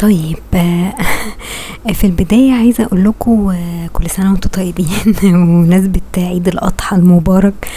طيب 0.00 0.38
في 1.98 2.04
البداية 2.04 2.52
عايزة 2.52 2.84
أقول 2.84 3.04
لكم 3.04 3.54
كل 3.92 4.10
سنة 4.10 4.30
وأنتم 4.30 4.50
طيبين 4.50 4.86
بمناسبة 5.22 6.00
عيد 6.16 6.48
الأضحى 6.48 6.96
المبارك 6.96 7.68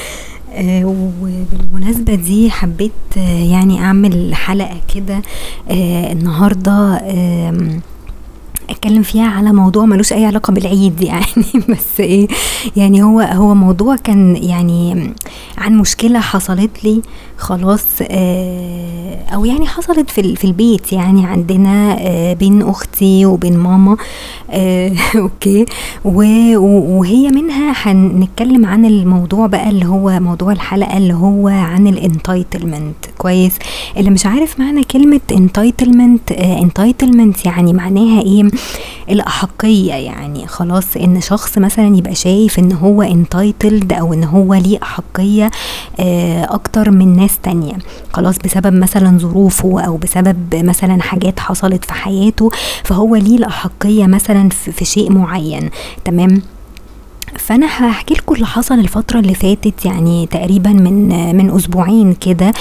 آه، 0.54 0.86
وبالمناسبة 0.86 2.16
دي 2.16 2.52
حبيت 2.52 2.92
آه، 3.18 3.44
يعني 3.52 3.80
أعمل 3.80 4.36
حلقة 4.36 4.82
كده 4.96 5.22
آه، 5.72 6.12
النهاردة 6.12 7.02
أتكلم 8.70 9.02
فيها 9.04 9.26
على 9.28 9.52
موضوع 9.54 9.86
ملوش 9.86 10.14
أي 10.14 10.26
علاقة 10.26 10.54
بالعيد 10.54 11.02
يعني. 11.02 11.24
بس 11.70 12.00
إيه 12.00 12.28
يعني 12.76 13.04
هو 13.04 13.20
هو 13.20 13.54
موضوع 13.56 13.96
كان 13.96 14.36
يعني 14.36 15.14
عن 15.58 15.78
مشكلة 15.78 16.20
حصلت 16.20 16.84
لي 16.84 17.02
خلاص 17.38 17.86
آه 18.02 19.20
أو 19.34 19.46
يعني 19.46 19.68
حصلت 19.68 20.10
في 20.10 20.36
في 20.36 20.46
البيت 20.46 20.94
يعني 20.94 21.26
عندنا 21.26 21.96
آه 22.00 22.34
بين 22.34 22.62
أختي 22.62 23.26
وبين 23.26 23.58
ماما. 23.58 23.98
آه 24.52 24.92
okay. 25.16 25.66
وهي 26.06 27.30
منها 27.30 27.74
هنتكلم 27.76 28.66
عن 28.66 28.86
الموضوع 28.86 29.48
بقى 29.48 29.70
اللي 29.70 29.86
هو 29.86 30.20
موضوع 30.20 30.52
الحلقة 30.52 30.98
اللي 30.98 31.14
هو 31.14 31.48
عن 31.48 31.88
ال 31.88 31.97
entitlement 31.97 32.96
كويس. 33.18 33.54
اللي 33.98 34.10
مش 34.10 34.26
عارف 34.26 34.60
معنى 34.60 34.84
كلمة 34.84 35.22
entitlement 35.32 36.32
entitlement 36.32 37.46
يعني 37.46 37.74
معناها 37.74 38.22
إيه؟ 38.22 38.44
الأحقية 39.10 39.94
يعني 39.94 40.48
خلاص 40.48 40.98
إن 40.98 41.22
شخص 41.22 41.58
مثلا 41.58 41.98
يبقى 41.98 42.16
شايف 42.16 42.60
إن 42.60 42.72
هو 42.72 43.02
entitled 43.02 43.94
أو 43.94 44.14
إن 44.14 44.24
هو 44.24 44.54
ليه 44.54 44.80
أحقية 44.84 45.52
آه، 46.00 46.44
أكتر 46.44 46.92
من 46.92 47.18
ناس 47.18 47.38
تانية. 47.44 47.74
خلاص 48.14 48.38
بسبب 48.38 48.74
مثلا 48.74 49.18
ظروفه 49.20 49.82
أو 49.82 49.98
بسبب 49.98 50.56
مثلا 50.56 51.02
حاجات 51.02 51.40
حصلت 51.40 51.86
في 51.86 51.94
حياته 51.94 52.50
فهو 52.84 53.16
ليه 53.16 53.38
الأحقية 53.38 54.06
مثلا 54.08 54.50
في 54.50 54.86
شيء 54.86 55.12
معين. 55.12 55.70
تمام؟ 56.06 56.42
فأنا 57.38 57.66
هحكي 57.68 58.14
لكم 58.14 58.36
اللي 58.36 58.46
حصل 58.46 58.80
الفترة 58.80 59.20
اللي 59.20 59.34
فاتت 59.34 59.86
يعني 59.86 60.26
تقريبا 60.26 60.70
من 60.70 61.36
من 61.36 61.56
أسبوعين 61.56 62.14
كده. 62.14 62.52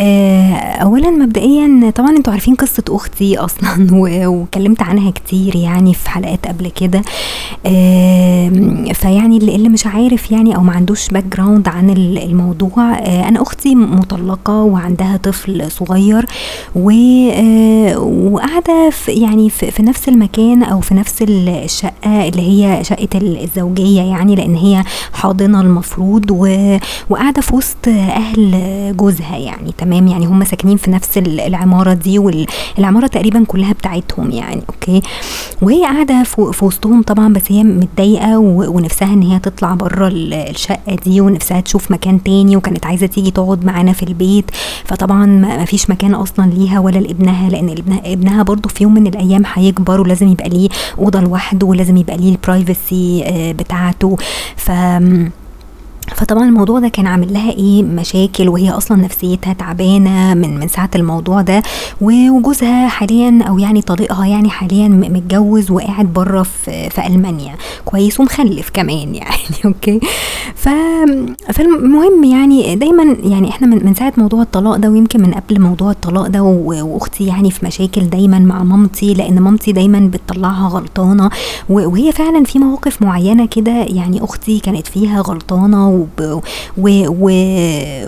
آه، 0.00 0.52
اولا 0.54 1.10
مبدئيا 1.10 1.92
طبعا 1.96 2.10
أنتوا 2.10 2.32
عارفين 2.32 2.54
قصة 2.54 2.84
أختي 2.88 3.38
أصلا 3.38 3.86
وكلمت 4.26 4.82
عنها 4.82 5.10
كتير 5.10 5.56
يعني 5.56 5.94
في 5.94 6.10
حلقات 6.10 6.46
قبل 6.46 6.70
كده. 6.70 7.02
فيعني 8.94 9.36
اللي 9.36 9.68
مش 9.68 9.86
عارف 9.86 10.30
يعني 10.30 10.56
أو 10.56 10.62
ما 10.62 10.72
عندوش 10.72 11.08
background 11.08 11.68
عن 11.68 11.90
الموضوع 11.90 12.92
آه، 12.92 13.28
أنا 13.28 13.42
أختي 13.42 13.74
مطلقة 13.74 14.62
وعندها 14.62 15.16
طفل 15.16 15.70
صغير 15.70 16.26
آه، 16.76 17.98
وقاعدة 17.98 18.90
في 18.90 19.12
يعني 19.12 19.50
في 19.50 19.82
نفس 19.82 20.08
المكان 20.08 20.62
أو 20.62 20.80
في 20.80 20.94
نفس 20.94 21.22
الشقة 21.22 22.28
اللي 22.28 22.42
هي 22.42 22.84
شقة 22.84 23.08
الزوجية 23.14 24.02
يعني 24.12 24.34
لأن 24.34 24.54
هي 24.54 24.84
حاضنة 25.12 25.60
المفروض 25.60 26.30
وقاعدة 27.10 27.40
في 27.42 27.56
وسط 27.56 27.88
أهل 27.88 28.52
جوزها 28.96 29.36
يعني 29.36 29.72
تمام؟ 29.78 30.06
يعني 30.08 30.26
هم 30.26 30.44
ساكنين 30.44 30.76
في 30.76 30.90
نفس 30.90 31.18
العمارة 31.18 31.94
دي 31.94 32.18
والعماره 32.18 33.06
تقريبا 33.06 33.44
كلها 33.44 33.72
بتاعتهم 33.72 34.30
يعني 34.30 34.62
okay؟ 34.68 35.02
وهي 35.62 35.82
قاعدة 35.82 36.22
في 36.22 36.64
وسطهم 36.64 37.02
طبعا 37.02 37.32
بس 37.32 37.42
هي 37.52 37.62
متضايقة 37.64 38.38
ونفسها 38.38 39.12
إن 39.12 39.22
هي 39.22 39.38
تطلع 39.38 39.74
بره 39.74 40.08
الشقة 40.12 40.94
دي 41.04 41.20
ونفسها 41.20 41.60
تشوف 41.60 41.90
مكان 41.90 42.22
تاني 42.22 42.56
وكانت 42.56 42.86
عايزة 42.86 43.06
تيجي 43.06 43.30
تقعد 43.30 43.64
معانا 43.64 43.92
في 43.92 44.02
البيت. 44.02 44.50
فطبعا 44.84 45.26
ما 45.26 45.64
فيش 45.64 45.90
مكان 45.90 46.14
أصلا 46.14 46.50
ليها 46.50 46.80
ولا 46.80 46.98
لابنها 46.98 47.50
لأن 47.50 47.68
ابنها, 47.68 48.00
ابنها 48.12 48.42
برضو 48.42 48.68
في 48.68 48.82
يوم 48.84 48.94
من 48.94 49.06
الأيام 49.06 49.42
هيكبر 49.54 50.00
ولازم 50.00 50.28
يبقى 50.28 50.48
ليه 50.48 50.68
أوضة 50.98 51.20
لوحده 51.20 51.66
ولازم 51.66 51.96
يبقى 51.96 52.16
ليه 52.16 52.32
البرايفسي 52.32 53.22
آه، 53.26 53.52
بتاعته 53.52 54.01
ف 54.56 54.70
فطبعا 56.16 56.44
الموضوع 56.44 56.80
ده 56.80 56.88
كان 56.88 57.06
عامل 57.06 57.32
لها 57.32 57.50
إيه؟ 57.50 57.82
مشاكل 57.82 58.48
وهي 58.48 58.70
أصلا 58.70 58.96
نفسيتها 58.96 59.52
تعبانة 59.52 60.34
من 60.34 60.60
من 60.60 60.68
ساعة 60.68 60.90
الموضوع 60.94 61.40
ده 61.40 61.62
وجوزها 62.00 62.88
حاليا 62.88 63.42
أو 63.48 63.58
يعني 63.58 63.82
طليقها 63.82 64.26
يعني 64.26 64.50
حاليا 64.50 64.88
متجوز 64.88 65.70
وقاعد 65.70 66.12
بره 66.12 66.42
في, 66.42 66.90
في 66.90 67.06
ألمانيا. 67.06 67.54
كويس 67.84 68.20
ومخلف 68.20 68.70
كمان 68.70 69.14
يعني 69.22 69.36
أوكي؟ 69.64 70.00
ف 70.54 70.68
فالمهم 71.52 72.24
يعني 72.24 72.76
دايما 72.76 73.16
يعني 73.24 73.48
إحنا 73.48 73.66
من, 73.66 73.86
من 73.86 73.94
ساعة 73.94 74.12
موضوع 74.16 74.42
الطلاق 74.42 74.76
ده 74.76 74.88
ويمكن 74.88 75.22
من 75.22 75.34
قبل 75.34 75.60
موضوع 75.60 75.90
الطلاق 75.90 76.26
ده 76.26 76.42
وأختي 76.42 77.26
يعني 77.26 77.50
في 77.50 77.66
مشاكل 77.66 78.10
دايما 78.10 78.38
مع 78.38 78.62
مامتي 78.62 79.14
لأن 79.14 79.40
مامتي 79.40 79.72
دايما 79.72 80.10
بتطلعها 80.12 80.68
غلطانة 80.68 81.30
وهي 81.68 82.12
فعلا 82.12 82.44
في 82.44 82.58
مواقف 82.58 83.02
معينة 83.02 83.46
كده 83.46 83.72
يعني 83.72 84.24
أختي 84.24 84.58
كانت 84.60 84.86
فيها 84.86 85.20
غلطانة 85.20 86.01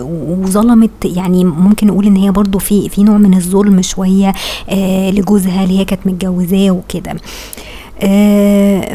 وظلمت 0.01 0.91
يعني 1.05 1.45
ممكن 1.45 1.87
نقول 1.87 2.05
إن 2.05 2.15
هي 2.15 2.31
برضو 2.31 2.59
في 2.59 2.89
في 2.89 3.03
نوع 3.03 3.17
من 3.17 3.33
الظلم 3.33 3.81
شوية 3.81 4.33
آه 4.69 5.11
لجوزها 5.11 5.63
اللي 5.63 5.79
هي 5.79 5.85
كانت 5.85 6.07
متجوزاه 6.07 6.71
وكده. 6.71 7.15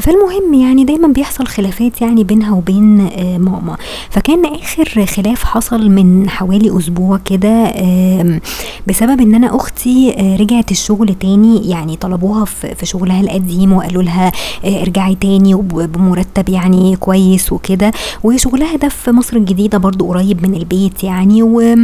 فالمهم 0.00 0.54
يعني 0.54 0.84
دايما 0.84 1.08
بيحصل 1.08 1.46
خلافات 1.46 2.02
يعني 2.02 2.24
بينها 2.24 2.52
وبين 2.54 3.00
آه 3.00 3.38
ماما. 3.38 3.76
فكان 4.10 4.44
آخر 4.46 5.06
خلاف 5.06 5.44
حصل 5.44 5.90
من 5.90 6.28
حوالي 6.28 6.78
أسبوع 6.78 7.18
كده 7.24 7.48
آه 7.48 8.40
بسبب 8.86 9.20
إن 9.20 9.34
أنا 9.34 9.56
أختي 9.56 10.14
آه 10.18 10.36
رجعت 10.36 10.70
الشغل 10.70 11.14
تاني 11.14 11.70
يعني 11.70 11.96
طلبوها 11.96 12.44
في 12.44 12.86
شغلها 12.86 13.20
القديم 13.20 13.72
وقالوا 13.72 14.02
لها 14.02 14.32
آه 14.64 14.82
ارجعي 14.82 15.14
تاني 15.14 15.54
وبمرتب 15.54 16.48
يعني 16.48 16.96
كويس 16.96 17.52
وكده. 17.52 17.92
وشغلها 18.24 18.76
ده 18.76 18.88
في 18.88 19.10
مصر 19.10 19.36
الجديدة 19.36 19.78
برضو 19.78 20.06
قريب 20.08 20.46
من 20.48 20.54
البيت 20.54 21.04
يعني 21.04 21.42
و 21.42 21.76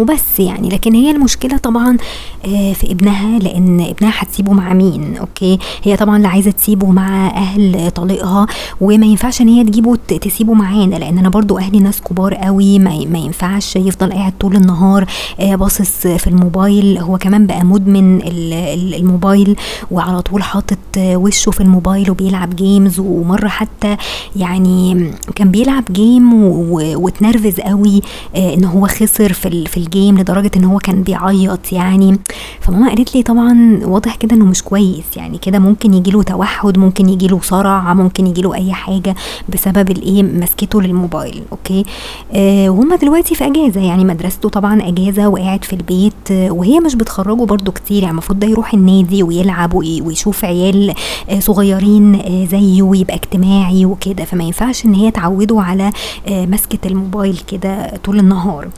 وبس 0.00 0.40
يعني. 0.40 0.68
لكن 0.68 0.94
هي 0.94 1.10
المشكلة 1.10 1.56
طبعا 1.56 1.96
آه، 2.46 2.72
في 2.72 2.92
ابنها 2.92 3.38
لأن 3.38 3.80
ابنها 3.80 4.12
هتسيبه 4.18 4.52
مع 4.52 4.72
مين؟ 4.72 5.16
okay؟ 5.16 5.58
هي 5.82 5.96
طبعا 5.96 6.18
لا 6.18 6.28
عايزة 6.28 6.50
تسيبه 6.50 6.90
مع 6.90 7.26
أهل 7.26 7.90
طليقها 7.90 8.46
وما 8.80 9.06
ينفعش 9.06 9.40
إن 9.40 9.48
هي 9.48 9.64
تجيبه 9.64 9.96
تسيبه 9.96 10.54
معانا 10.54 10.96
لأن 10.96 11.18
أنا 11.18 11.28
برضو 11.28 11.58
أهلي 11.58 11.78
ناس 11.78 12.00
كبار 12.00 12.34
قوي 12.34 12.78
ما 12.78 13.18
ينفعش 13.18 13.76
يفضل 13.76 14.12
قاعد 14.12 14.32
طول 14.40 14.56
النهار 14.56 15.06
آه، 15.40 15.54
باصص 15.54 16.06
في 16.06 16.26
الموبايل. 16.26 16.98
هو 16.98 17.18
كمان 17.18 17.46
بقى 17.46 17.64
مدمن 17.64 18.20
الموبايل 18.94 19.56
وعلى 19.90 20.22
طول 20.22 20.42
حاطط 20.42 20.78
وشه 20.96 21.50
في 21.50 21.60
الموبايل 21.60 22.10
وبيلعب 22.10 22.56
games 22.56 22.98
ومرة 22.98 23.48
حتى 23.48 23.96
يعني 24.36 25.10
كان 25.34 25.50
بيلعب 25.50 25.84
game 25.90 26.34
واتنرفز 26.74 27.60
قوي 27.60 28.02
آه، 28.36 28.54
إن 28.54 28.64
هو 28.64 28.86
خسر 28.86 29.32
في 29.32 29.64
في 29.66 29.76
ال 29.94 29.99
game 29.99 30.18
لدرجة 30.18 30.50
إن 30.56 30.64
هو 30.64 30.78
كان 30.78 31.02
بيعيط 31.02 31.72
يعني. 31.72 32.18
فماما 32.60 32.88
قالت 32.88 33.14
لي 33.16 33.22
طبعا 33.22 33.80
واضح 33.84 34.14
كده 34.16 34.36
إنه 34.36 34.44
مش 34.44 34.62
كويس 34.62 35.16
يعني 35.16 35.38
كده 35.38 35.58
ممكن 35.58 35.94
يجيله 35.94 36.22
توحد 36.22 36.78
ممكن 36.78 37.08
يجيله 37.08 37.40
صرع 37.42 37.94
ممكن 37.94 38.26
يجيله 38.26 38.54
أي 38.54 38.72
حاجة 38.72 39.14
بسبب 39.48 39.90
الإيه 39.90 40.22
مسكته 40.22 40.82
للموبايل 40.82 41.42
okay؟ 41.52 41.84
آه 42.32 42.68
وهم 42.70 42.94
دلوقتي 42.94 43.34
في 43.34 43.46
أجازة 43.46 43.80
يعني 43.80 44.04
مدرسته 44.04 44.48
طبعا 44.48 44.82
أجازة 44.88 45.28
وقاعد 45.28 45.64
في 45.64 45.72
البيت 45.72 46.30
وهي 46.30 46.80
مش 46.80 46.94
بتخرجه 46.94 47.44
برده 47.44 47.72
كتير 47.72 47.98
يعني 48.02 48.10
المفروض 48.10 48.38
ده 48.38 48.46
يروح 48.46 48.74
النادي 48.74 49.22
ويلعب 49.22 49.74
ويشوف 49.74 50.44
عيال 50.44 50.94
آه 51.30 51.40
صغيرين 51.40 52.14
آه 52.14 52.44
زيه 52.44 52.82
ويبقى 52.82 53.14
اجتماعي 53.14 53.86
وكده. 53.86 54.24
فما 54.24 54.44
ينفعش 54.44 54.84
إن 54.84 54.94
هي 54.94 55.10
تعوده 55.10 55.60
على 55.60 55.92
آه 56.28 56.46
مسكة 56.46 56.88
الموبايل 56.88 57.38
كده 57.52 57.92
طول 58.04 58.18
النهار. 58.18 58.68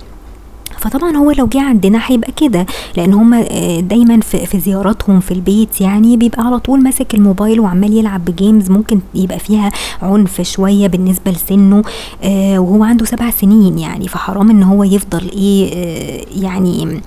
فطبعا 0.82 1.16
هو 1.16 1.30
لو 1.30 1.46
جه 1.46 1.60
عندنا 1.60 2.00
هيبقى 2.06 2.32
كده 2.32 2.66
لأن 2.96 3.14
هما 3.14 3.44
آه، 3.50 3.80
دايما 3.80 4.20
في, 4.20 4.60
زياراتهم 4.60 5.20
في 5.20 5.34
البيت 5.34 5.80
يعني 5.80 6.16
بيبقى 6.16 6.46
على 6.46 6.58
طول 6.58 6.82
ماسك 6.82 7.14
الموبايل 7.14 7.60
وعمال 7.60 7.92
يلعب 7.96 8.24
بجيمز 8.24 8.70
ممكن 8.70 9.00
يبقى 9.14 9.38
فيها 9.38 9.72
عنف 10.02 10.40
شوية 10.40 10.86
بالنسبة 10.86 11.30
لسنه 11.30 11.82
آه 12.22 12.58
وهو 12.58 12.84
عنده 12.84 13.04
سبع 13.04 13.30
سنين 13.30 13.78
يعني 13.78 14.08
فحرام 14.08 14.50
إن 14.50 14.62
هو 14.62 14.84
يفضل 14.84 15.30
إيه 15.30 15.70
آه 15.74 16.24
يعني 16.36 17.00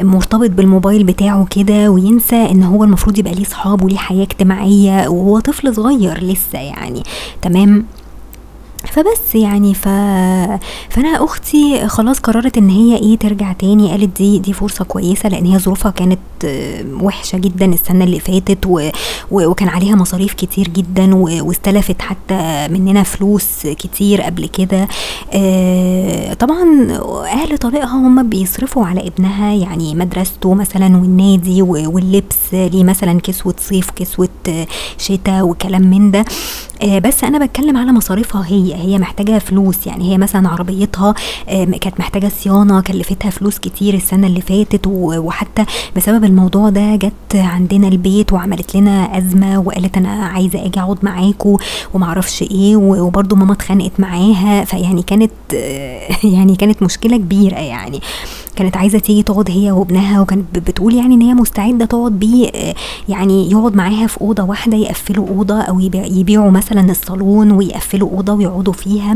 مرتبط 0.00 0.50
بالموبايل 0.50 1.04
بتاعه 1.04 1.46
كده 1.50 1.90
وينسى 1.90 2.36
إن 2.50 2.62
هو 2.62 2.84
المفروض 2.84 3.18
يبقى 3.18 3.34
ليه 3.34 3.44
صحاب 3.44 3.84
وليه 3.84 3.96
حياة 3.96 4.22
اجتماعية 4.22 5.08
وهو 5.08 5.40
طفل 5.40 5.74
صغير 5.74 6.24
لسه 6.24 6.58
يعني. 6.58 7.02
تمام؟ 7.42 7.84
فبس 8.84 9.34
يعني 9.34 9.74
ف 9.74 9.84
فأنا 10.88 11.24
أختي 11.24 11.88
خلاص 11.88 12.18
قررت 12.18 12.58
إن 12.58 12.68
هي 12.68 12.96
إيه 12.96 13.18
ترجع 13.18 13.52
تاني 13.52 13.90
قالت 13.90 14.16
دي 14.16 14.38
دي 14.38 14.52
فرصة 14.52 14.84
كويسة 14.84 15.28
لإن 15.28 15.46
هي 15.46 15.58
ظروفها 15.58 15.90
كانت 15.90 16.18
وحشة 17.00 17.38
جدًا 17.38 17.66
السنة 17.66 18.04
اللي 18.04 18.20
فاتت 18.20 18.66
و 18.66 18.88
و 19.30 19.46
وكان 19.50 19.68
عليها 19.68 19.94
مصاريف 19.96 20.34
كتير 20.34 20.68
جدًا 20.68 21.14
و 21.14 21.46
واستلفت 21.48 22.02
حتى 22.02 22.68
مننا 22.70 23.02
فلوس 23.02 23.66
كتير 23.66 24.22
قبل 24.22 24.46
كده. 24.46 24.88
آآ 25.32 26.34
طبعًا 26.34 26.88
أهل 27.32 27.58
طليقها 27.58 27.96
هُم 27.96 28.28
بيصرفوا 28.28 28.86
على 28.86 29.06
ابنها 29.06 29.52
يعني 29.52 29.94
مدرسته 29.94 30.54
مثلًا 30.54 30.96
والنادي 30.96 31.62
واللبس 31.62 32.54
ليه 32.54 32.84
مثلًا 32.84 33.20
كسوة 33.20 33.54
صيف، 33.58 33.90
كسوة 33.90 34.28
شتا 34.98 35.42
وكلام 35.42 35.82
من 35.82 36.10
ده. 36.10 36.24
آآ 36.82 36.98
بس 36.98 37.24
أنا 37.24 37.38
باتكلم 37.38 37.76
على 37.76 37.92
مصاريفها 37.92 38.44
هي، 38.46 38.69
هي 38.76 38.98
محتاجة 38.98 39.38
فلوس 39.38 39.86
يعني 39.86 40.12
هي 40.12 40.18
مثلًا 40.18 40.48
عربيتها 40.48 41.14
كانت 41.80 42.00
محتاجة 42.00 42.28
صيانة 42.28 42.80
كلفتها 42.80 43.30
فلوس 43.30 43.58
كتير 43.58 43.94
السنة 43.94 44.26
اللي 44.26 44.40
فاتت 44.40 44.86
وحتى 44.86 45.64
بسبب 45.96 46.24
الموضوع 46.24 46.68
ده 46.68 46.96
جات 46.96 47.12
عندنا 47.34 47.88
البيت 47.88 48.32
وعملت 48.32 48.76
لنا 48.76 49.18
أزمة 49.18 49.58
وقالت 49.58 49.96
أنا 49.96 50.08
عايزة 50.08 50.66
آجي 50.66 50.80
أقعد 50.80 50.98
معاكم 51.02 51.56
وما 51.94 52.06
أعرفش 52.06 52.42
إيه 52.42 52.76
و 52.76 53.06
وبرضه 53.06 53.36
ماما 53.36 53.52
اتخانقت 53.52 53.92
معاها 53.98 54.64
فيعني 54.64 55.02
كانت 55.02 55.30
يعني 56.36 56.56
كانت 56.56 56.82
مشكلة 56.82 57.16
كبيرة 57.16 57.56
يعني. 57.58 58.00
كانت 58.56 58.76
عايزة 58.76 58.98
تيجي 58.98 59.22
تقعد 59.22 59.50
هي 59.50 59.70
وابنها 59.70 60.20
وكانت 60.20 60.58
بتقول 60.58 60.94
يعني 60.94 61.14
إن 61.14 61.22
هي 61.22 61.34
مستعدة 61.34 61.84
تقعد 61.84 62.12
بيه 62.12 62.50
يعني 63.08 63.50
يقعد 63.50 63.76
معاها 63.76 64.06
في 64.06 64.20
أوضة 64.20 64.42
واحدة 64.42 64.76
يقفلوا 64.76 65.28
أوضة 65.28 65.60
أو 65.60 65.80
يبيعوا 65.94 66.50
مثلًا 66.50 66.90
الصالون 66.90 67.50
ويقفلوا 67.52 68.10
أوضة 68.10 68.32
ويقعدوا 68.32 68.72
فيها 68.72 69.14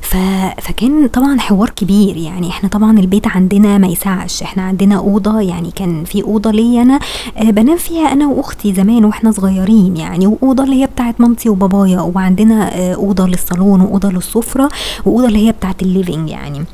ف 0.00 0.16
فكان 0.62 1.06
طبعًا 1.08 1.40
حوار 1.40 1.70
كبير 1.70 2.16
يعني 2.16 2.48
إحنا 2.48 2.68
طبعًا 2.68 2.98
البيت 2.98 3.26
عندنا 3.26 3.78
ما 3.78 3.86
يسعش 3.86 4.42
إحنا 4.42 4.62
عندنا 4.62 4.96
أوضة 4.96 5.40
يعني 5.40 5.70
كان 5.70 6.04
في 6.04 6.22
أوضة 6.22 6.50
ليّا 6.50 6.82
أنا 6.82 6.98
بانام 7.40 7.76
فيها 7.76 8.12
أنا 8.12 8.26
وأختي 8.26 8.74
زمان 8.74 9.04
وإحنا 9.04 9.30
صغيرين 9.30 9.96
يعني 9.96 10.26
وأوضة 10.26 10.64
اللي 10.64 10.82
هي 10.82 10.86
بتاعة 10.86 11.14
مامتي 11.18 11.48
وبابايا 11.48 12.00
وعندنا 12.00 12.68
أوضة 12.94 13.26
للصالون 13.26 13.80
وأوضة 13.80 14.10
للسفرة 14.10 14.68
وأوضة 15.06 15.26
اللي 15.28 15.46
هي 15.46 15.52
بتاعة 15.52 15.76
الliving 15.82 16.30
يعني. 16.30 16.64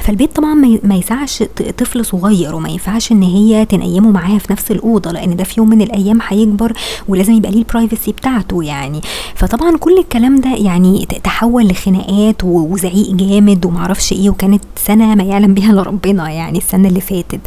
فالبيت 0.00 0.36
طبعًا 0.36 0.54
ما 0.82 0.94
يسعش 0.94 1.42
طفل 1.78 2.04
صغير 2.04 2.54
وما 2.54 2.68
ينفعش 2.68 3.12
إن 3.12 3.22
هي 3.22 3.64
تنيّمه 3.64 4.10
معاها 4.10 4.38
في 4.38 4.52
نفس 4.52 4.70
الأوضة 4.70 5.12
لإن 5.12 5.36
ده 5.36 5.44
في 5.44 5.54
يوم 5.60 5.68
من 5.70 5.82
الأيام 5.82 6.18
هيكبر 6.28 6.72
ولازم 7.08 7.32
يبقى 7.32 7.50
ليه 7.52 7.64
الprivacy 7.64 8.08
بتاعته 8.10 8.62
يعني، 8.64 9.00
فطبعًا 9.34 9.76
كل 9.76 9.98
الكلام 9.98 10.40
ده 10.40 10.54
يعني 10.54 11.06
تحوّل 11.24 11.68
لخناقات 11.68 12.44
وزعيق 12.44 13.10
جامد 13.14 13.66
وما 13.66 13.78
أعرفش 13.78 14.12
إيه 14.12 14.30
وكانت 14.30 14.62
سنة 14.76 15.14
ما 15.14 15.22
يعلم 15.22 15.54
بيها 15.54 15.70
إلا 15.72 15.82
ربنا 15.82 16.30
يعني 16.30 16.58
السنة 16.58 16.88
اللي 16.88 17.00
فاتت. 17.00 17.40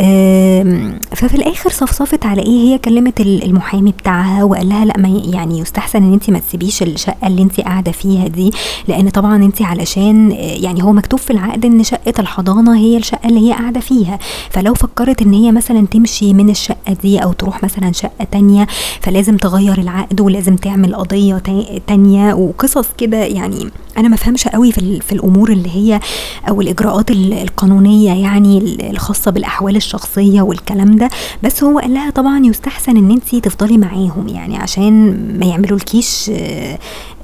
آمم 0.00 0.98
ففي 1.16 1.34
الآخر 1.34 1.70
صفصفت 1.70 2.26
على 2.26 2.42
إيه؟ 2.42 2.48
هي 2.72 2.78
كلمت 2.78 3.20
ال 3.20 3.44
المحامي 3.44 3.90
بتاعها 3.92 4.44
وقال 4.44 4.68
لها 4.68 4.84
لأ 4.84 4.98
ما 4.98 5.08
يعني 5.08 5.58
يستحسن 5.58 6.02
إن 6.02 6.12
أنتِ 6.12 6.30
ما 6.30 6.38
تسيبيش 6.38 6.82
الشقة 6.82 7.26
اللي 7.26 7.42
أنتِ 7.42 7.60
قاعدة 7.60 7.92
فيها 7.92 8.28
دي 8.28 8.50
لإن 8.88 9.08
طبعًا 9.08 9.36
أنتِ 9.44 9.62
علشان 9.62 10.32
يعني 10.38 10.82
هو 10.84 10.92
مكتوب 10.92 11.20
في 11.26 11.32
العقد 11.32 11.64
إن 11.64 11.82
شقة 11.84 12.14
الحضانة 12.18 12.76
هي 12.76 12.96
الشقة 12.96 13.28
اللي 13.28 13.48
هي 13.48 13.52
قاعدة 13.52 13.80
فيها، 13.80 14.18
فلو 14.50 14.74
فكّرت 14.74 15.22
إن 15.22 15.32
هي 15.32 15.52
مثلًا 15.52 15.86
تمشي 15.86 16.34
من 16.34 16.50
الشقة 16.50 16.92
دي 17.02 17.18
أو 17.18 17.32
تروح 17.32 17.64
مثلًا 17.64 17.92
شقة 17.92 18.24
تانية 18.30 18.66
فلازم 19.00 19.36
تغيّر 19.36 19.78
العقد 19.78 20.20
ولازم 20.20 20.56
تعمل 20.56 20.94
قضية 20.94 21.38
تا 21.38 21.78
تانية 21.86 22.34
وقصص 22.34 22.86
كده. 22.98 23.16
يعني 23.16 23.70
أنا 23.98 24.08
ما 24.08 24.14
أفهمش 24.14 24.46
أوي 24.46 24.72
في 24.72 25.00
في 25.00 25.12
الأمور 25.12 25.50
اللي 25.52 25.70
هي 25.70 26.00
أو 26.48 26.60
الإجراءات 26.60 27.10
ال 27.10 27.32
القانونية 27.32 28.12
يعني 28.22 28.58
ال 28.58 28.82
الخاصة 28.90 29.30
بالأحوال 29.30 29.76
الشخصية 29.76 30.42
والكلام 30.42 30.96
ده، 30.96 31.08
بس 31.42 31.64
هو 31.64 31.78
قال 31.78 31.94
لها 31.94 32.10
طبعًا 32.10 32.46
يستحسن 32.46 32.96
إن 32.96 33.10
أنتِ 33.10 33.34
تفضلي 33.34 33.78
معاهم 33.78 34.28
يعني 34.28 34.56
عشان 34.56 34.92
ما 35.38 35.46
يعملولكيش 35.46 36.30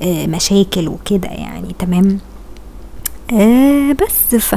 مشاكل 0.02 0.88
وكده 0.88 1.28
يعني. 1.28 1.74
تمام؟ 1.78 2.18
آآ 3.32 3.92
بس. 3.92 4.34
ف 4.36 4.54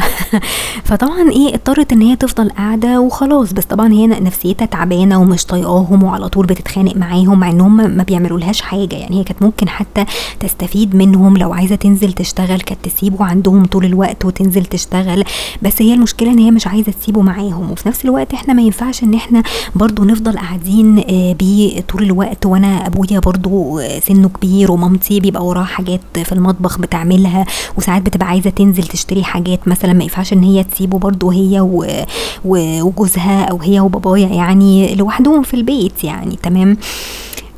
فطبعًا 0.84 1.32
إيه 1.32 1.56
اضطرت 1.56 1.94
إن 1.94 2.02
هي 2.02 2.16
تفضل 2.16 2.50
قاعدة 2.50 3.00
وخلاص. 3.02 3.54
بس 3.54 3.66
طبعًا 3.66 3.94
هي 3.94 4.08
نفسيتها 4.08 4.66
تعبانة 4.66 5.22
ومش 5.22 5.46
طايقاهم 5.46 6.04
وعلى 6.04 6.30
طول 6.30 6.46
بتتخانق 6.46 6.96
معاهم 6.98 7.40
مع 7.40 7.50
إن 7.50 7.62
هُم 7.62 7.78
ما 7.98 8.04
بيعملولهاش 8.04 8.62
حاجة. 8.62 8.96
يعني 8.96 9.20
هي 9.20 9.24
كانت 9.24 9.42
ممكن 9.44 9.70
حتى 9.70 10.06
تستفيد 10.40 10.96
منهم 10.96 11.38
لو 11.38 11.54
عايزة 11.54 11.76
تنزل 11.76 12.14
تشتغل. 12.14 12.62
كانت 12.62 12.86
تسيبه 12.86 13.26
عندهم 13.26 13.66
طول 13.66 13.86
الوقت 13.86 14.26
وتنزل 14.26 14.66
تشتغل، 14.66 15.24
بس 15.62 15.82
هي 15.82 15.94
المشكلة 15.94 16.32
إن 16.32 16.40
هي 16.40 16.52
مش 16.52 16.68
عايزة 16.68 16.92
تسيبه 16.92 17.22
معاهم. 17.22 17.72
وفي 17.72 17.90
نفس 17.90 18.06
الوقت 18.06 18.34
إحنا 18.34 18.54
ما 18.54 18.62
ينفعش 18.62 19.04
إن 19.04 19.14
إحنا 19.14 19.44
برضه 19.76 20.06
نفضل 20.06 20.38
قاعدين 20.38 21.00
آآ 21.00 21.34
بيه 21.34 21.82
طول 21.82 22.04
الوقت. 22.04 22.46
وأنا 22.46 22.88
أبويا 22.88 23.20
برضه 23.20 23.82
سنه 24.00 24.30
كبير 24.30 24.72
ومامتي 24.72 25.20
بيبقى 25.20 25.46
وراها 25.46 25.64
حاجات 25.64 26.02
في 26.24 26.32
المطبخ 26.32 26.80
بتعملها. 26.80 27.46
وساعات 27.78 28.02
بتبقى 28.02 28.28
عايزة 28.28 28.50
تنزل 28.50 28.65
تشتري 28.74 29.24
حاجات 29.24 29.68
مثلًا 29.68 29.94
ما 29.94 30.04
ينفعش 30.04 30.34
إن 30.34 30.44
هي 30.44 30.64
تسيبه 30.64 30.98
برضه 30.98 31.34
هي 31.34 31.60
وجوزها 32.46 33.44
أو 33.44 33.58
هي 33.58 33.80
وبابايا 33.80 34.28
يعني 34.28 34.96
لوحدهم 34.96 35.44
في 35.44 35.54
البيت 35.54 36.04
يعني 36.04 36.36
تمام؟ 36.44 36.78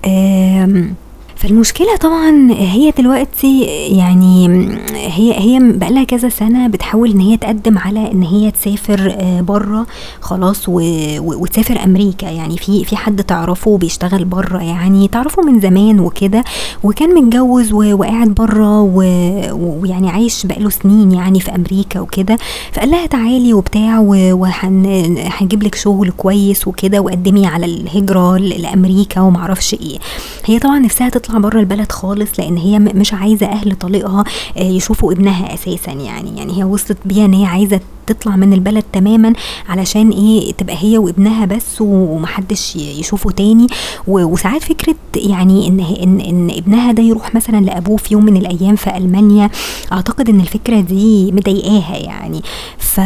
آمم 0.06 0.94
فالمشكلة 1.38 1.96
طبعًا 1.96 2.52
هي 2.52 2.92
دلوقتي 2.98 3.62
يعني 3.98 4.48
هي 4.94 5.40
هي 5.40 5.60
بقى 5.62 5.92
لها 5.94 6.04
كذا 6.04 6.30
سنة 6.30 6.68
بتحاول 6.68 7.12
إن 7.12 7.20
هي 7.20 7.38
تقدّم 7.38 7.78
على 7.78 8.12
إن 8.12 8.24
هي 8.24 8.52
تسافر 8.52 9.16
برّه 9.42 9.86
خلاص 10.22 10.70
و 10.70 10.82
وتسافر 11.20 11.84
أمريكا. 11.84 12.26
يعني 12.26 12.58
في 12.58 12.86
في 12.86 12.96
حد 12.96 13.24
تعرفه 13.24 13.78
بيشتغل 13.78 14.26
برّه 14.26 14.64
يعني 14.64 15.08
تعرفه 15.08 15.42
من 15.42 15.60
زمان 15.60 16.00
وكده 16.00 16.44
وكان 16.84 17.16
متجوّز 17.16 17.74
وقاعد 17.74 18.28
برّه 18.28 18.82
ويعني 18.82 20.10
عايش 20.10 20.46
بقى 20.46 20.60
له 20.60 20.70
سنين 20.70 21.12
يعني 21.12 21.40
في 21.40 21.56
أمريكا 21.56 22.00
وكده، 22.00 22.38
فقال 22.74 22.92
لها 22.92 23.06
تعالي 23.06 23.54
وبتاع 23.54 24.00
و 24.00 24.08
وهن 24.42 25.16
هنجيب 25.40 25.64
لِك 25.64 25.76
شغل 25.76 26.12
كويس 26.18 26.68
وكده 26.68 27.00
وقدّمي 27.02 27.48
على 27.48 27.66
الهجرة 27.66 28.38
ل 28.38 28.50
لأمريكا 28.62 29.22
وما 29.22 29.38
أعرفش 29.40 29.74
إيه، 29.74 29.98
هي 30.46 30.60
طبعًا 30.60 30.80
نفسها 30.80 31.10
تطلع 31.10 31.27
برّه 31.32 31.60
البلد 31.60 31.92
خالص 31.92 32.40
لإن 32.40 32.58
هي 32.58 32.80
مش 32.80 33.14
عايزة 33.14 33.46
أهل 33.46 33.76
طليقها 33.76 34.24
يشوفوا 34.58 35.14
ابنها 35.14 35.54
أساسًا 35.54 35.92
يعني، 35.92 36.38
يعني 36.38 36.58
هي 36.60 36.64
وصلت 36.64 36.98
بيها 37.06 37.26
إن 37.26 37.34
هي 37.34 37.46
عايزة 37.46 37.80
تطلع 38.08 38.36
من 38.36 38.54
البلد 38.54 38.84
تمامًا 38.94 39.34
علشان 39.70 40.10
إيه 40.10 40.54
تبقى 40.54 40.76
هي 40.80 40.98
وابنها 40.98 41.46
بس 41.46 41.82
وما 41.82 42.28
حدش 42.28 42.76
يشوفه 42.76 43.32
تاني. 43.32 43.68
وساعات 44.08 44.64
فكرة 44.64 44.96
يعني 45.16 45.68
ه 45.70 46.04
إن 46.04 46.20
إن 46.20 46.50
ابنها 46.58 46.92
ده 46.92 47.04
يروح 47.04 47.36
مثلًا 47.36 47.58
لأبوه 47.66 47.98
في 47.98 48.14
يوم 48.14 48.26
من 48.26 48.38
الأيام 48.38 48.76
في 48.76 48.98
ألمانيا 48.98 49.50
أعتقد 49.92 50.30
إن 50.30 50.40
الفكرة 50.42 50.80
دي 50.80 51.32
مضايقاها 51.32 51.98
يعني. 51.98 52.42
ف 52.78 53.00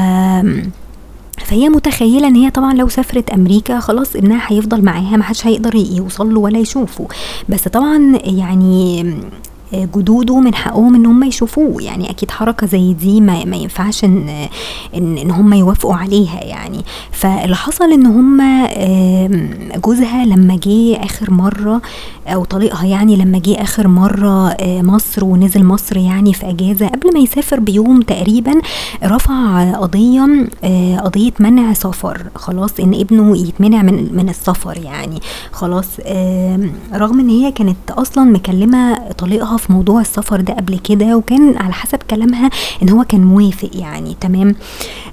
فهي 1.45 1.69
متخيلة 1.69 2.27
إن 2.27 2.35
هي 2.35 2.49
طبعًا 2.49 2.73
لو 2.73 2.87
سافرت 2.87 3.29
أمريكا 3.29 3.79
خلاص 3.79 4.15
ابنها 4.15 4.41
هيفضل 4.47 4.81
معاها 4.81 5.17
ما 5.17 5.23
حدش 5.23 5.47
هيقدر 5.47 5.75
يوصل 5.75 6.33
له 6.33 6.39
ولا 6.39 6.59
يشوفه، 6.59 7.07
بس 7.49 7.67
طبعًا 7.67 8.19
يعني 8.23 9.03
جدوده 9.73 10.39
من 10.39 10.55
حقهم 10.55 10.95
إن 10.95 11.05
هُم 11.05 11.23
يشوفوه. 11.23 11.83
يعني 11.83 12.09
أكيد 12.09 12.31
حركة 12.31 12.67
زي 12.67 12.93
دي 12.93 13.21
ما 13.21 13.45
ما 13.45 13.57
ينفعش 13.57 14.03
إن 14.03 14.29
إن 14.97 15.17
إن 15.17 15.31
هُم 15.31 15.53
يوافقوا 15.53 15.95
عليها 15.95 16.43
يعني، 16.43 16.81
فاللي 17.11 17.55
حصل 17.55 17.91
إن 17.91 18.05
هُم 18.05 18.41
جوزها 19.85 20.25
لمّا 20.25 20.55
جه 20.63 20.95
آخر 21.03 21.31
مرّة 21.31 21.81
أو 22.27 22.43
طليقها 22.43 22.85
يعني 22.85 23.15
لمّا 23.15 23.37
جه 23.37 23.61
آخر 23.61 23.87
مرّة 23.87 24.57
مصر 24.61 25.25
ونزل 25.25 25.63
مصر 25.65 25.97
يعني 25.97 26.33
في 26.33 26.49
إجازة 26.49 26.87
قبل 26.87 27.13
ما 27.13 27.19
يسافر 27.19 27.59
بيوم 27.59 28.01
تقريبًا 28.01 28.53
رفع 29.03 29.71
قضية 29.75 30.47
آآ 30.63 30.99
قضية 30.99 31.31
منع 31.39 31.73
سفر. 31.73 32.21
خلاص 32.35 32.79
إن 32.79 32.93
ابنه 32.93 33.37
يتمنع 33.37 33.81
من 33.81 34.09
من 34.15 34.29
السفر 34.29 34.77
يعني. 34.77 35.19
خلاص 35.51 35.87
رغم 36.93 37.19
إن 37.19 37.29
هي 37.29 37.51
كانت 37.51 37.77
أصلًا 37.91 38.23
مكلمة 38.23 39.11
طليقها 39.17 39.57
في 39.61 39.73
موضوع 39.73 40.01
السفر 40.01 40.41
ده 40.41 40.53
قبل 40.53 40.79
كده 40.79 41.17
وكان 41.17 41.57
على 41.57 41.73
حسب 41.73 41.99
كلامها 42.09 42.49
إن 42.83 42.89
هو 42.89 43.03
كان 43.03 43.23
موافق 43.23 43.69
يعني 43.73 44.15
تمام؟ 44.21 44.55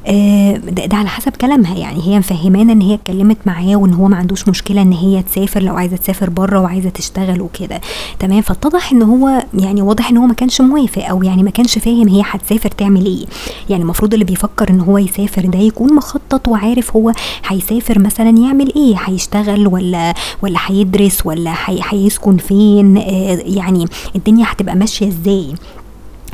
آآ 0.06 0.56
ده 0.56 0.86
ده 0.86 0.96
على 0.96 1.08
حسب 1.08 1.32
كلامها 1.40 1.76
يعني 1.76 2.02
هي 2.06 2.18
مفهّمانا 2.18 2.72
إن 2.72 2.80
هي 2.80 2.94
اتكلمت 2.94 3.36
معاه 3.46 3.76
وإن 3.76 3.94
هو 3.94 4.08
ما 4.08 4.16
عندوش 4.16 4.48
مشكلة 4.48 4.82
إن 4.82 4.92
هي 4.92 5.22
تسافر 5.22 5.62
لو 5.62 5.76
عايزة 5.76 5.96
تسافر 5.96 6.30
بره 6.30 6.60
وعايزة 6.60 6.88
تشتغل 6.88 7.40
وكده 7.40 7.80
تمام 8.18 8.40
فاتضح 8.42 8.92
إن 8.92 9.02
هو 9.02 9.42
يعني 9.54 9.82
واضح 9.82 10.10
إن 10.10 10.16
هو 10.16 10.26
ما 10.26 10.34
كانش 10.34 10.60
موافق 10.60 11.04
أو 11.08 11.22
يعني 11.22 11.42
ما 11.42 11.50
كانش 11.50 11.78
فاهم 11.78 12.08
هي 12.08 12.22
هتسافر 12.30 12.68
تعمل 12.70 13.06
إيه 13.06 13.24
يعني 13.70 13.82
المفروض 13.82 14.12
اللي 14.12 14.24
بيفكر 14.24 14.70
إن 14.70 14.80
هو 14.80 14.98
يسافر 14.98 15.46
ده 15.46 15.58
يكون 15.58 15.94
مخطط 15.94 16.48
وعارف 16.48 16.96
هو 16.96 17.12
هيسافر 17.46 17.98
مثلا 17.98 18.30
يعمل 18.38 18.72
إيه 18.76 18.94
هيشتغل 19.04 19.66
ولا 19.66 20.14
ولا 20.42 20.58
هيدرس 20.66 21.26
ولا 21.26 21.54
هيسكن 21.66 22.36
فين 22.36 22.96
آه 22.98 23.38
يعني 23.46 23.84
الدنيا 24.16 24.37
هتبقى 24.44 24.74
ماشية 24.76 25.08
إزاي؟ 25.08 25.54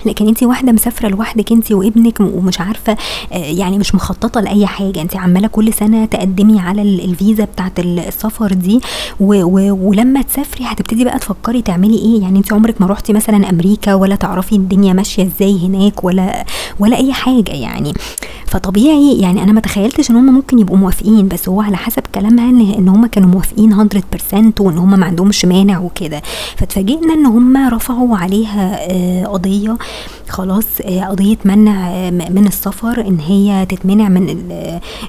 لكن 0.06 0.28
انت 0.28 0.42
واحدة 0.42 0.72
مسافرة 0.72 1.08
لوحدك 1.08 1.52
انت 1.52 1.72
وابنك 1.72 2.20
ومش 2.20 2.60
عارفة 2.60 2.96
آه، 3.32 3.36
يعني 3.36 3.78
مش 3.78 3.94
مخططة 3.94 4.40
لأي 4.40 4.66
حاجة. 4.66 5.02
انت 5.02 5.16
عمالة 5.16 5.48
كل 5.48 5.72
سنة 5.72 6.04
تقدمي 6.04 6.60
على 6.60 6.82
الفيزا 6.82 7.44
بتاعة 7.44 7.72
السفر 7.78 8.52
دي 8.52 8.80
و 9.20 9.34
و 9.44 9.88
ولما 9.88 10.22
تسافري 10.22 10.64
هتبتدي 10.64 11.04
بقى 11.04 11.18
تفكري 11.18 11.62
تعملي 11.62 11.98
إيه؟ 11.98 12.22
يعني 12.22 12.38
انت 12.38 12.52
عمرك 12.52 12.80
ما 12.80 12.86
روحتي 12.86 13.12
مثلا 13.12 13.50
أمريكا 13.50 13.94
ولا 13.94 14.14
تعرفي 14.16 14.56
الدنيا 14.56 14.92
ماشية 14.92 15.22
إزاي 15.22 15.58
هناك 15.66 16.04
ولا 16.04 16.44
ولا 16.78 16.96
أي 16.96 17.12
حاجة 17.12 17.50
يعني. 17.52 17.92
فطبيعي 18.46 19.18
يعني 19.20 19.42
أنا 19.42 19.52
ما 19.52 19.60
تخيلتش 19.60 20.10
إن 20.10 20.16
هم 20.16 20.34
ممكن 20.34 20.58
يبقوا 20.58 20.76
موافقين 20.76 21.28
بس 21.28 21.48
هو 21.48 21.60
على 21.60 21.76
حسب 21.76 22.02
كلامها 22.14 22.50
ان 22.78 22.88
هم 22.88 23.06
كانوا 23.06 23.28
موافقين 23.28 23.88
100% 23.88 24.60
وإن 24.60 24.78
هم 24.78 24.98
ما 25.00 25.06
عندهمش 25.06 25.44
مانع 25.44 25.78
وكده. 25.78 26.22
فاتفاجئنا 26.56 27.14
إن 27.14 27.26
هم 27.26 27.68
رفعوا 27.68 28.16
عليها 28.16 28.78
آه، 28.90 29.24
قضية 29.26 29.76
خلاص 30.28 30.64
آه، 30.82 31.04
قضية 31.04 31.36
منع 31.44 31.88
آه، 31.90 32.10
من 32.10 32.46
السفر 32.46 33.00
إن 33.00 33.18
هي 33.20 33.66
تتمنع 33.66 34.08
من 34.08 34.50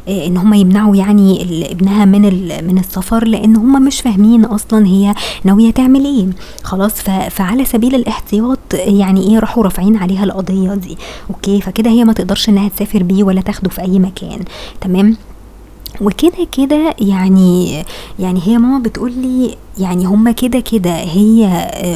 إن 0.07 0.37
هم 0.37 0.53
يمنعوا 0.53 0.95
يعني 0.95 1.41
ابنها 1.71 2.05
من 2.05 2.21
من 2.67 2.77
السفر 2.77 3.27
لأن 3.27 3.55
هم 3.55 3.85
مش 3.85 4.01
فاهمين 4.01 4.45
أصلا 4.45 4.87
هي 4.87 5.15
ناوية 5.43 5.71
تعمل 5.71 6.05
إيه. 6.05 6.27
خلاص 6.63 6.93
فعلى 7.29 7.65
سبيل 7.65 7.95
الاحتياط 7.95 8.59
يعني 8.73 9.21
إيه 9.21 9.39
راحوا 9.39 9.63
رافعين 9.63 9.97
عليها 9.97 10.23
القضية 10.23 10.73
دي. 10.73 10.97
okay؟ 11.29 11.61
فكده 11.61 11.89
هي 11.89 12.03
ما 12.03 12.13
تقدرش 12.13 12.49
إنها 12.49 12.69
تسافر 12.69 13.03
بيه 13.03 13.23
ولا 13.23 13.41
تاخده 13.41 13.69
في 13.69 13.81
أي 13.81 13.99
مكان. 13.99 14.39
تمام؟ 14.81 15.17
وكده 16.01 16.47
كده 16.57 16.95
يعني 16.99 17.83
يعني 18.19 18.39
هي 18.43 18.57
ماما 18.57 18.79
بتقول 18.79 19.11
لي 19.11 19.55
يعني 19.77 20.05
هما 20.05 20.31
كده 20.31 20.59
كده 20.59 20.91
هي 20.95 21.47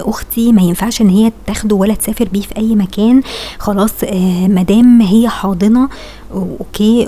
أختي 0.05 0.51
ما 0.51 0.62
ينفعش 0.62 1.01
إن 1.01 1.09
هي 1.09 1.31
تاخده 1.48 1.75
ولا 1.75 1.93
تسافر 1.93 2.27
بيه 2.33 2.41
في 2.41 2.57
أي 2.57 2.75
مكان. 2.75 3.21
خلاص 3.59 3.93
آه، 4.03 4.48
مادام 4.48 5.01
هي 5.01 5.29
حاضنة 5.29 5.89
okay 6.33 7.07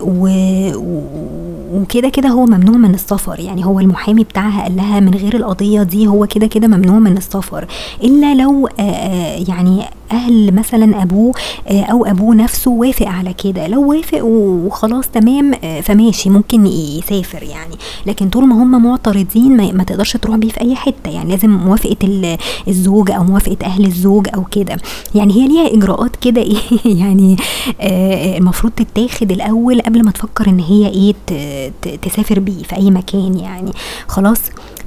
وكده 1.74 2.10
كده 2.10 2.30
هو 2.30 2.46
ممنوع 2.46 2.78
من 2.78 2.94
السفر. 2.94 3.40
يعني 3.40 3.66
هو 3.66 3.80
المحامي 3.80 4.24
بتاعها 4.24 4.62
قال 4.64 4.76
لها 4.76 5.00
من 5.00 5.14
غير 5.14 5.36
القضية 5.36 5.84
دي 5.84 6.08
هو 6.08 6.28
كده 6.28 6.48
كده 6.48 6.68
ممنوع 6.68 7.00
من 7.00 7.18
السفر. 7.18 7.68
إلا 8.04 8.36
لو 8.36 8.68
آه، 8.68 8.82
آه، 8.82 9.44
يعني 9.48 9.84
أهل 10.12 10.54
مثلا 10.54 11.04
أبوه 11.04 11.34
آه، 11.68 11.84
أو 11.84 12.06
أبوه 12.06 12.36
نفسه 12.36 12.72
وافق 12.72 13.08
على 13.08 13.34
كده. 13.34 13.68
لو 13.68 13.90
وافق 13.90 14.24
وخلاص 14.24 15.08
تمام 15.08 15.52
فماشي 15.82 16.30
ممكن 16.30 16.66
يسافر 16.66 17.44
يعني. 17.44 17.76
لكن 18.06 18.30
طول 18.30 18.48
ما 18.48 18.64
هم 18.64 18.84
معترضين 18.84 19.78
ما 19.78 19.84
تقدرش 19.84 20.18
تروح 20.18 20.36
بيه 20.36 20.50
في 20.50 20.61
أي 20.62 20.76
حتة 20.76 21.10
يعني 21.12 21.32
لازم 21.32 21.50
موافقة 21.50 22.38
الزوج 22.68 23.12
أو 23.12 23.24
موافقة 23.24 23.58
أهل 23.66 23.86
الزوج 23.86 24.28
أو 24.36 24.44
كده. 24.44 24.78
يعني 25.16 25.34
هي 25.34 25.48
ليها 25.48 25.74
إجراءات 25.74 26.16
كده 26.16 26.42
إيه 26.52 26.58
يعني 26.86 27.38
المفروض 28.38 28.72
تتاخد 28.74 29.22
تتاخد 29.22 29.32
الأول 29.32 29.82
قبل 29.82 30.06
ما 30.06 30.12
تفكر 30.12 30.50
إن 30.50 30.60
هي 30.60 30.88
إيه 30.88 31.14
تسافر 32.02 32.40
بيه 32.40 32.64
في 32.64 32.76
أي 32.76 32.92
مكان 32.92 33.40
يعني. 33.40 33.72
خلاص؟ 34.08 34.40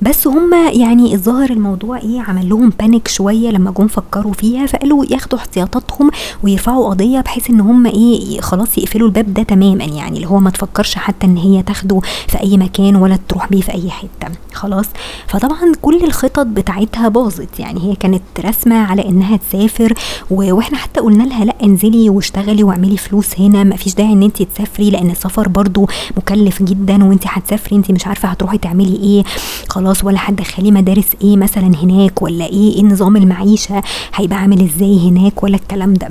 بس 0.03 0.27
هما 0.27 0.71
يعني 0.71 1.15
الظاهر 1.15 1.51
الموضوع 1.51 1.99
إيه 1.99 2.21
عمل 2.21 2.49
لهم 2.49 2.73
بانيك 2.79 3.09
شوية 3.09 3.51
لما 3.51 3.71
جم 3.71 3.87
فكروا 3.87 4.33
فيها 4.33 4.67
فقالوا 4.67 5.05
ياخدوا 5.11 5.39
احتياطاتهم 5.39 6.11
ويرفعوا 6.43 6.89
قضية 6.91 7.21
بحيث 7.21 7.51
إن 7.51 7.61
هما 7.61 7.91
إيه 7.91 8.41
خلاص 8.41 8.79
يقفلوا 8.79 9.09
الباب 9.09 9.35
ده 9.35 9.43
تماما 9.43 9.85
يعني 9.85 10.17
اللي 10.17 10.29
هو 10.29 10.39
ما 10.41 10.51
تفكرش 10.51 10.95
حتى 10.95 11.27
إن 11.27 11.37
هي 11.37 11.63
تاخده 11.63 12.01
في 12.29 12.41
أي 12.41 12.57
مكان 12.57 12.97
ولا 12.97 13.19
تروح 13.29 13.49
بيه 13.51 13.61
في 13.61 13.75
أي 13.75 13.91
حتة. 13.91 14.33
خلاص؟ 14.53 14.87
فطبعا 15.27 15.73
كل 15.83 16.05
الخطط 16.05 16.47
بتاعتها 16.47 17.09
باظت 17.09 17.61
يعني 17.61 17.81
هي 17.91 17.95
كانت 17.97 18.23
رسمه 18.45 18.77
على 18.77 19.09
إنها 19.09 19.37
تسافر 19.37 19.95
وإحنا 20.31 20.79
حتى 20.79 21.01
قلنا 21.01 21.23
لها 21.23 21.45
لأ 21.45 21.55
انزلي 21.65 22.11
واشتغلي 22.11 22.63
واعملي 22.65 22.97
فلوس 22.97 23.41
هنا 23.41 23.65
ما 23.65 23.77
فيش 23.77 23.95
داعي 23.95 24.13
إن 24.13 24.23
انت 24.23 24.43
تسافري 24.43 24.91
لأن 24.91 25.11
السفر 25.11 25.49
برضو 25.49 25.89
مكلف 26.17 26.63
جدا 26.63 27.05
وانت 27.05 27.23
هتسافري 27.27 27.77
انت 27.77 27.91
مش 27.91 28.07
عارفة 28.07 28.29
هتروحي 28.29 28.59
تعملي 28.59 28.97
إيه. 28.97 29.25
خلاص؟ 29.69 29.84
ولا 30.05 30.19
هتدخليه 30.21 30.71
مدارس 30.73 31.09
إيه 31.23 31.37
مثلا 31.37 31.73
هناك 31.83 32.23
ولا 32.23 32.45
إيه 32.45 32.75
إيه 32.77 32.85
نظام 32.85 33.17
المعيشة 33.17 33.83
هيبقى 34.15 34.39
عامل 34.39 34.61
إزاي 34.63 35.09
هناك 35.09 35.43
ولا 35.43 35.57
الكلام 35.57 35.95
ده. 35.95 36.09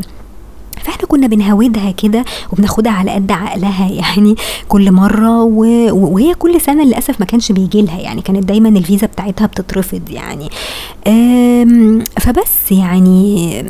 فإحنا 0.84 1.08
كنا 1.08 1.28
بنهودها 1.28 1.92
كده 1.92 2.26
وبناخدها 2.54 2.92
على 2.92 3.12
قد 3.12 3.32
عقلها 3.32 3.90
يعني 4.02 4.36
كل 4.70 4.92
مرة 4.92 5.44
وهي 5.44 6.34
كل 6.34 6.62
سنة 6.62 6.84
للأسف 6.84 7.20
ما 7.20 7.26
كانش 7.26 7.52
بيجي 7.52 7.82
لها 7.82 8.00
يعني 8.00 8.22
كانت 8.22 8.44
دايما 8.46 8.70
الفيزا 8.70 9.08
بتاعتها 9.08 9.48
بتترفض 9.48 10.02
يعني. 10.10 10.50
فبس 12.20 12.72
يعني 12.72 13.64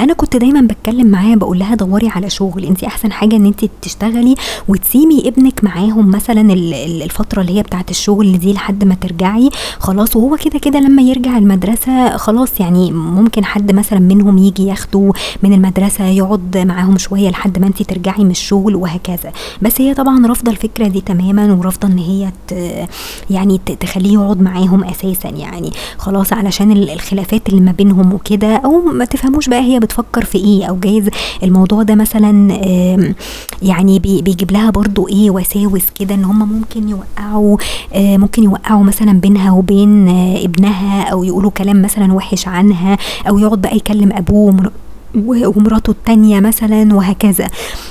أنا 0.00 0.12
كنت 0.12 0.36
دايما 0.36 0.60
بتكلم 0.60 1.06
معاها 1.06 1.36
بقول 1.36 1.58
لها 1.58 1.74
دوري 1.74 2.08
على 2.08 2.30
شغل 2.30 2.64
انت 2.64 2.84
أحسن 2.84 3.12
حاجة 3.12 3.36
إن 3.36 3.46
انت 3.46 3.64
تشتغلي 3.82 4.34
وتسيبي 4.68 5.28
ابنك 5.28 5.64
معاهم 5.64 6.10
مثلا 6.10 6.52
الفترة 7.02 7.40
اللي 7.40 7.58
هي 7.58 7.62
بتاعة 7.62 7.84
الشغل 7.90 8.38
دي 8.38 8.52
لحد 8.52 8.84
ما 8.84 8.94
ترجعي. 8.94 9.50
خلاص 9.78 10.16
وهو 10.16 10.36
كده 10.36 10.58
كده 10.58 10.78
لما 10.80 11.02
يرجع 11.02 11.38
المدرسة 11.38 12.16
خلاص 12.16 12.60
يعني 12.60 12.92
ممكن 12.92 13.44
حد 13.44 13.72
مثلا 13.72 13.98
منهم 13.98 14.38
يجي 14.38 14.66
ياخده 14.66 15.12
من 15.42 15.52
المدرسة 15.52 16.04
يقعد 16.06 16.58
معاهم 16.58 16.98
شوية 16.98 17.30
لحد 17.30 17.58
ما 17.58 17.66
انت 17.66 17.82
ترجعي 17.82 18.24
من 18.24 18.30
الشغل 18.30 18.74
وهكذا. 18.76 19.32
بس 19.62 19.80
هي 19.80 19.94
طبعا 19.94 20.26
رافضة 20.26 20.50
الفكرة 20.52 20.88
دي 20.88 21.00
تماما 21.00 21.52
ورافضة 21.52 21.88
إن 21.88 21.98
هي 21.98 22.30
يعني 23.30 23.60
تخليه 23.80 24.12
يقعد 24.12 24.40
معاهم 24.40 24.84
أساسا 24.84 25.28
يعني. 25.28 25.70
خلاص 25.98 26.32
علشان 26.32 26.72
الخلافات 26.72 27.48
اللي 27.48 27.60
ما 27.60 27.72
بينهم 27.72 28.12
وكده 28.12 28.56
أو 28.56 28.80
ما 28.80 29.04
تفهموش 29.04 29.48
بقى 29.48 29.60
هي 29.60 29.78
بتفكر 29.86 30.24
في 30.24 30.38
إيه؟ 30.38 30.64
أو 30.64 30.76
جايز 30.76 31.08
الموضوع 31.42 31.82
ده 31.82 31.94
مثلا 31.94 32.54
يعني 33.62 33.98
بيجيب 33.98 34.50
لها 34.50 34.70
برضو 34.70 35.08
إيه 35.08 35.30
وساوس 35.30 35.82
كده 36.00 36.14
إن 36.14 36.24
هم 36.24 36.52
ممكن 36.52 36.88
يوقعوا 36.88 37.56
ممكن 37.96 38.42
يوقعوا 38.44 38.84
مثلا 38.84 39.12
بينها 39.12 39.50
وبين 39.52 40.08
ابنها 40.44 41.02
أو 41.02 41.24
يقولوا 41.24 41.50
كلام 41.50 41.82
مثلا 41.82 42.12
وحش 42.12 42.48
عنها 42.48 42.98
أو 43.28 43.38
يقعد 43.38 43.60
بقى 43.62 43.76
يكلم 43.76 44.12
أبوه 44.12 44.70
ومراته 45.56 45.90
التانية 45.90 46.40
مثلا 46.40 46.94
وهكذا. 46.94 47.48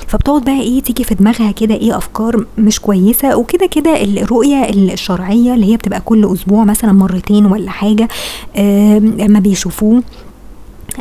فبتقعد 0.07 0.41
بقى 0.43 0.61
إيه 0.61 0.81
تيجي 0.81 1.03
في 1.03 1.15
دماغها 1.15 1.51
كده 1.51 1.75
إيه 1.75 1.97
أفكار 1.97 2.45
مش 2.57 2.79
كويسة 2.79 3.37
وكده 3.37 3.65
كده 3.65 4.03
الرؤية 4.03 4.69
الشرعية 4.69 5.53
اللي 5.53 5.65
هي 5.71 5.77
بتبقى 5.77 6.01
كل 6.01 6.33
أسبوع 6.33 6.63
مثلا 6.63 6.91
مرتين 6.93 7.45
ولا 7.45 7.69
حاجة 7.71 8.07
لما 9.17 9.39
بيشوفوه 9.39 10.03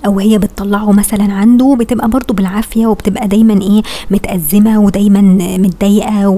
أو 0.07 0.19
هي 0.19 0.39
بتطلعه 0.39 0.93
مثلا 0.93 1.33
عنده 1.33 1.77
بتبقى 1.81 2.09
برضو 2.09 2.35
بالعافية 2.35 2.87
وبتبقى 2.87 3.29
دايما 3.29 3.63
إيه 3.63 3.83
متأزمة 4.11 4.81
ودايما 4.81 5.21
متضايقة 5.59 6.29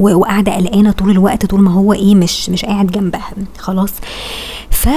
وقاعدة 0.00 0.52
قلقانة 0.56 0.90
طول 0.92 1.10
الوقت 1.10 1.46
طول 1.46 1.60
ما 1.60 1.70
هو 1.72 1.92
إيه 1.92 2.14
مش 2.14 2.50
مش 2.50 2.64
قاعد 2.64 2.86
جنبها. 2.86 3.30
خلاص. 3.58 3.92
ف 4.70 4.88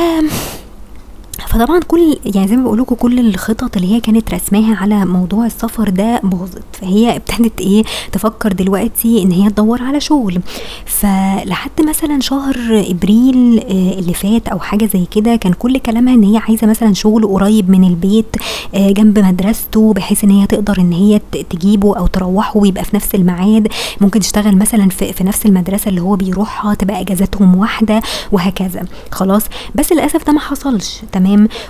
فطبعا 1.39 1.79
كل 1.79 2.17
يعني 2.25 2.47
زي 2.47 2.55
ما 2.55 2.63
بقول 2.63 2.79
لكم 2.79 2.95
كل 2.95 3.19
الخطط 3.19 3.75
اللي 3.75 3.95
هي 3.95 3.99
كانت 3.99 4.33
رسماها 4.33 4.75
على 4.75 5.05
موضوع 5.05 5.45
السفر 5.45 5.89
ده 5.89 6.19
باظت. 6.23 6.63
فهي 6.73 7.15
ابتدت 7.15 7.61
إيه 7.61 7.83
تفكر 8.11 8.53
دلوقتي 8.53 9.23
إن 9.23 9.31
هي 9.31 9.49
تدور 9.49 9.81
على 9.83 9.99
شغل. 9.99 10.41
فلحد 10.85 11.71
مثلا 11.87 12.19
شهر 12.19 12.55
إبريل 12.89 13.59
آه، 13.59 13.99
اللي 13.99 14.13
فات 14.13 14.47
أو 14.47 14.59
حاجة 14.59 14.85
زي 14.85 15.05
كده 15.11 15.35
كان 15.35 15.53
كل 15.53 15.77
كلامها 15.77 16.13
إن 16.13 16.23
هي 16.23 16.37
عايزة 16.37 16.67
مثلا 16.67 16.93
شغل 16.93 17.27
قريب 17.27 17.69
من 17.69 17.83
البيت 17.83 18.35
آه، 18.75 18.91
جنب 18.91 19.19
مدرسته 19.19 19.93
بحيث 19.93 20.23
إن 20.23 20.29
هي 20.31 20.47
تقدر 20.47 20.77
إن 20.79 20.91
هي 20.91 21.21
تجيبه 21.49 21.97
أو 21.97 22.07
تروحه 22.07 22.57
ويبقى 22.59 22.83
في 22.83 22.95
نفس 22.95 23.15
الميعاد. 23.15 23.67
ممكن 24.01 24.19
تشتغل 24.19 24.57
مثلا 24.57 24.89
في, 24.89 25.23
نفس 25.23 25.45
المدرسة 25.45 25.89
اللي 25.89 26.01
هو 26.01 26.15
بيروحها 26.15 26.73
تبقى 26.73 27.01
إجازاتهم 27.01 27.55
واحدة 27.55 28.01
وهكذا. 28.31 28.85
خلاص. 29.11 29.43
بس 29.75 29.93
للأسف 29.93 30.25
ده 30.27 30.33
ما 30.33 30.39
حصلش. 30.39 31.01
تمام؟ 31.11 31.24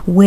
و... 0.07 0.23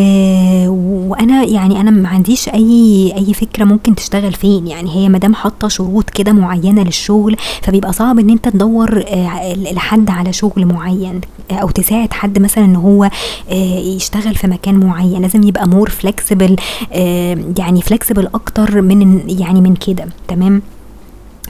وأنا 1.10 1.44
يعني 1.44 1.80
أنا 1.80 1.90
ما 1.90 2.08
عنديش 2.08 2.48
أي 2.48 3.12
أي 3.16 3.34
فكرة 3.34 3.64
ممكن 3.64 3.94
تشتغل 3.94 4.32
فين. 4.32 4.66
يعني 4.66 4.90
هي 4.96 5.08
مدام 5.08 5.34
حاطة 5.34 5.68
شروط 5.68 6.10
كده 6.10 6.32
معينة 6.32 6.82
للشغل 6.82 7.36
فبيبقى 7.62 7.92
صعب 7.92 8.18
إن 8.18 8.30
أنت 8.30 8.48
تدور 8.48 9.04
آه، 9.08 9.54
لحد 9.54 10.10
على 10.10 10.32
شغل 10.32 10.66
معين 10.66 11.20
أو 11.50 11.70
تساعد 11.70 12.12
حد 12.12 12.38
مثلا 12.38 12.64
إن 12.64 12.76
هو 12.76 13.04
آه، 13.50 13.78
يشتغل 13.78 14.34
في 14.34 14.46
مكان 14.46 14.74
معين. 14.74 15.22
لازم 15.22 15.42
يبقى 15.42 15.68
more 15.68 15.88
flexible 15.90 16.56
آه، 16.92 17.38
يعني 17.58 17.82
flexible 17.82 18.26
أكتر 18.26 18.82
من 18.82 19.30
يعني 19.30 19.60
من 19.60 19.74
كده. 19.74 20.06
تمام؟ 20.28 20.62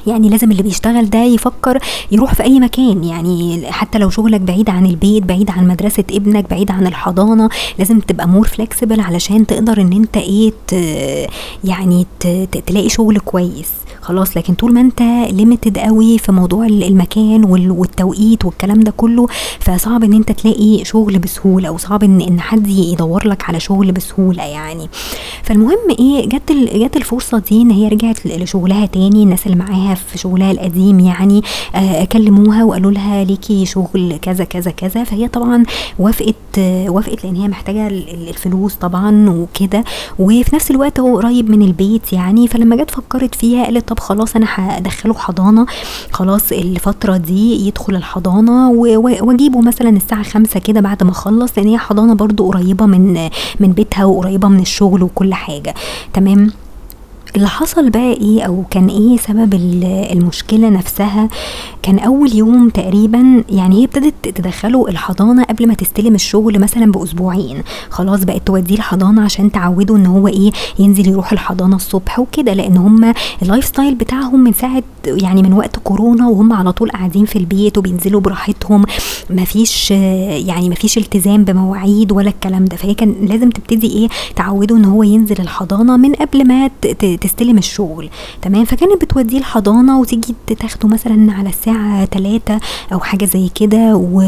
يعني 0.07 0.29
لازم 0.29 0.51
اللي 0.51 0.63
بيشتغل 0.63 1.11
ده 1.11 1.25
يفكر 1.25 1.79
يروح 2.13 2.35
في 2.35 2.43
أي 2.43 2.61
مكان. 2.61 3.05
يعني 3.05 3.67
حتى 3.73 3.99
لو 3.99 4.11
شغلك 4.11 4.41
بعيد 4.41 4.71
عن 4.71 4.87
البيت 4.87 5.23
بعيد 5.23 5.51
عن 5.51 5.69
مدرسة 5.69 6.05
ابنك 6.11 6.51
بعيد 6.51 6.71
عن 6.71 6.87
الحضانة 6.87 7.49
لازم 7.79 8.01
تبقى 8.01 8.29
more 8.29 8.47
flexible 8.47 9.01
علشان 9.01 9.47
تقدر 9.47 9.81
إن 9.81 9.93
أنت 9.93 10.17
إيه 10.17 10.53
يعني 11.65 12.07
تلاقي 12.67 12.89
شغل 12.89 13.19
كويس. 13.19 13.69
خلاص 14.09 14.37
لكن 14.37 14.55
طول 14.55 14.73
ما 14.75 14.81
انت 14.81 15.03
ليميتد 15.31 15.79
قوي 15.79 16.19
في 16.19 16.33
موضوع 16.33 16.67
المكان 16.67 17.45
والتوقيت 17.45 18.45
والكلام 18.45 18.81
ده 18.81 18.91
كله 18.97 19.27
فصعب 19.61 20.05
إن 20.05 20.13
انت 20.13 20.33
تلاقي 20.33 20.85
شغل 20.85 21.19
بسهولة 21.19 21.71
وصعب 21.71 22.05
ان 22.05 22.21
إن 22.21 22.41
حد 22.41 22.69
يدور 22.69 23.29
لك 23.29 23.45
على 23.49 23.61
شغل 23.61 23.93
بسهولة 23.93 24.43
يعني. 24.45 24.89
فالمهم 25.43 25.79
إيه 25.99 26.29
جت 26.29 26.53
جت 26.53 26.97
الفرصة 26.97 27.39
دي 27.39 27.63
إن 27.63 27.71
هي 27.71 27.89
رجعت 27.89 28.27
لشغلها 28.27 28.87
تاني 28.87 29.23
الناس 29.23 29.47
اللي 29.47 29.57
معاها 29.57 29.95
في 29.95 30.19
شغلها 30.19 30.51
القديم 30.51 31.01
يعني 31.01 31.43
آه 31.75 32.05
كلموها 32.05 32.65
وقالوا 32.65 32.91
لها 32.91 33.25
ليكي 33.25 33.67
شغل 33.67 34.17
كذا 34.23 34.45
كذا 34.45 34.71
كذا. 34.71 35.05
فهي 35.05 35.29
طبعا 35.29 35.65
وافقت 35.99 36.59
وافقت 36.89 37.25
لأن 37.25 37.37
هي 37.37 37.49
محتاجة 37.49 37.87
الفلوس 37.89 38.75
طبعا 38.75 39.31
وكده. 39.31 39.85
وفي 40.19 40.57
نفس 40.57 40.71
الوقت 40.71 41.01
هو 41.01 41.17
قريب 41.17 41.51
من 41.51 41.63
البيت 41.63 42.13
يعني 42.13 42.49
فلما 42.49 42.77
جت 42.77 42.91
فكرت 42.91 43.35
فيها 43.35 43.65
قالت 43.65 43.89
طب 43.99 44.05
خلاص 44.05 44.37
أنا 44.37 44.47
هدخله 44.79 45.15
حضانة 45.15 45.67
خلاص 46.13 46.53
الفترة 46.53 47.17
دي 47.17 47.67
يدخل 47.69 47.97
الحضانة 47.97 48.71
وأجيبه 48.71 49.61
مثلا 49.61 49.89
الساعة 49.89 50.23
خمسة 50.23 50.61
كده 50.61 50.81
بعد 50.81 51.03
ما 51.03 51.11
أخلص 51.11 51.53
لأن 51.57 51.67
هي 51.67 51.79
حضانة 51.79 52.15
برضو 52.15 52.51
قريبة 52.51 52.87
من 52.87 53.29
من 53.61 53.73
بيتها 53.73 54.05
وقريبة 54.05 54.49
من 54.49 54.61
الشغل 54.61 55.03
وكل 55.03 55.35
حاجة. 55.35 55.75
تمام؟ 56.15 56.53
اللي 57.39 57.49
حصل 57.49 57.91
بقى 57.91 58.13
إيه 58.13 58.43
أو 58.43 58.65
كان 58.71 58.89
إيه 58.89 59.17
سبب 59.17 59.55
المشكلة 60.13 60.69
نفسها؟ 60.69 61.29
كان 61.83 61.99
أول 61.99 62.35
يوم 62.35 62.69
تقريبا 62.69 63.45
يعني 63.51 63.81
هي 63.81 63.85
ابتدت 63.85 64.15
تدخله 64.29 64.89
الحضانة 64.89 65.45
قبل 65.45 65.69
ما 65.69 65.75
تستلم 65.75 66.15
الشغل 66.15 66.59
مثلا 66.59 66.93
بأسبوعين. 66.93 67.63
خلاص 67.91 68.25
بقت 68.25 68.47
توديه 68.47 68.75
الحضانة 68.75 69.23
عشان 69.23 69.53
تعوده 69.53 69.97
إن 69.97 70.07
هو 70.07 70.29
إيه 70.29 70.51
ينزل 70.79 71.09
يروح 71.09 71.33
الحضانة 71.33 71.77
الصبح 71.77 72.19
وكده 72.19 72.53
لأن 72.53 72.77
هم 72.77 73.15
ال 73.43 73.65
lifestyle 73.65 73.95
بتاعهم 73.95 74.45
من 74.45 74.53
ساعة 74.53 74.83
يعني 75.07 75.43
من 75.43 75.53
وقت 75.53 75.77
كورونا 75.79 76.29
وهم 76.29 76.53
على 76.53 76.73
طول 76.73 76.91
قاعدين 76.91 77.25
في 77.25 77.37
البيت 77.37 77.79
وبينزلوا 77.79 78.21
براحتهم. 78.21 78.85
مفيش 79.31 79.91
يعني 79.91 80.71
مفيش 80.71 80.99
التزام 80.99 81.45
بمواعيد 81.45 82.13
ولا 82.13 82.29
الكلام 82.29 82.65
ده. 82.65 82.77
فهي 82.77 82.95
كان 82.95 83.15
لازم 83.23 83.51
تبتدي 83.51 83.87
إيه 83.87 84.09
تعوده 84.37 84.77
إن 84.77 84.85
هو 84.85 85.03
ينزل 85.03 85.41
الحضانة 85.41 85.97
من 85.97 86.13
قبل 86.15 86.49
ما 86.49 86.71
تستلم 87.29 87.59
الشغل. 87.59 88.09
تمام؟ 88.43 88.65
فكانت 88.65 89.03
بتوديه 89.05 89.39
الحضانة 89.39 90.01
وتيجي 90.01 90.35
تاخده 90.61 90.89
مثلا 90.89 91.33
على 91.33 91.49
الساعة 91.49 92.05
3 92.05 92.61
أو 92.93 93.01
حاجة 93.01 93.25
زي 93.25 93.49
كده 93.55 93.97
و... 93.97 94.23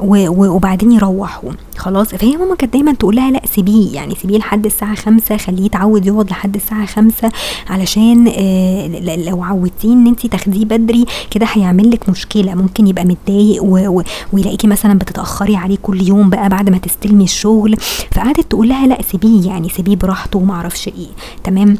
و... 0.00 0.48
وبعدين 0.48 0.92
يروحوا. 0.92 1.50
خلاص؟ 1.76 2.08
فهي 2.08 2.36
ماما 2.36 2.54
كانت 2.54 2.72
دايما 2.72 2.92
تقول 2.92 3.16
لها 3.16 3.30
لا 3.30 3.40
سيبيه. 3.54 3.94
يعني 3.94 4.14
سيبيه 4.14 4.38
لحد 4.38 4.66
الساعة 4.66 4.94
خمسة 4.94 5.36
خليه 5.36 5.64
يتعود 5.64 6.06
يقعد 6.06 6.30
لحد 6.30 6.54
الساعة 6.54 6.86
خمسة 6.86 7.30
علشان 7.70 8.28
آه 8.38 9.16
لو 9.16 9.42
عودتيه 9.42 9.92
إن 9.92 10.06
انت 10.06 10.26
تاخديه 10.26 10.64
بدري 10.64 11.04
كده 11.30 11.46
هيعمل 11.52 11.90
لك 11.90 12.08
مشكلة. 12.08 12.54
ممكن 12.54 12.86
يبقى 12.86 13.04
متضايق 13.04 13.62
و... 13.62 13.98
و... 13.98 14.02
ويلاقيكي 14.32 14.66
مثلا 14.66 14.94
بتتأخري 14.98 15.56
عليه 15.56 15.76
كل 15.82 16.08
يوم 16.08 16.30
بقى 16.30 16.48
بعد 16.48 16.70
ما 16.70 16.78
تستلمي 16.78 17.24
الشغل. 17.24 17.76
فقعدت 18.12 18.40
تقول 18.40 18.68
لها 18.68 18.86
لا 18.86 19.02
سيبيه. 19.02 19.46
يعني 19.48 19.68
سيبيه 19.68 19.96
براحته 19.96 20.38
وما 20.38 20.54
أعرفش 20.54 20.88
إيه. 20.88 21.08
تمام؟ 21.44 21.78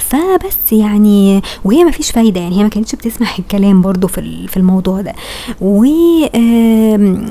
فبس 0.00 0.72
يعني 0.72 1.42
وهي 1.64 1.84
ما 1.84 1.90
فيش 1.90 2.10
فايدة 2.10 2.40
يعني 2.40 2.58
هي 2.58 2.62
ما 2.62 2.68
كانتش 2.68 2.94
بتسمع 2.94 3.28
الكلام 3.38 3.82
برضو 3.82 4.06
في 4.08 4.46
في 4.48 4.56
الموضوع 4.56 5.00
ده. 5.00 5.12
و 5.60 5.84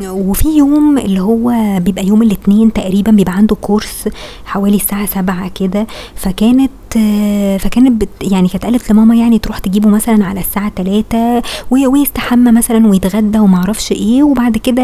وفي 0.10 0.48
يوم 0.58 0.98
اللي 0.98 1.20
هو 1.22 1.54
بيبقى 1.80 2.06
يوم 2.08 2.22
الاثنين 2.22 2.74
تقريبا 2.74 3.12
بيبقى 3.12 3.34
عنده 3.34 3.56
كورس 3.56 4.10
حوالي 4.46 4.76
الساعة 4.76 5.06
سبعة 5.06 5.52
كده 5.60 5.88
فكانت 6.16 6.72
فكانت 7.60 8.02
بت 8.02 8.10
يعني 8.22 8.48
كانت 8.48 8.66
قالت 8.66 8.92
لماما 8.92 9.16
يعني 9.16 9.40
تروح 9.40 9.58
تجيبه 9.58 9.90
مثلا 9.90 10.26
على 10.26 10.40
الساعة 10.40 10.72
3 10.76 11.42
ويستحمى 11.72 12.52
مثلا 12.52 12.88
ويتغدى 12.88 13.40
ومعرفش 13.40 13.92
إيه 13.92 14.24
وبعد 14.24 14.58
كده 14.58 14.84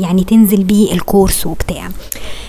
يعني 0.00 0.24
تنزل 0.24 0.64
بيه 0.64 0.92
الكورس 0.92 1.46
وبتاع. 1.46 1.88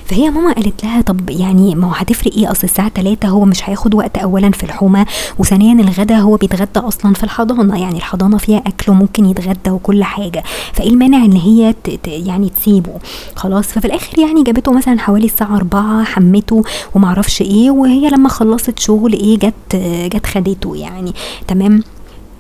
فهي 0.09 0.29
ماما 0.29 0.53
قالت 0.53 0.83
لها 0.83 1.01
طب 1.01 1.29
يعني 1.29 1.75
ما 1.75 1.87
هو 1.87 1.91
هتفرق 1.91 2.33
إيه؟ 2.33 2.51
اصل 2.51 2.63
الساعة 2.63 2.89
3 2.89 3.27
هو 3.27 3.45
مش 3.45 3.69
هياخد 3.69 3.95
وقت 3.95 4.17
اولا 4.17 4.51
في 4.51 4.63
الحومة 4.63 5.05
وثانيا 5.39 5.73
الغدا 5.73 6.17
هو 6.17 6.35
بيتغدى 6.35 6.79
أصلا 6.79 7.13
في 7.13 7.23
الحضانة 7.23 7.81
يعني 7.81 7.97
الحضانة 7.97 8.37
فيها 8.37 8.57
أكل 8.57 8.91
وممكن 8.91 9.25
يتغدى 9.25 9.69
وكل 9.69 10.03
حاجة 10.03 10.43
فإيه 10.73 10.89
المانع 10.89 11.25
إن 11.25 11.31
هي 11.35 11.75
يعني 12.05 12.49
تسيبه؟ 12.49 12.93
خلاص 13.35 13.65
ففي 13.67 13.85
الآخر 13.85 14.19
يعني 14.19 14.43
جابته 14.43 14.71
مثلا 14.71 14.99
حوالي 14.99 15.25
الساعة 15.25 15.55
4 15.55 16.03
حمته 16.03 16.63
ومعرفش 16.95 17.41
إيه 17.41 17.71
وهي 17.71 18.09
لما 18.09 18.29
خلصت 18.29 18.79
شغل 18.79 19.13
إيه 19.13 19.37
جت 19.39 19.75
جت 20.15 20.25
خدته 20.25 20.75
يعني. 20.75 21.13
تمام؟ 21.47 21.83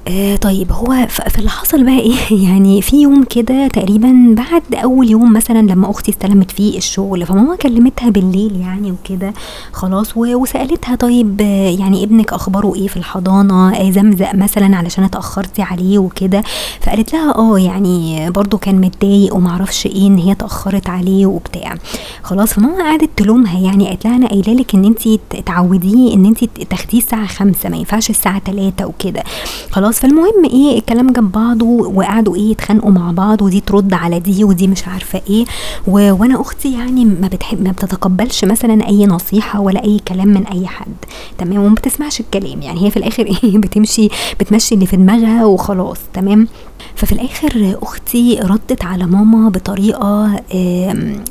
آه 0.09 0.35
طيب 0.35 0.71
هو 0.71 1.07
فاللي 1.09 1.49
حصل 1.49 1.83
بقى 1.83 1.99
إيه؟ 1.99 2.15
يعني 2.49 2.81
في 2.81 3.01
يوم 3.01 3.23
كده 3.23 3.67
تقريبا 3.67 4.35
بعد 4.37 4.75
أول 4.75 5.09
يوم 5.09 5.33
مثلا 5.33 5.59
لما 5.59 5.89
أختي 5.91 6.11
استلمت 6.11 6.51
فيه 6.51 6.77
الشغل 6.77 7.25
فماما 7.25 7.55
كلمتها 7.55 8.09
بالليل 8.09 8.55
يعني 8.61 8.91
وكده 8.91 9.33
خلاص 9.73 10.17
وسألتها 10.17 10.95
طيب 10.95 11.41
يعني 11.79 12.03
ابنك 12.03 12.33
أخباره 12.33 12.75
إيه 12.75 12.87
في 12.87 12.97
الحضانة؟ 12.97 13.75
آه 13.75 13.91
زمزق 13.91 14.35
مثلا 14.35 14.77
علشان 14.77 15.03
اتأخرتي 15.03 15.61
عليه 15.61 15.99
وكده. 15.99 16.43
فقالت 16.81 17.13
لها 17.13 17.35
آه 17.35 17.59
يعني 17.59 18.29
برضو 18.31 18.57
كان 18.57 18.81
متضايق 18.81 19.35
ومعرفش 19.35 19.85
إيه 19.85 20.07
إن 20.07 20.17
هي 20.17 20.31
اتأخرت 20.31 20.89
عليه 20.89 21.25
وبتاع. 21.25 21.75
خلاص 22.23 22.53
فماما 22.53 22.83
قعدت 22.83 23.09
تلومها 23.17 23.59
يعني 23.59 23.87
قالت 23.87 24.05
لها 24.05 24.15
أنا 24.15 24.27
قايلة 24.27 24.53
لك 24.53 24.75
إن 24.75 24.85
انت 24.85 25.07
تعوديه 25.45 26.13
إن 26.13 26.25
انت 26.25 26.43
تاخديه 26.43 26.97
الساعة 26.97 27.27
خمسة 27.27 27.69
ما 27.69 27.77
ينفعش 27.77 28.09
الساعة 28.09 28.39
3 28.45 28.85
وكده. 28.85 29.23
خلاص 29.71 29.98
فالمهم 29.99 30.45
إيه 30.45 30.77
الكلام 30.79 31.11
جنب 31.11 31.31
بعضه 31.31 31.65
وقعدوا 31.65 32.35
إيه 32.35 32.51
يتخانقوا 32.51 32.91
مع 32.91 33.11
بعض 33.11 33.41
ودي 33.41 33.59
ترد 33.61 33.93
على 33.93 34.19
دي 34.19 34.43
ودي 34.43 34.67
مش 34.67 34.87
عارفة 34.87 35.21
إيه. 35.29 35.45
و... 35.87 36.11
وأنا 36.13 36.41
أختي 36.41 36.73
يعني 36.73 37.05
ما 37.05 37.27
بتحب 37.27 37.63
ما 37.63 37.71
بتتقبلش 37.71 38.45
مثلا 38.45 38.87
أي 38.87 39.05
نصيحة 39.05 39.59
ولا 39.59 39.83
أي 39.83 39.99
كلام 40.07 40.27
من 40.27 40.45
أي 40.47 40.67
حد. 40.67 40.95
تمام؟ 41.37 41.63
وما 41.63 41.75
بتسمعش 41.75 42.19
الكلام. 42.19 42.61
يعني 42.61 42.85
هي 42.85 42.91
في 42.91 42.97
الآخر 42.97 43.25
إيه 43.25 43.57
بتمشي 43.63 44.09
بتمشي 44.39 44.75
اللي 44.75 44.85
في 44.85 44.97
دماغها 44.97 45.45
وخلاص. 45.45 45.97
تمام؟ 46.13 46.47
ففي 46.95 47.11
الآخر 47.11 47.77
أختي 47.81 48.39
ردت 48.43 48.85
على 48.85 49.05
ماما 49.05 49.49
بطريقة 49.49 50.41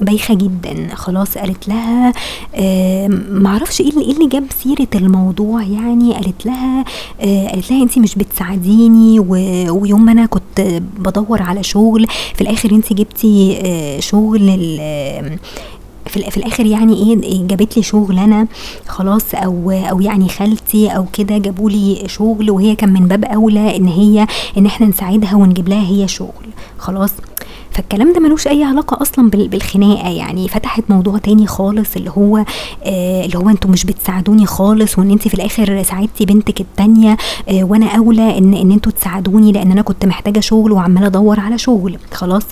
بايخة 0.00 0.34
جدا. 0.34 0.94
خلاص 0.94 1.38
قالت 1.38 1.68
لها 1.68 2.12
معرفش 3.30 3.80
إيه 3.80 3.90
اللي, 3.90 4.04
إيه 4.04 4.28
جاب 4.28 4.46
سيرة 4.62 4.88
الموضوع 4.94 5.62
يعني؟ 5.62 6.14
قالت 6.14 6.46
لها 6.46 6.84
قالت 7.20 7.70
لها 7.70 7.82
انت 7.82 7.98
مش 7.98 8.14
بتساعديني 8.14 9.20
ويوم 9.70 10.04
ما 10.04 10.12
أنا 10.12 10.26
كنت 10.26 10.60
بدور 10.98 11.42
على 11.42 11.62
شغل 11.62 12.06
في 12.34 12.40
الآخر 12.40 12.70
انت 12.70 12.92
جبتي 12.92 13.58
شغل 14.00 14.78
في, 16.22 16.30
في 16.30 16.36
الآخر 16.36 16.66
يعني 16.66 16.94
إيه 17.22 17.46
جابت 17.46 17.76
لي 17.76 17.82
شغل 17.82 18.18
أنا 18.18 18.46
خلاص 18.88 19.34
أو 19.34 19.70
أو 19.70 20.00
يعني 20.00 20.28
خالتي 20.28 20.88
أو 20.88 21.06
كده 21.12 21.38
جابوا 21.38 21.70
لي 21.70 22.02
شغل 22.06 22.50
وهي 22.50 22.74
كان 22.76 22.92
من 22.92 23.08
باب 23.08 23.24
اولى 23.24 23.76
ان 23.76 23.86
هي 23.88 24.26
ان 24.58 24.66
إحنا 24.66 24.86
نساعدها 24.86 25.34
ونجيب 25.34 25.68
لها 25.68 25.86
هي 25.88 26.08
شغل. 26.08 26.46
خلاص. 26.78 27.10
فالكلام 27.78 28.12
ده 28.12 28.20
ملوش 28.20 28.46
أي 28.48 28.64
علاقة 28.64 29.02
أصلا 29.02 29.30
بالخناقة 29.30 30.08
يعني. 30.08 30.48
فتحت 30.48 30.82
موضوع 30.88 31.18
تاني 31.18 31.46
خالص 31.46 31.96
اللي 31.96 32.10
هو 32.10 32.44
آه 32.84 33.24
اللي 33.24 33.38
هو 33.38 33.48
أنتوا 33.48 33.70
مش 33.70 33.84
بتساعدوني 33.84 34.46
خالص 34.46 34.98
وإن 34.98 35.10
انت 35.10 35.28
في 35.28 35.34
الآخر 35.34 35.82
ساعدتي 35.82 36.24
بنتك 36.24 36.60
التانية 36.60 37.16
آه 37.48 37.64
وأنا 37.64 37.86
أولى 37.86 38.38
ان 38.38 38.54
إن 38.54 38.72
أنتوا 38.72 38.92
تساعدوني 38.92 39.52
لأن 39.52 39.70
أنا 39.72 39.82
كنت 39.82 40.06
محتاجة 40.06 40.40
شغل 40.40 40.72
وعمالة 40.72 41.06
أدور 41.06 41.40
على 41.40 41.58
شغل. 41.58 41.98
خلاص. 42.12 42.42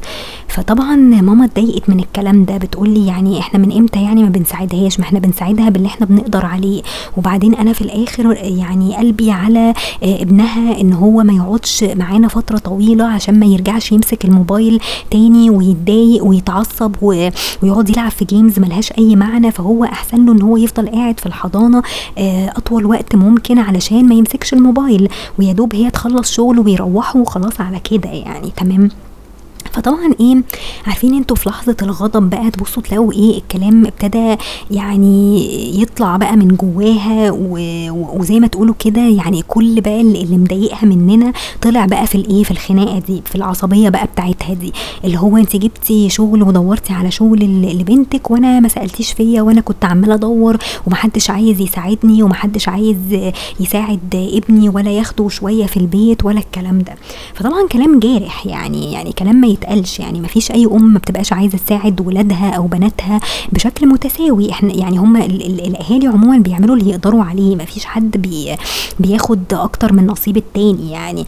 فطبعا 0.48 0.96
ماما 0.96 1.44
اتضايقت 1.44 1.90
من 1.90 2.00
الكلام 2.00 2.44
ده 2.44 2.56
بتقول 2.56 2.88
لي 2.90 3.06
يعني 3.06 3.40
إحنا 3.40 3.58
من 3.58 3.72
إمتى 3.72 4.02
يعني 4.02 4.22
ما 4.22 4.28
بنساعدهاش؟ 4.28 4.98
ما 5.00 5.04
إحنا 5.04 5.18
بنساعدها 5.18 5.68
باللي 5.68 5.88
إحنا 5.88 6.06
بنقدر 6.06 6.46
عليه. 6.46 6.82
وبعدين 7.16 7.54
أنا 7.54 7.72
في 7.72 7.82
الآخر 7.82 8.36
يعني 8.42 8.96
قلبي 8.96 9.30
على 9.30 9.74
آه 10.02 10.22
ابنها 10.22 10.80
إن 10.80 10.92
هو 10.92 11.22
ما 11.22 11.32
يقعدش 11.32 11.84
معانا 11.84 12.28
فترة 12.28 12.58
طويلة 12.58 13.04
عشان 13.04 13.38
ما 13.40 13.46
يرجعش 13.46 13.92
يمسك 13.92 14.24
الموبايل 14.24 14.80
تاني 15.16 15.50
ويتضايق 15.50 16.24
ويتعصب 16.24 16.94
ويقعد 17.02 17.90
يلعب 17.90 18.10
في 18.10 18.24
جيمز 18.24 18.58
ملهاش 18.58 18.92
أي 18.98 19.16
معنى 19.16 19.50
فهو 19.52 19.84
أحسن 19.84 20.26
له 20.26 20.32
إن 20.32 20.42
هو 20.42 20.56
يفضل 20.56 20.88
قاعد 20.88 21.20
في 21.20 21.26
الحضانة 21.26 21.82
أطول 22.56 22.86
وقت 22.86 23.14
ممكن 23.16 23.58
علشان 23.58 24.08
ما 24.08 24.14
يمسكش 24.14 24.52
الموبايل 24.52 25.08
ويا 25.38 25.52
دوب 25.52 25.74
هي 25.74 25.90
تخلص 25.90 26.32
شغل 26.32 26.58
ويروحوا 26.58 27.20
وخلاص 27.20 27.60
على 27.60 27.80
كده 27.80 28.08
يعني 28.10 28.52
تمام؟ 28.56 28.88
فطبعًا 29.72 30.14
إيه، 30.20 30.36
عارفين 30.86 31.14
أنتم 31.14 31.34
في 31.34 31.48
لحظة 31.48 31.76
الغضب 31.82 32.30
بقى 32.30 32.50
تبصوا 32.50 32.82
تلاقوا 32.82 33.12
إيه، 33.12 33.38
الكلام 33.38 33.86
ابتدى 33.86 34.36
يعني 34.70 35.36
يطلع 35.82 36.16
بقى 36.16 36.36
من 36.36 36.48
جواها 36.48 37.30
وزي 37.90 38.40
ما 38.40 38.46
تقولوا 38.46 38.74
كده 38.78 39.00
يعني 39.00 39.42
كل 39.48 39.80
بقى 39.80 40.00
اللي 40.00 40.36
مضايقها 40.36 40.86
مننا 40.86 41.32
طلع 41.62 41.86
بقى 41.86 42.06
في 42.06 42.14
الإيه، 42.14 42.42
في 42.44 42.50
الخناقة 42.50 42.98
دي، 42.98 43.22
في 43.26 43.34
العصبية 43.34 43.88
بقى 43.88 44.06
بتاعتها 44.06 44.54
دي، 44.54 44.72
اللي 45.04 45.18
هو 45.18 45.36
أنتِ 45.36 45.56
جبتِ 45.56 46.10
شغل 46.10 46.42
ودوّرتِ 46.42 46.90
على 46.90 47.10
شغل 47.10 47.38
لبنتِك 47.78 48.30
وأنا 48.30 48.60
ما 48.60 48.68
سألتيش 48.68 49.12
فيّا 49.12 49.42
وأنا 49.42 49.60
كنت 49.60 49.84
عمّالة 49.84 50.14
أدوّر 50.14 50.56
وما 50.86 50.96
حدش 50.96 51.30
عايز 51.30 51.60
يساعدني 51.60 52.22
وما 52.22 52.34
حدش 52.34 52.68
عايز 52.68 52.96
يساعد 53.60 54.30
ابني 54.34 54.68
ولا 54.68 54.90
ياخده 54.90 55.28
شوية 55.28 55.66
في 55.66 55.76
البيت 55.76 56.24
ولا 56.24 56.38
الكلام 56.38 56.78
ده، 56.78 56.94
فطبعًا 57.34 57.66
كلام 57.72 57.98
جارح 57.98 58.46
يعني، 58.46 58.92
يعني 58.92 59.12
كلام 59.12 59.36
ما 59.36 59.46
يتقالش. 59.56 60.00
يعني 60.00 60.20
ما 60.20 60.28
فيش 60.28 60.50
أي 60.50 60.66
أم 60.66 60.92
ما 60.92 60.98
بتبقاش 60.98 61.32
عايزة 61.32 61.58
تساعد 61.58 62.00
ولادها 62.00 62.50
أو 62.50 62.66
بناتها 62.66 63.20
بشكل 63.52 63.86
متساوي، 63.88 64.50
إحنا 64.50 64.74
يعني 64.74 64.98
هم 64.98 65.16
ال 65.16 65.46
ال 65.46 65.66
الأهالي 65.66 66.06
عمومًا 66.06 66.38
بيعملوا 66.38 66.76
اللي 66.76 66.90
يقدروا 66.90 67.24
عليه، 67.24 67.56
ما 67.56 67.64
فيش 67.64 67.84
حد 67.84 68.16
بي 68.16 68.56
بياخد 69.00 69.42
أكتر 69.52 69.92
من 69.92 70.06
نصيب 70.06 70.36
التاني 70.36 70.90
يعني، 70.90 71.26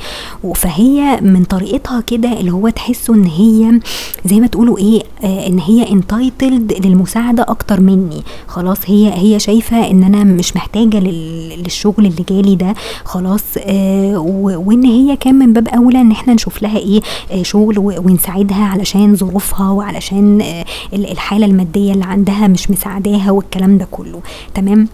فهي 0.54 1.20
من 1.22 1.44
طريقتها 1.44 2.00
كده 2.00 2.40
اللي 2.40 2.52
هو 2.52 2.68
تحسوا 2.68 3.14
إن 3.14 3.24
هي 3.24 3.80
زي 4.24 4.40
ما 4.40 4.46
تقولوا 4.46 4.78
إيه، 4.78 5.02
آه 5.24 5.46
إن 5.46 5.58
هي 5.58 5.86
entitled 5.86 6.86
للمساعدة 6.86 7.42
أكتر 7.48 7.80
مني، 7.80 8.22
خلاص 8.46 8.78
هي 8.86 9.12
هي 9.14 9.38
شايفة 9.38 9.90
إن 9.90 10.04
أنا 10.04 10.24
مش 10.24 10.56
محتاجة 10.56 11.00
للشغل 11.00 12.06
اللي 12.06 12.24
جالي 12.28 12.56
ده. 12.56 12.74
خلاص 13.04 13.42
آه 13.58 14.18
وإن 14.66 14.84
هي 14.84 15.16
كان 15.16 15.34
من 15.34 15.52
باب 15.52 15.68
أولى 15.68 16.00
إن 16.00 16.10
إحنا 16.10 16.34
نشوف 16.34 16.62
لها 16.62 16.78
إيه، 16.78 17.00
آه 17.32 17.42
شغل 17.42 17.78
ونساعدها 18.22 18.64
علشان 18.64 19.16
ظروفها 19.16 19.70
وعلشان 19.70 20.40
آه، 20.40 20.64
الحالة 20.92 21.46
المادية 21.46 21.92
اللي 21.92 22.04
عندها 22.04 22.46
مش 22.46 22.70
مساعداها 22.70 23.30
والكلام 23.30 23.78
ده 23.78 23.86
كله. 23.90 24.20
تمام؟ 24.54 24.88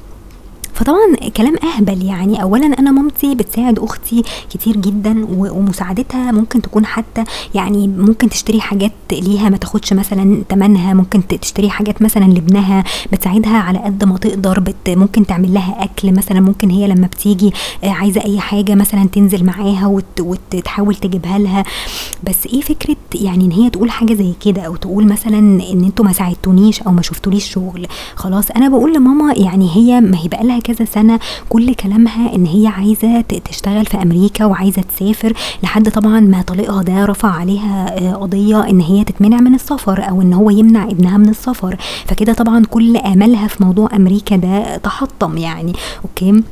فطبعا 0.75 1.29
كلام 1.37 1.55
أهبل 1.65 2.03
يعني. 2.05 2.43
اولا 2.43 2.67
أنا 2.67 2.91
مامتي 2.91 3.35
بتساعد 3.35 3.79
أختي 3.79 4.23
كتير 4.51 4.77
جدا 4.77 5.27
ومساعدتها 5.31 6.33
ممكن 6.33 6.63
تكون 6.63 6.87
حتى 6.87 7.25
يعني 7.55 7.89
ممكن 7.89 8.29
تشتري 8.29 8.61
حاجات 8.61 8.93
ليها 9.13 9.49
ما 9.49 9.57
تاخدش 9.57 9.93
مثلا 9.93 10.43
تمنها 10.49 10.95
ممكن 10.95 11.27
تشتري 11.27 11.71
حاجات 11.71 12.03
مثلا 12.03 12.25
لابنها 12.25 12.85
بتساعدها 13.13 13.57
على 13.59 13.79
قد 13.79 14.05
ما 14.05 14.19
تقدر. 14.19 14.61
بت 14.61 14.91
ممكن 14.91 15.27
تعمل 15.27 15.55
لها 15.55 15.85
أكل 15.85 16.13
مثلا 16.13 16.41
ممكن 16.41 16.71
هي 16.71 16.87
لما 16.89 17.07
بتيجي 17.07 17.53
آه، 17.85 17.91
عايزة 17.91 18.25
أي 18.25 18.41
حاجة 18.41 18.75
مثلا 18.75 19.09
تنزل 19.13 19.45
معاها 19.45 19.87
وت 19.87 20.21
وتحاول 20.21 20.95
تجيبها 20.95 21.39
لها. 21.39 21.65
بس 22.25 22.47
إيه 22.47 22.61
فكرة 22.61 22.97
يعني 23.15 23.45
إن 23.45 23.53
هي 23.53 23.71
تقول 23.71 23.91
حاجة 23.91 24.15
زي 24.15 24.33
كده 24.45 24.63
أو 24.63 24.77
تقول 24.77 25.07
مثلا 25.07 25.39
إن 25.39 25.85
أنتوا 25.85 26.05
ما 26.05 26.13
ساعدتونيش 26.13 26.83
أو 26.83 26.93
ما 26.93 27.03
شفتوليش 27.03 27.53
شغل؟ 27.53 27.87
خلاص 28.17 28.51
أنا 28.51 28.69
بقول 28.69 28.95
لماما 28.95 29.35
يعني 29.37 29.71
هي 29.77 30.01
ما 30.01 30.19
هي 30.19 30.29
بقى 30.29 30.45
لها 30.47 30.61
كذا 30.65 30.85
سنة 30.85 31.21
كل 31.49 31.75
كلامها 31.75 32.35
إن 32.35 32.47
هي 32.47 32.67
عايزة 32.67 33.21
تشتغل 33.21 33.87
في 33.87 34.03
أمريكا 34.03 34.45
وعايزة 34.45 34.83
تسافر 34.83 35.33
لحد 35.63 35.91
طبعا 35.91 36.21
ما 36.21 36.43
طليقها 36.43 36.83
ده 36.83 37.05
رفع 37.05 37.29
عليها 37.29 37.99
آه، 37.99 38.15
قضية 38.15 38.69
إن 38.71 38.81
هي 38.81 39.05
تتمنع 39.05 39.37
من 39.41 39.55
السفر 39.55 40.09
أو 40.09 40.23
إن 40.23 40.33
هو 40.33 40.51
يمنع 40.51 40.85
ابنها 40.85 41.19
من 41.19 41.29
السفر. 41.29 41.77
فكده 42.07 42.33
طبعا 42.33 42.65
كل 42.71 42.97
املها 42.97 43.47
في 43.47 43.65
موضوع 43.65 43.89
أمريكا 43.97 44.37
ده 44.37 44.77
تحطم 44.77 45.37
يعني. 45.39 45.73
أوكي؟ 46.05 46.43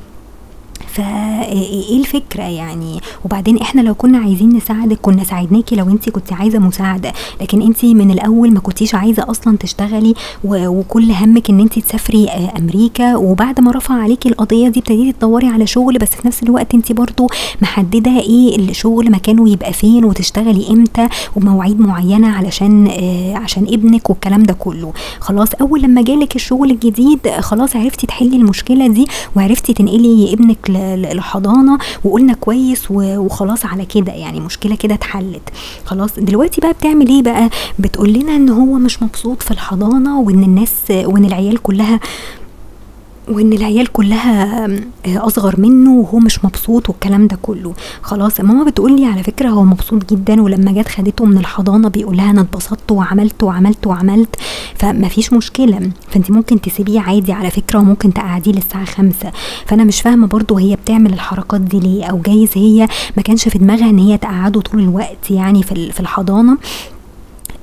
فايه 0.92 1.98
الفكرة 2.00 2.42
يعني؟ 2.42 3.00
وبعدين 3.24 3.58
إحنا 3.58 3.80
لو 3.80 3.94
كنا 3.94 4.18
عايزين 4.18 4.48
نساعدك 4.56 4.98
كنا 5.02 5.24
ساعدناكي 5.24 5.76
لو 5.76 5.88
انت 5.90 6.08
كنت 6.10 6.32
عايزة 6.32 6.58
مساعدة. 6.58 7.12
لكن 7.40 7.62
انت 7.62 7.84
من 7.84 8.10
الأول 8.10 8.50
ما 8.54 8.60
كنتيش 8.60 8.94
عايزة 8.94 9.30
أصلا 9.30 9.56
تشتغلي 9.56 10.14
وكل 10.44 11.12
همك 11.12 11.50
إن 11.50 11.60
انت 11.60 11.78
تسافري 11.78 12.28
آه، 12.28 12.58
أمريكا. 12.58 13.16
وبعد 13.16 13.60
ما 13.60 13.70
رفع 13.72 13.94
عليكي 13.94 14.28
القضية 14.28 14.68
دي 14.68 14.78
ابتديتي 14.80 15.12
تدوري 15.12 15.46
على 15.46 15.66
شغل 15.66 15.98
بس 15.98 16.08
في 16.10 16.26
نفس 16.28 16.42
الوقت 16.42 16.74
انت 16.74 16.92
برضو 16.92 17.26
محددة 17.62 18.10
إيه 18.20 18.56
الشغل 18.58 19.10
مكانه 19.10 19.48
يبقى 19.50 19.72
فين 19.72 20.04
وتشتغلي 20.04 20.70
إمتى 20.70 21.08
ومواعيد 21.36 21.80
معينة 21.80 22.28
علشان 22.28 22.86
آه 22.90 23.36
عشان 23.36 23.62
ابنك 23.62 24.10
والكلام 24.10 24.42
ده 24.42 24.54
كله. 24.54 24.92
خلاص 25.20 25.48
أول 25.60 25.82
لما 25.82 26.02
جالك 26.02 26.36
الشغل 26.36 26.70
الجديد 26.70 27.28
خلاص 27.40 27.76
عرفتي 27.76 28.06
تحلي 28.06 28.36
المشكلة 28.36 28.86
دي 28.86 29.06
وعرفتي 29.36 29.72
تنقلي 29.74 30.32
ابنك 30.32 30.70
الحضانه 31.12 31.78
وقلنا 32.04 32.34
كويس 32.34 32.84
وخلاص 32.90 33.66
على 33.66 33.84
كده 33.84 34.12
يعني 34.12 34.40
مشكلة 34.40 34.76
كده 34.76 34.94
اتحلت. 34.94 35.42
خلاص 35.84 36.10
دلوقتي 36.18 36.60
بقى 36.60 36.72
بتعمل 36.72 37.08
إيه 37.08 37.22
بقى؟ 37.22 37.50
بتقول 37.78 38.12
لنا 38.12 38.36
إن 38.36 38.48
هو 38.48 38.74
مش 38.78 39.02
مبسوط 39.02 39.42
في 39.42 39.50
الحضانة 39.50 40.20
وإن 40.20 40.42
الناس 40.42 40.72
وإن 40.90 41.24
العيال 41.24 41.62
كلها 41.62 42.00
وإن 43.28 43.52
العيال 43.52 43.86
كلها 43.92 44.68
أصغر 45.06 45.60
منه 45.60 45.90
وهو 45.92 46.18
مش 46.18 46.44
مبسوط 46.44 46.88
والكلام 46.88 47.26
ده 47.26 47.38
كله. 47.42 47.74
خلاص 48.02 48.40
ماما 48.40 48.64
بتقول 48.64 49.00
لي 49.00 49.06
على 49.06 49.22
فكرة 49.22 49.48
هو 49.48 49.62
مبسوط 49.64 50.10
جدا 50.12 50.42
ولما 50.42 50.72
جت 50.72 50.88
خدته 50.88 51.24
من 51.24 51.36
الحضانة 51.38 51.88
بيقول 51.88 52.16
لها 52.16 52.30
أنا 52.30 52.40
اتبسطت 52.40 52.92
وعملت 52.92 53.42
وعملت 53.42 53.86
وعملت. 53.86 54.36
فما 54.74 55.08
فيش 55.08 55.32
مشكلة. 55.32 55.90
فانت 56.08 56.30
ممكن 56.30 56.60
تسيبيه 56.60 57.00
عادي 57.00 57.32
على 57.32 57.50
فكرة 57.50 57.78
وممكن 57.78 58.14
تقعديه 58.14 58.52
للساعة 58.52 58.84
خمسة. 58.84 59.32
فأنا 59.66 59.84
مش 59.84 60.00
فاهمة 60.00 60.26
برضو 60.26 60.56
هي 60.58 60.76
بتعمل 60.76 61.12
الحركات 61.12 61.60
دي 61.60 61.80
ليه 61.80 62.04
أو 62.04 62.18
جايز 62.18 62.50
هي 62.54 62.88
ما 63.16 63.22
كانش 63.22 63.48
في 63.48 63.58
دماغها 63.58 63.90
إن 63.90 63.98
هي 63.98 64.18
تقعده 64.18 64.60
طول 64.60 64.80
الوقت 64.80 65.30
يعني 65.30 65.62
في 65.62 66.00
الحضانة. 66.00 66.52
آه، 66.52 66.56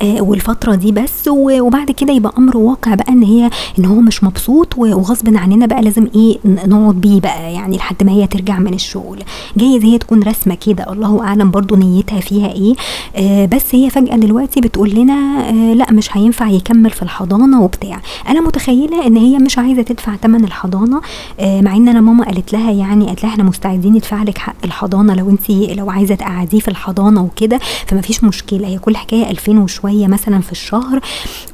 والفترة 0.03 0.75
دي 0.75 0.91
بس 0.91 1.27
وبعد 1.27 1.91
كده 1.91 2.13
يبقى 2.13 2.33
أمر 2.37 2.57
واقع 2.57 2.95
بقى 2.95 3.13
إن 3.13 3.23
هي 3.23 3.49
إن 3.79 3.85
هو 3.85 3.95
مش 4.01 4.23
مبسوط 4.23 4.77
وغصب 4.77 5.37
عننا 5.37 5.65
بقى 5.65 5.81
لازم 5.81 6.07
إيه 6.15 6.37
نقعد 6.45 6.95
بيه 7.01 7.19
بقى 7.21 7.53
يعني 7.53 7.77
لحد 7.77 8.03
ما 8.03 8.11
هي 8.11 8.27
ترجع 8.27 8.59
من 8.59 8.73
الشغل. 8.73 9.19
جايز 9.57 9.83
هي 9.83 9.97
تكون 9.97 10.23
رسمة 10.23 10.55
كده 10.55 10.91
الله 10.93 11.23
أعلم 11.23 11.51
برضو 11.51 11.75
نيتها 11.75 12.19
فيها 12.19 12.51
إيه. 12.51 12.73
آه 13.15 13.45
بس 13.45 13.75
هي 13.75 13.89
فجأة 13.89 14.15
دلوقتي 14.15 14.61
بتقول 14.61 14.89
لنا 14.89 15.49
آه 15.49 15.73
لأ 15.73 15.91
مش 15.91 16.17
هينفع 16.17 16.47
يكمل 16.49 16.89
في 16.89 17.01
الحضانة 17.03 17.61
وبتاع. 17.63 18.01
أنا 18.29 18.41
متخيلة 18.41 19.07
إن 19.07 19.17
هي 19.17 19.37
مش 19.37 19.57
عايزة 19.57 19.81
تدفع 19.81 20.15
ثمن 20.15 20.43
الحضانة 20.43 21.01
آه 21.39 21.61
مع 21.61 21.75
إن 21.75 21.87
أنا 21.87 22.01
ماما 22.01 22.25
قالت 22.25 22.53
لها 22.53 22.71
يعني 22.71 23.05
قالت 23.05 23.23
لها 23.23 23.31
إحنا 23.31 23.43
مستعدين 23.43 23.93
ندفع 23.93 24.23
لك 24.23 24.37
حق 24.37 24.55
الحضانة 24.65 25.13
لو 25.13 25.29
انت 25.29 25.49
لو 25.49 25.89
عايزة 25.89 26.15
تقعديه 26.15 26.59
في 26.59 26.67
الحضانة 26.67 27.23
وكده 27.23 27.59
فما 27.87 28.01
فيش 28.01 28.23
مشكلة. 28.23 28.67
هي 28.67 28.77
كل 28.79 28.97
حكاية 28.97 29.29
2000 29.31 29.51
وشوية 29.59 29.88
شوية 29.89 30.07
مثلا 30.07 30.41
في 30.41 30.51
الشهر 30.51 30.99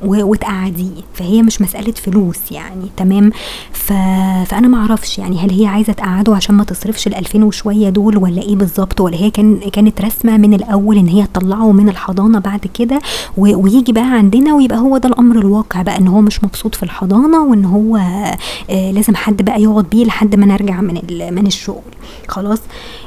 وتقعديه. 0.06 1.02
فهي 1.14 1.42
مش 1.42 1.62
مسألة 1.62 1.92
فلوس 1.92 2.52
يعني 2.52 2.86
تمام؟ 2.98 3.32
ف... 3.72 3.94
فأنا 4.46 4.68
ما 4.68 4.78
أعرفش 4.78 5.18
يعني 5.20 5.38
هل 5.40 5.52
هي 5.52 5.66
عايزة 5.68 5.94
تقعده 5.94 6.36
عشان 6.36 6.56
ما 6.56 6.64
تصرفش 6.64 7.10
ال2000 7.10 7.36
وشوية 7.36 7.90
دول 7.90 8.18
ولا 8.18 8.42
إيه 8.42 8.56
بالظبط؟ 8.56 9.02
ولا 9.02 9.16
هي 9.18 9.30
كان 9.32 9.60
كانت 9.74 10.02
رسمه 10.02 10.38
من 10.38 10.54
الأول 10.54 10.98
إن 10.98 11.08
هي 11.08 11.28
تطلعه 11.34 11.72
من 11.72 11.90
الحضانة 11.90 12.40
بعد 12.40 12.66
كده 12.74 13.00
و... 13.38 13.56
ويجي 13.64 13.92
بقى 13.92 14.12
عندنا 14.18 14.54
ويبقى 14.54 14.78
هو 14.78 14.98
ده 14.98 15.10
الأمر 15.10 15.36
الواقع 15.40 15.82
بقى 15.82 15.98
إن 15.98 16.08
هو 16.08 16.22
مش 16.22 16.44
مبسوط 16.44 16.76
في 16.76 16.84
الحضانة 16.84 17.44
وإن 17.44 17.66
هو 17.66 17.98
آه 18.70 18.92
لازم 18.92 19.16
حد 19.16 19.42
بقى 19.42 19.62
يقعد 19.62 19.86
بيه 19.90 20.06
لحد 20.06 20.36
ما 20.36 20.46
نرجع 20.46 20.82
من 20.82 21.02
من 21.32 21.48
الشغل. 21.48 21.82
خلاص؟ 22.28 22.60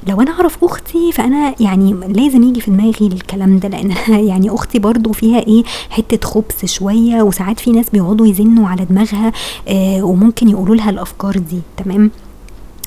لو 0.07 0.21
أنا 0.21 0.31
أعرف 0.31 0.65
أختي 0.65 1.13
فأنا 1.13 1.55
يعني 1.61 1.93
لازم 2.09 2.43
يجي 2.43 2.61
في 2.61 2.71
دماغي 2.71 3.07
الكلام 3.07 3.59
ده 3.59 3.69
لأن 3.69 3.95
يعني 4.31 4.51
أختي 4.51 4.79
برضو 4.79 5.13
فيها 5.13 5.39
إيه 5.39 5.63
حتة 5.91 6.29
خبث 6.29 6.65
شوية 6.65 7.23
وساعات 7.23 7.61
في 7.61 7.73
ناس 7.73 7.91
بيقعدوا 7.91 8.27
يزنوا 8.27 8.69
على 8.69 8.85
دماغها 8.85 9.33
آه 9.69 10.03
وممكن 10.03 10.49
يقولوا 10.49 10.77
لها 10.77 10.91
الأفكار 10.91 11.39
دي 11.39 11.61
تمام؟ 11.77 12.11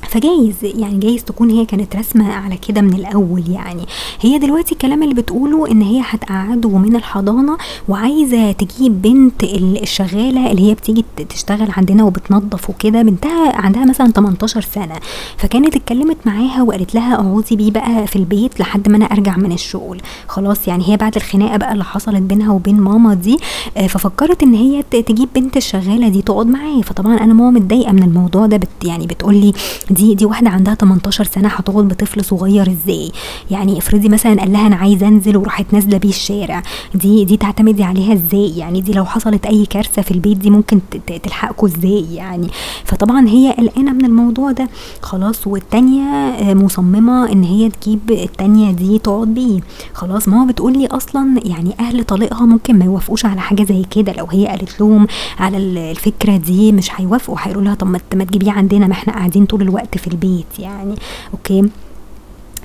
فجايز 0.10 0.56
يعني 0.64 0.98
جايز 1.00 1.24
تكون 1.24 1.50
هي 1.50 1.66
كانت 1.66 1.96
رسمة 1.96 2.34
على 2.34 2.58
كده 2.58 2.82
من 2.82 2.94
الأول 2.94 3.44
يعني. 3.50 3.82
هي 4.22 4.38
دلوقتي 4.38 4.72
الكلام 4.72 5.04
اللي 5.04 5.14
بتقوله 5.16 5.72
إن 5.72 5.82
هي 5.82 6.02
هتقعده 6.06 6.70
من 6.70 6.96
الحضانة 6.96 7.58
وعايزة 7.90 8.52
تجيب 8.52 9.02
بنت 9.02 9.44
الشغالة 9.44 10.52
اللي 10.52 10.70
هي 10.70 10.74
بتيجي 10.74 11.06
تشتغل 11.30 11.68
عندنا 11.78 12.04
وبتنظف 12.04 12.70
وكده 12.70 13.02
بنتها 13.02 13.56
عندها 13.56 13.86
مثلا 13.86 14.12
18 14.12 14.62
سنة. 14.62 14.96
فكانت 15.38 15.76
اتكلمت 15.76 16.18
معاها 16.26 16.62
وقالت 16.64 16.96
لها 16.96 17.16
اقعدي 17.16 17.56
بيه 17.56 17.72
بقى 17.72 18.08
في 18.08 18.16
البيت 18.16 18.60
لحد 18.60 18.90
ما 18.90 18.98
أنا 18.98 19.06
أرجع 19.06 19.38
من 19.38 19.52
الشغل. 19.52 20.02
خلاص 20.28 20.68
يعني 20.68 20.90
هي 20.90 20.98
بعد 20.98 21.16
الخناقة 21.16 21.58
بقى 21.58 21.74
اللي 21.74 21.84
حصلت 21.84 22.22
بينها 22.22 22.52
وبين 22.54 22.80
ماما 22.82 23.14
دي 23.14 23.38
آه، 23.78 23.88
ففكرت 23.88 24.44
إن 24.44 24.54
هي 24.54 24.84
تجيب 24.84 25.30
بنت 25.36 25.58
الشغالة 25.58 26.08
دي 26.08 26.22
تقعد 26.22 26.48
معايا. 26.48 26.82
فطبعا 26.82 27.18
أنا 27.18 27.34
ماما 27.34 27.60
متضايقة 27.60 27.92
من 27.92 28.04
الموضوع 28.04 28.46
ده 28.46 28.58
بت 28.58 28.68
يعني 28.84 29.08
بتقولي 29.08 29.54
دي 29.92 30.16
دي 30.16 30.26
واحدة 30.26 30.50
عندها 30.50 30.76
18 30.76 31.24
سنة 31.24 31.48
هتقعد 31.48 31.88
بطفل 31.88 32.24
صغير 32.26 32.70
إزاي؟ 32.72 33.12
يعني 33.52 33.78
افرضي 33.78 34.10
مثلا 34.10 34.40
قال 34.42 34.54
لها 34.54 34.68
أنا 34.68 34.76
عايزة 34.76 35.08
أنزل 35.08 35.38
وراحت 35.38 35.66
نازلة 35.74 35.98
بيه 35.98 36.10
الشارع 36.10 36.64
دي 36.96 37.26
دي 37.26 37.38
تعتمدي 37.38 37.84
عليها 37.84 38.14
إزاي؟ 38.14 38.58
يعني 38.58 38.82
دي 38.82 38.94
لو 38.94 39.06
حصلت 39.06 39.46
أي 39.46 39.66
كارثة 39.66 40.02
في 40.02 40.12
البيت 40.12 40.38
دي 40.38 40.50
ممكن 40.50 40.80
تلحقكوا 41.24 41.68
إزاي 41.68 42.16
يعني؟ 42.16 42.48
فطبعا 42.86 43.28
هي 43.28 43.52
قلقانة 43.58 43.92
من 43.94 44.06
الموضوع 44.06 44.52
ده. 44.52 44.70
خلاص 45.02 45.48
والتانية 45.48 46.04
آه، 46.04 46.54
مصممة 46.54 47.32
إن 47.32 47.44
هي 47.44 47.70
تجيب 47.70 48.12
التانية 48.12 48.72
دي 48.72 49.00
تقعد 49.00 49.28
بيه. 49.28 49.60
خلاص 49.94 50.28
ماما 50.28 50.46
بتقول 50.46 50.74
لي 50.74 50.88
أصلا 50.88 51.40
يعني 51.46 51.72
أهل 51.80 52.04
طليقها 52.04 52.46
ممكن 52.46 52.80
ما 52.80 52.86
يوافقوش 52.86 53.26
على 53.26 53.42
حاجة 53.42 53.64
زي 53.64 53.84
كده. 53.92 54.14
لو 54.14 54.26
هي 54.26 54.48
قالت 54.48 54.80
لهم 54.82 55.08
على 55.40 55.58
الفكرة 55.58 56.38
دي 56.38 56.72
مش 56.72 56.90
هيوافقوا 57.02 57.38
هيقولوا 57.40 57.64
لها 57.64 57.76
طب 57.76 57.88
ما 57.88 58.24
تجيبيه 58.24 58.52
عندنا 58.52 58.88
ما 58.88 58.94
إحنا 58.94 59.14
قاعدين 59.14 59.46
طول 59.46 59.62
الوقت 59.62 59.81
في 59.98 60.08
البيت 60.08 60.60
يعني 60.60 60.96
أوكي؟ 61.34 61.70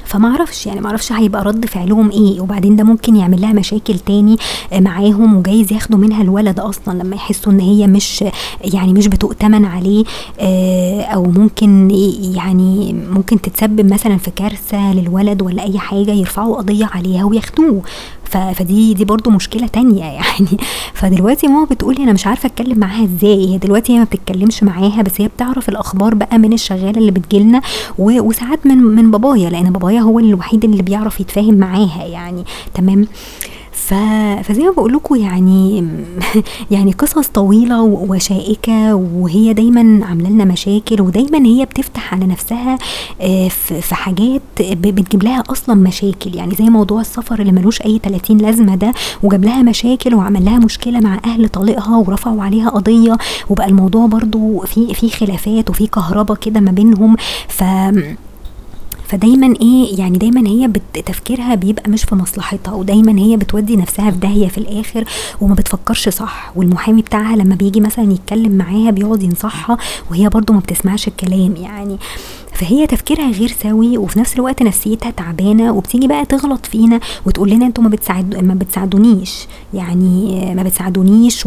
فما 0.04 0.28
أعرفش 0.28 0.66
يعني 0.66 0.80
ما 0.80 0.86
أعرفش 0.86 1.12
هيبقى 1.12 1.44
رد 1.44 1.66
فعلهم 1.66 2.10
إيه 2.10 2.40
وبعدين 2.40 2.76
ده 2.76 2.84
ممكن 2.84 3.16
يعمل 3.16 3.40
لها 3.40 3.52
مشاكل 3.52 3.98
تاني 3.98 4.36
معاهم 4.72 5.36
وجايز 5.36 5.72
ياخدوا 5.72 5.98
منها 5.98 6.22
الولد 6.22 6.60
أصلا 6.60 7.02
لما 7.02 7.16
يحسوا 7.16 7.52
إن 7.52 7.60
هي 7.60 7.86
مش 7.86 8.24
يعني 8.64 8.92
مش 8.92 9.06
بتؤتمن 9.06 9.64
عليه 9.64 10.04
آه، 10.40 11.02
أو 11.02 11.22
ممكن 11.24 11.90
يعني 12.34 12.92
ممكن 13.10 13.40
تتسبب 13.40 13.92
مثلا 13.92 14.16
في 14.16 14.30
كارثة 14.30 14.92
للولد 14.94 15.42
ولا 15.42 15.62
أي 15.62 15.78
حاجة 15.78 16.10
يرفعوا 16.12 16.56
قضية 16.56 16.86
عليها 16.86 17.24
وياخدوه. 17.24 17.82
فدي 18.26 18.94
دي 18.94 19.04
برضو 19.04 19.30
مشكلة 19.30 19.66
تانية 19.66 20.04
يعني. 20.20 20.58
فدلوقتي 20.94 21.46
ماما 21.48 21.64
بتقولي 21.64 22.02
أنا 22.04 22.12
مش 22.12 22.26
عارفة 22.26 22.46
أتكلم 22.46 22.78
معاها 22.78 23.04
إزاي. 23.04 23.48
هي 23.52 23.58
دلوقتي 23.58 23.92
هي 23.92 23.98
ما 23.98 24.04
بتتكلمش 24.04 24.62
معاها 24.62 25.02
بس 25.02 25.20
هي 25.20 25.28
بتعرف 25.28 25.68
الأخبار 25.68 26.14
بقى 26.14 26.38
من 26.38 26.52
الشغالة 26.52 26.98
اللي 26.98 27.10
بتجيلنا 27.10 27.60
وساعات 27.98 28.66
من 28.66 28.78
من 28.78 29.10
بابايا 29.10 29.50
لأن 29.50 29.70
بابايا 29.70 30.00
هو 30.00 30.18
الوحيد 30.18 30.64
اللي 30.64 30.82
بيعرف 30.82 31.20
يتفاهم 31.20 31.54
معاها 31.54 32.04
يعني. 32.04 32.44
تمام؟ 32.74 33.06
ف... 33.76 33.94
فزي 34.42 34.62
ما 34.62 34.70
بقول 34.70 34.92
لكم 34.92 35.16
يعني 35.16 35.88
يعني 36.70 36.92
قصص 36.92 37.28
طويلة 37.28 37.82
وشائكة 37.82 38.94
وهي 38.94 39.52
دايما 39.52 40.06
عاملة 40.06 40.30
لنا 40.30 40.44
مشاكل 40.44 41.00
ودايما 41.00 41.46
هي 41.46 41.64
بتفتح 41.64 42.14
على 42.14 42.26
نفسها 42.26 42.78
آه، 43.20 43.48
في 43.48 43.94
حاجات 43.94 44.42
بتجيب 44.60 45.22
لها 45.22 45.42
أصلا 45.50 45.74
مشاكل. 45.74 46.34
يعني 46.34 46.54
زي 46.54 46.64
موضوع 46.64 47.00
السفر 47.00 47.40
اللي 47.40 47.52
ملوش 47.52 47.82
أي 47.82 48.00
30 48.04 48.36
لازمة 48.36 48.74
ده 48.74 48.92
وجاب 49.22 49.44
لها 49.44 49.62
مشاكل 49.62 50.14
وعمل 50.14 50.44
لها 50.44 50.58
مشكلة 50.58 51.00
مع 51.00 51.20
أهل 51.24 51.48
طليقها 51.48 51.96
ورفعوا 51.96 52.42
عليها 52.42 52.68
قضية 52.70 53.16
وبقى 53.50 53.66
الموضوع 53.66 54.06
برضو 54.06 54.60
في 54.60 54.94
في 54.94 55.10
خلافات 55.10 55.70
وفي 55.70 55.86
كهربا 55.86 56.34
كده 56.34 56.60
ما 56.60 56.70
بينهم. 56.70 57.16
ف 57.48 57.64
فدايما 59.08 59.54
إيه 59.60 59.98
يعني 59.98 60.18
دايما 60.18 60.48
هي 60.48 60.70
تفكيرها 61.06 61.54
بيبقى 61.54 61.90
مش 61.90 62.04
في 62.04 62.14
مصلحتها 62.14 62.74
ودايما 62.74 63.18
هي 63.18 63.36
بتودي 63.36 63.76
نفسها 63.76 64.10
في 64.10 64.16
داهية 64.18 64.48
في 64.48 64.58
الآخر 64.58 65.04
وما 65.40 65.54
بتفكرش 65.54 66.08
صح. 66.08 66.52
والمحامي 66.56 67.02
بتاعها 67.02 67.36
لما 67.36 67.54
بيجي 67.54 67.80
مثلا 67.80 68.12
يتكلم 68.12 68.52
معاها 68.52 68.90
بيقعد 68.90 69.22
ينصحها 69.22 69.78
وهي 70.10 70.28
برضو 70.28 70.52
ما 70.52 70.58
بتسمعش 70.58 71.08
الكلام 71.08 71.54
يعني. 71.56 71.96
فهي 72.52 72.86
تفكيرها 72.86 73.30
غير 73.30 73.54
سوي 73.62 73.98
وفي 73.98 74.18
نفس 74.18 74.34
الوقت 74.34 74.62
نفسيتها 74.62 75.10
تعبانة 75.10 75.72
وبتيجي 75.72 76.06
بقى 76.08 76.24
تغلط 76.26 76.66
فينا 76.66 77.00
وتقول 77.26 77.50
لنا 77.50 77.66
أنتوا 77.66 77.84
ما 77.84 77.88
بتساعد 77.88 78.36
ما 78.44 78.54
بتساعدونيش. 78.54 79.46
يعني 79.74 80.54
ما 80.54 80.62
بتساعدونيش 80.62 81.46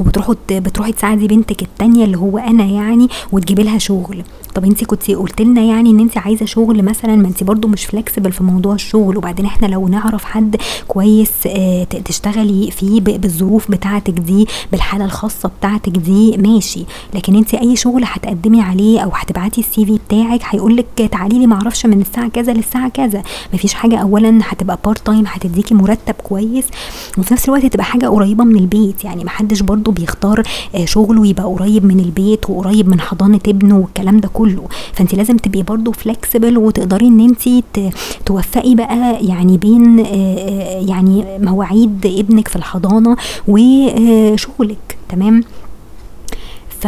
وبتروحوا 0.00 0.34
بتروحي 0.50 0.92
تساعدي 0.92 1.26
بنتك 1.26 1.62
التانية 1.62 2.04
اللي 2.04 2.18
هو 2.18 2.38
أنا 2.38 2.64
يعني 2.64 3.08
وتجيبي 3.32 3.62
لها 3.62 3.78
شغل. 3.78 4.22
طب 4.54 4.64
انت 4.64 4.84
كنت 4.84 5.10
قلت 5.10 5.40
لنا 5.42 5.60
يعني 5.62 5.90
ان 5.90 6.00
انت 6.00 6.18
عايزة 6.18 6.46
شغل 6.46 6.82
مثلا 6.82 7.16
ما 7.16 7.28
انت 7.28 7.44
برضو 7.44 7.68
مش 7.68 7.84
فلكسبل 7.84 8.32
في 8.32 8.44
موضوع 8.44 8.74
الشغل. 8.74 9.16
وبعدين 9.16 9.46
إحنا 9.46 9.66
لو 9.66 9.88
نعرف 9.88 10.24
حد 10.24 10.56
كويس 10.88 11.30
آه 11.46 11.84
تشتغلي 11.84 12.70
فيه 12.70 13.00
بالظروف 13.00 13.70
بتاعتك 13.70 14.12
دي 14.12 14.46
بالحالة 14.72 15.04
الخاصة 15.04 15.50
بتاعتك 15.60 15.92
دي 15.92 16.36
ماشي. 16.36 16.84
لكن 17.14 17.34
انت 17.36 17.54
أي 17.54 17.76
شغل 17.76 18.02
هتقدمي 18.06 18.60
عليه 18.62 19.00
أو 19.00 19.10
هتبعتي 19.14 19.60
السي 19.60 19.86
في 19.86 19.98
بتاعك 20.06 20.40
هيقول 20.44 20.76
لك 20.76 21.08
تعالي 21.12 21.38
لي 21.38 21.46
معرفش 21.46 21.86
من 21.86 22.00
الساعة 22.00 22.28
كذا 22.28 22.52
للساعة 22.52 22.88
كذا. 22.88 23.22
مفيش 23.54 23.74
حاجة 23.74 23.96
اولا 23.96 24.40
هتبقى 24.44 24.78
part 24.84 25.06
time 25.06 25.24
هتديكي 25.26 25.74
مرتب 25.74 26.14
كويس. 26.14 26.64
وفي 27.18 27.34
نفس 27.34 27.48
الوقت 27.48 27.66
تبقى 27.66 27.84
حاجة 27.84 28.06
قريبة 28.08 28.44
من 28.44 28.56
البيت. 28.56 29.04
يعني 29.04 29.24
محدش 29.24 29.60
برضو 29.62 29.90
بيختار 29.90 30.42
آه، 30.74 30.84
شغله 30.84 31.26
يبقى 31.26 31.44
قريب 31.44 31.84
من 31.84 32.00
البيت 32.00 32.50
وقريب 32.50 32.88
من 32.88 33.00
حضانة 33.00 33.40
ابنه 33.48 33.78
والكلام 33.78 34.20
ده 34.20 34.28
كله. 34.28 34.39
فانت 34.92 35.14
لازم 35.14 35.36
تبقي 35.36 35.62
برضو 35.62 35.92
flexible 35.92 36.58
وتقدري 36.58 37.06
ان 37.06 37.20
انت 37.20 37.60
توفقي 38.26 38.74
بقى 38.74 39.26
يعني 39.26 39.58
بين 39.58 40.00
آه، 40.00 40.04
آه، 40.06 40.80
يعني 40.88 41.24
مواعيد 41.38 42.06
ابنك 42.06 42.48
في 42.48 42.56
الحضانة 42.56 43.16
وشغلك 43.48 44.98
تمام؟ 45.08 45.42
ف... 46.80 46.86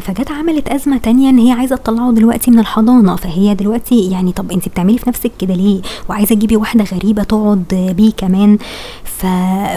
فجت 0.00 0.30
عملت 0.30 0.68
أزمة 0.68 0.98
تانية 0.98 1.30
إن 1.30 1.38
هي 1.38 1.52
عايزة 1.52 1.76
تطلعه 1.76 2.12
دلوقتي 2.12 2.50
من 2.50 2.58
الحضانة. 2.58 3.16
فهي 3.16 3.54
دلوقتي 3.54 4.10
يعني 4.10 4.32
طب 4.32 4.52
انت 4.52 4.68
بتعملي 4.68 4.98
في 4.98 5.08
نفسك 5.08 5.32
كده 5.38 5.54
ليه؟ 5.54 5.80
وعايزة 6.08 6.34
تجيبي 6.34 6.56
واحدة 6.56 6.84
غريبة 6.84 7.22
تقعد 7.22 7.92
بيه 7.96 8.12
كمان. 8.16 8.58
ف... 9.04 9.26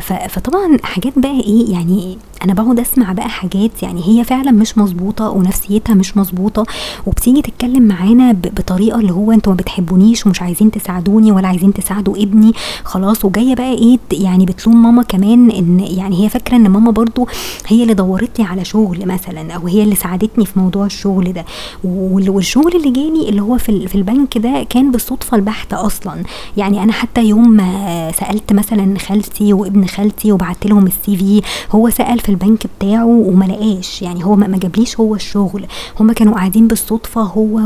ف... 0.02 0.14
فطبعا 0.14 0.78
حاجات 0.84 1.20
بقى 1.20 1.40
إيه 1.40 1.72
يعني 1.74 2.18
أنا 2.46 2.54
بقعد 2.54 2.80
أسمع 2.80 3.12
بقى 3.12 3.30
حاجات 3.30 3.84
يعني 3.84 4.02
هي 4.06 4.24
فعلا 4.24 4.52
مش 4.52 4.78
مظبوطة 4.78 5.30
ونفسيتها 5.30 5.94
مش 5.96 6.18
مظبوطة. 6.18 6.66
وبتيجي 7.06 7.42
تتكلم 7.42 7.84
معانا 7.84 8.32
بطريقة 8.32 9.00
اللي 9.00 9.12
هو 9.14 9.32
أنتوا 9.32 9.54
ما 9.54 9.58
بتحبونيش 9.58 10.26
ومش 10.26 10.42
عايزين 10.42 10.72
تساعدوني 10.72 11.32
ولا 11.32 11.48
عايزين 11.48 11.74
تساعدوا 11.74 12.18
ابني. 12.18 12.54
خلاص 12.84 13.26
وجاية 13.26 13.56
بقى 13.56 13.74
إيه 13.74 13.98
يعني 14.12 14.46
بتلوم 14.46 14.84
ماما 14.84 15.04
كمان 15.04 15.52
إن 15.52 15.80
يعني 15.80 16.24
هي 16.26 16.30
فاكرة 16.30 16.56
إن 16.56 16.70
ماما 16.70 16.92
برضو 16.92 17.28
هي 17.68 17.82
اللي 17.84 17.94
دورت 17.94 18.40
لي 18.40 18.46
على 18.46 18.66
شغل 18.66 19.06
مثلا. 19.06 19.29
أو 19.38 19.68
هي 19.68 19.84
اللي 19.84 19.96
ساعدتني 19.96 20.46
في 20.46 20.60
موضوع 20.60 20.86
الشغل 20.86 21.34
ده. 21.34 21.46
والشغل 21.84 22.76
اللي 22.76 22.92
جاني 22.92 23.30
اللي 23.30 23.42
هو 23.42 23.58
في 23.58 23.88
في 23.88 23.96
البنك 23.96 24.38
ده 24.38 24.66
كان 24.70 24.92
بالصدفة 24.92 25.38
البحتة 25.38 25.86
أصلا. 25.86 26.24
يعني 26.58 26.84
أنا 26.84 26.92
حتى 26.92 27.24
يوم 27.26 27.50
ما 27.52 28.12
سألت 28.12 28.54
مثلا 28.54 29.00
خالتي 29.00 29.54
وابن 29.54 29.86
خالتي 29.86 30.32
وبعت 30.32 30.66
لهم 30.66 30.88
ال 30.88 31.18
CV 31.18 31.42
هو 31.72 31.90
سأل 31.90 32.20
في 32.20 32.30
البنك 32.30 32.60
بتاعه 32.80 33.06
وما 33.06 33.46
لقاش. 33.46 34.02
يعني 34.02 34.26
هو 34.26 34.36
ما 34.36 34.58
جابليش 34.58 35.00
هو 35.00 35.16
الشغل. 35.16 35.66
هما 36.00 36.14
كانوا 36.14 36.34
قاعدين 36.34 36.68
بالصدفة 36.68 37.22
هو 37.22 37.62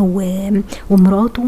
ومراته. 0.89 1.43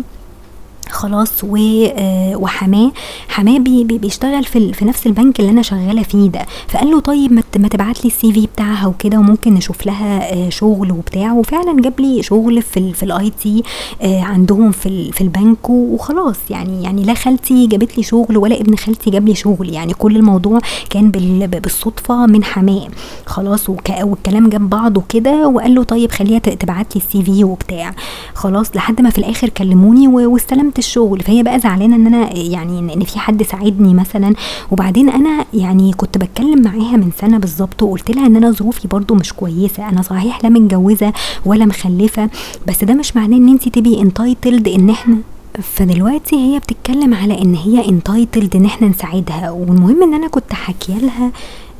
خلاص 0.89 1.43
آه، 1.43 2.36
وحماه. 2.36 2.91
حماه 3.30 3.58
بي 3.60 3.84
بيشتغل 3.84 4.43
في, 4.43 4.74
في 4.74 4.86
نفس 4.86 5.08
البنك 5.08 5.39
اللي 5.39 5.52
أنا 5.52 5.62
شغالة 5.62 6.04
فيه 6.04 6.30
ده. 6.30 6.45
فقال 6.67 6.91
له 6.91 7.00
طيب 7.00 7.32
ما 7.58 7.67
تبعت 7.67 8.04
لي 8.04 8.08
ال 8.10 8.34
CV 8.34 8.48
بتاعها 8.48 8.88
وكده 8.88 9.17
وممكن 9.17 9.54
نشوف 9.54 9.86
لها 9.86 10.34
آه، 10.34 10.50
شغل 10.50 10.91
وبتاع. 10.91 11.34
وفعلا 11.34 11.82
جاب 11.82 12.00
لي 12.00 12.24
شغل 12.24 12.62
في 12.62 12.93
في 12.93 13.04
ال 13.04 13.30
IT 13.30 13.63
آه، 14.02 14.21
عندهم 14.21 14.71
في 14.71 15.12
في 15.12 15.21
البنك 15.21 15.69
وخلاص. 15.69 16.38
يعني 16.50 16.84
يعني 16.84 17.04
لا 17.04 17.13
خالتي 17.13 17.67
جابت 17.67 17.98
لي 17.98 18.04
شغل 18.04 18.38
ولا 18.38 18.62
ابن 18.62 18.76
خالتي 18.76 19.10
جاب 19.10 19.28
لي 19.28 19.36
شغل. 19.36 19.69
يعني 19.74 19.93
كل 19.93 20.15
الموضوع 20.15 20.60
كان 20.89 21.12
بالصدفة 21.12 22.26
من 22.26 22.43
حماه. 22.43 22.88
خلاص 23.26 23.69
والكلام 23.69 24.50
جاب 24.50 24.69
بعضه 24.69 25.04
كده 25.10 25.48
وقال 25.48 25.76
له 25.76 25.84
طيب 25.84 26.12
خليها 26.12 26.39
تبعت 26.39 26.95
لي 26.95 27.02
السي 27.02 27.24
في 27.24 27.43
وبتاع. 27.43 27.95
خلاص 28.34 28.76
لحد 28.76 29.02
ما 29.02 29.10
في 29.10 29.17
الآخر 29.17 29.50
كلموني 29.50 30.08
واستلمت. 30.08 30.75
الشغل 30.78 31.20
فهي 31.22 31.44
بقى 31.44 31.60
زعلانة 31.60 31.96
إن 31.96 32.08
أنا 32.08 32.36
يعني 32.38 32.80
إن 32.94 33.04
في 33.04 33.20
حد 33.20 33.44
ساعدني 33.44 33.94
مثلا. 33.94 34.34
وبعدين 34.72 35.10
أنا 35.10 35.46
يعني 35.54 35.92
كنت 35.94 36.18
بتكلم 36.18 36.62
معاها 36.62 36.98
من 36.98 37.12
سنة 37.22 37.38
بالظبط 37.38 37.84
وقلت 37.84 38.12
لها 38.12 38.26
إن 38.28 38.36
أنا 38.36 38.52
ظروفي 38.52 38.88
برضو 38.88 39.16
مش 39.16 39.34
كويسة 39.34 39.90
أنا 39.90 40.02
صحيح 40.02 40.44
لا 40.44 40.50
متجوزة 40.50 41.14
ولا 41.46 41.66
مخلفة 41.66 42.30
بس 42.68 42.84
ده 42.84 42.94
مش 42.94 43.16
معناه 43.16 43.38
إن 43.38 43.50
انت 43.50 43.70
تبقي 43.70 44.02
انتايتلد 44.02 44.68
إن 44.68 44.90
إحنا 44.90 45.18
فدلوقتي 45.62 46.36
هي 46.36 46.60
بتتكلم 46.60 47.14
على 47.14 47.42
إن 47.42 47.56
هي 47.56 47.90
انتايتلد 47.90 48.56
إن 48.56 48.66
إحنا 48.66 48.88
نساعدها. 48.88 49.50
والمهم 49.52 50.04
إن 50.04 50.14
أنا 50.14 50.28
كنت 50.28 50.54
حكيه 50.54 50.98
لها 50.98 51.32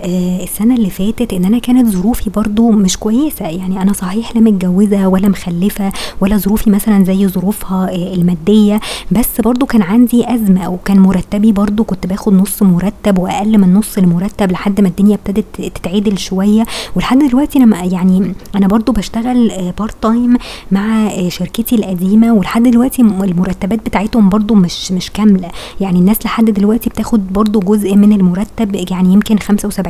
السنة 0.04 0.76
اللي 0.76 0.90
فاتت 0.90 1.34
إن 1.34 1.46
أنا 1.46 1.60
كانت 1.60 1.88
ظروفي 1.88 2.30
برضو 2.30 2.72
مش 2.72 2.98
كويسة. 2.98 3.46
يعني 3.48 3.82
أنا 3.82 3.94
صحيح 3.94 4.36
لا 4.36 4.42
متجوزة 4.42 5.08
ولا 5.08 5.30
مخلفة 5.30 5.92
ولا 6.22 6.38
ظروفي 6.38 6.70
مثلا 6.70 7.04
زي 7.04 7.28
ظروفها 7.28 7.90
آه، 7.90 8.14
المادية 8.14 8.80
بس 9.12 9.42
برضو 9.44 9.66
كان 9.66 9.82
عندي 9.82 10.34
أزمة 10.36 10.70
وكان 10.70 11.00
مرتبي 11.00 11.52
برضو 11.52 11.84
كنت 11.84 12.08
باخد 12.08 12.34
نص 12.34 12.64
مرتب 12.64 13.20
وأقل 13.20 13.58
من 13.58 13.74
نص 13.74 13.98
المرتب 13.98 14.52
لحد 14.52 14.82
ما 14.82 14.88
الدنيا 14.88 15.16
ابتدت 15.16 15.46
تتعدل 15.62 16.18
شوية. 16.18 16.64
ولحد 16.96 17.20
دلوقتي 17.20 17.60
أنا 17.60 17.84
يعني 17.84 18.34
أنا 18.56 18.68
برضو 18.68 18.92
بشتغل 18.92 19.48
part 19.80 19.96
آه، 19.96 20.10
time 20.10 20.38
مع 20.72 21.10
شركتي 21.28 21.76
القديمة 21.76 22.34
ولحد 22.34 22.64
دلوقتي 22.64 23.02
المرتبات 23.02 23.80
بتاعتهم 23.86 24.30
برضو 24.30 24.56
مش 24.56 24.92
مش 24.92 25.12
كاملة. 25.12 25.50
يعني 25.82 26.00
الناس 26.00 26.26
لحد 26.26 26.46
دلوقتي 26.46 26.90
بتاخد 26.90 27.34
برضو 27.34 27.60
جزء 27.60 27.96
من 27.96 28.14
المرتب 28.14 28.76
يعني 28.92 29.14
يمكن 29.14 29.38
75% 29.40 29.85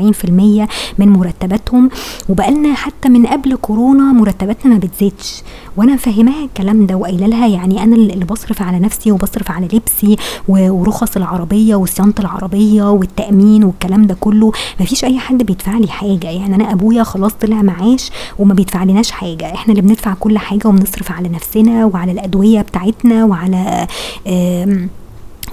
من 0.98 1.10
مرتباتهم 1.10 1.90
وبقالنا 2.30 2.74
حتى 2.74 3.10
من 3.10 3.26
قبل 3.26 3.56
كورونا 3.56 4.04
مرتباتنا 4.04 4.74
ما 4.74 4.80
بتزيدش. 4.80 5.42
وأنا 5.78 5.94
مفهماها 5.94 6.46
الكلام 6.46 6.86
ده 6.86 6.96
وقايلة 6.96 7.28
لها 7.28 7.48
يعني 7.48 7.84
أنا 7.84 7.96
اللي 7.96 8.26
بصرف 8.26 8.62
على 8.62 8.80
نفسي 8.80 9.12
وبصرف 9.12 9.52
على 9.52 9.68
لبسي 9.74 10.16
ورخص 10.48 11.16
العربية 11.16 11.76
وصيانة 11.76 12.14
العربية 12.20 12.92
والتأمين 12.92 13.64
والكلام 13.64 14.08
ده 14.08 14.16
كله. 14.20 14.52
مفيش 14.80 15.04
أي 15.06 15.20
حد 15.20 15.44
بيدفع 15.44 15.78
لي 15.78 15.88
حاجة. 15.88 16.30
يعني 16.30 16.56
أنا 16.56 16.72
أبويا 16.72 17.04
خلاص 17.04 17.34
طلع 17.34 17.62
معاش 17.62 18.12
وما 18.40 18.54
بيدفع 18.54 18.84
لناش 18.84 19.12
حاجة. 19.12 19.54
إحنا 19.54 19.72
اللي 19.72 19.82
بندفع 19.82 20.14
كل 20.14 20.38
حاجة 20.38 20.68
وبنصرف 20.68 21.12
على 21.12 21.30
نفسنا 21.30 21.86
وعلى 21.86 22.12
الأدوية 22.12 22.62
بتاعتنا 22.62 23.26
وعلى 23.26 23.88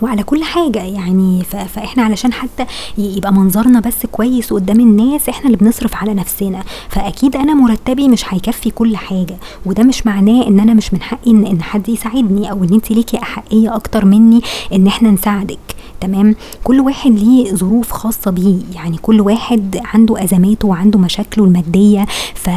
وعلى 0.03 0.23
كل 0.23 0.45
حاجة 0.45 0.83
يعني 0.83 1.43
فإحنا 1.45 2.03
علشان 2.03 2.33
حتى 2.33 2.67
يبقى 2.99 3.33
منظرنا 3.33 3.81
بس 3.81 4.07
كويس 4.13 4.53
قدام 4.53 4.81
الناس 4.81 5.29
إحنا 5.29 5.47
اللي 5.47 5.57
بنصرف 5.57 5.97
على 5.97 6.15
نفسنا. 6.15 6.63
فأكيد 6.89 7.37
أنا 7.37 7.55
مرتبي 7.55 8.09
مش 8.09 8.35
هيكفي 8.35 8.71
كل 8.71 8.97
حاجة 8.97 9.37
وده 9.67 9.83
مش 9.83 10.07
معناه 10.07 10.47
إن 10.47 10.61
أنا 10.61 10.75
مش 10.75 10.95
من 10.95 11.03
حقي 11.03 11.31
ان, 11.31 11.47
إن 11.47 11.63
حد 11.63 11.89
يساعدني 11.89 12.51
أو 12.51 12.65
إن 12.65 12.73
انت 12.73 12.91
ليكي 12.91 13.19
أحقية 13.23 13.77
أكتر 13.77 14.05
مني 14.05 14.41
إن 14.73 14.87
إحنا 14.87 15.11
نساعدك. 15.11 15.59
تمام؟ 16.01 16.35
كل 16.65 16.81
واحد 16.81 17.11
ليه 17.11 17.55
ظروف 17.55 17.91
خاصة 17.93 18.31
بيه. 18.31 18.57
يعني 18.75 18.97
كل 18.97 19.21
واحد 19.21 19.81
عنده 19.95 20.25
أزماته 20.25 20.69
وعنده 20.69 20.99
مشاكله 20.99 21.45
المادية 21.45 22.07
ف 22.35 22.51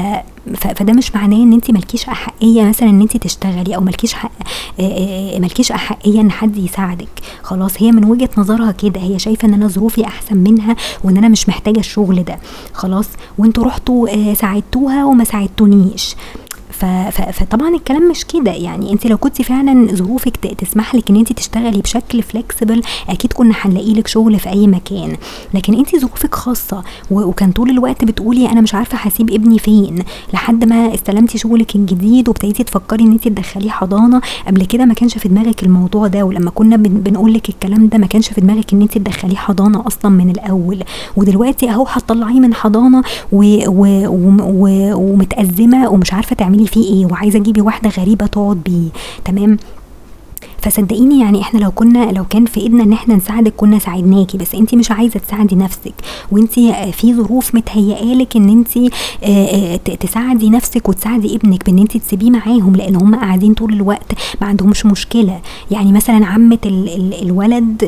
فده 0.54 0.94
مش 0.94 1.16
معناه 1.16 1.38
إن 1.38 1.54
انت 1.54 1.72
مالكيش 1.72 2.10
أحقية 2.10 2.64
مثلا 2.64 2.90
إن 2.90 3.02
انت 3.02 3.18
تشتغلي 3.18 3.76
أو 3.76 3.82
مالكيش 3.82 4.14
حق 4.14 4.32
مالكيش 5.40 5.72
أحقية 5.72 6.22
إن 6.22 6.32
حد 6.32 6.58
يساعدك. 6.58 7.08
خلاص 7.44 7.82
هي 7.82 7.92
من 7.92 8.06
وجهة 8.06 8.30
نظرها 8.38 8.72
كده. 8.72 9.02
هي 9.02 9.20
شايفة 9.20 9.48
إن 9.48 9.54
أنا 9.54 9.68
ظروفي 9.68 10.06
أحسن 10.06 10.38
منها 10.38 10.76
وإن 11.04 11.18
أنا 11.18 11.28
مش 11.28 11.50
محتاجة 11.50 11.80
الشغل 11.80 12.24
ده. 12.24 12.40
خلاص 12.74 13.08
وأنتوا 13.38 13.64
رحتوا 13.66 14.34
ساعدتوها 14.34 15.06
وما 15.06 15.24
ساعدتونيش. 15.24 16.16
فطبعا 17.32 17.76
الكلام 17.76 18.10
مش 18.12 18.26
كده. 18.26 18.52
يعني 18.52 18.92
انت 18.94 19.08
لو 19.08 19.18
كنت 19.18 19.42
فعلا 19.42 19.88
ظروفك 19.96 20.38
تسمح 20.38 20.96
لك 20.96 21.10
ان 21.10 21.16
انت 21.16 21.34
تشتغلي 21.34 21.82
بشكل 21.82 22.24
فليكسبل 22.24 22.82
أكيد 23.10 23.34
كنا 23.34 23.54
هنلاقي 23.62 23.94
لك 23.94 24.08
شغل 24.08 24.40
في 24.40 24.50
أي 24.50 24.68
مكان. 24.68 25.18
لكن 25.54 25.74
انت 25.74 25.96
ظروفك 25.96 26.36
خاصة 26.36 26.84
وكان 27.12 27.52
طول 27.52 27.70
الوقت 27.70 28.06
بتقولي 28.06 28.50
أنا 28.50 28.62
مش 28.62 28.76
عارفة 28.76 28.98
هسيب 28.98 29.30
ابني 29.32 29.60
فين. 29.60 30.00
لحد 30.34 30.66
ما 30.66 30.94
استلمتي 30.94 31.38
شغلك 31.38 31.76
الجديد 31.76 32.28
وابتديتي 32.30 32.64
تفكري 32.64 33.04
ان 33.04 33.12
انت 33.12 33.28
تدخليه 33.28 33.70
حضانة. 33.70 34.22
قبل 34.48 34.66
كده 34.66 34.86
ما 34.86 34.94
كانش 34.94 35.18
في 35.18 35.28
دماغك 35.30 35.64
الموضوع 35.64 36.08
ده 36.08 36.24
ولما 36.24 36.52
كنا 36.52 36.76
بنقول 36.78 37.34
لك 37.34 37.50
الكلام 37.50 37.88
ده 37.88 37.98
ما 37.98 38.08
كانش 38.08 38.30
في 38.30 38.42
دماغك 38.42 38.74
ان 38.74 38.82
انت 38.82 38.98
تدخليه 38.98 39.36
حضانة 39.36 39.88
أصلا 39.88 40.12
من 40.12 40.30
الأول. 40.30 40.84
ودلوقتي 41.18 41.70
أهو 41.70 41.84
هتطلعيه 41.88 42.40
من 42.40 42.54
حضانة 42.54 43.04
ومتأزمة 44.94 45.90
ومش 45.90 46.14
عارفة 46.14 46.36
تعملي 46.36 46.65
فيه 46.68 46.94
إيه 46.94 47.06
وعايزة 47.06 47.40
اجيبي 47.40 47.62
واحدة 47.62 47.90
غريبة 47.90 48.26
تقعد 48.26 48.58
بيه. 48.64 48.90
تمام؟ 49.26 49.58
فصدقيني 50.66 51.20
يعني 51.20 51.42
إحنا 51.42 51.60
لو 51.60 51.72
كنا 51.72 52.12
لو 52.12 52.26
كان 52.26 52.46
في 52.46 52.60
إيدنا 52.60 52.84
إن 52.84 52.94
إحنا 52.94 53.16
نساعدك 53.16 53.54
كنا 53.58 53.80
ساعدناكي 53.80 54.38
بس 54.38 54.56
انت 54.56 54.76
مش 54.76 54.92
عايزة 54.92 55.20
تساعدي 55.20 55.56
نفسك. 55.56 55.94
وانت 56.32 56.54
في 56.94 57.14
ظروف 57.16 57.56
متهيئالك 57.56 58.36
إن 58.36 58.50
انت 58.50 58.78
تساعدي 60.00 60.50
نفسك 60.50 60.90
وتساعدي 60.90 61.36
ابنك 61.36 61.66
بإن 61.66 61.80
انت 61.80 61.98
تسيبيه 61.98 62.30
معاهم 62.30 62.76
لأن 62.76 62.96
هم 62.96 63.16
قاعدين 63.16 63.54
طول 63.54 63.74
الوقت 63.74 64.12
ما 64.42 64.48
عندهمش 64.48 64.86
مشكلة. 64.86 65.40
يعني 65.72 65.92
مثلا 65.92 66.26
عمة 66.26 66.58
ال 66.66 66.90
ال 66.90 67.22
الولد 67.22 67.84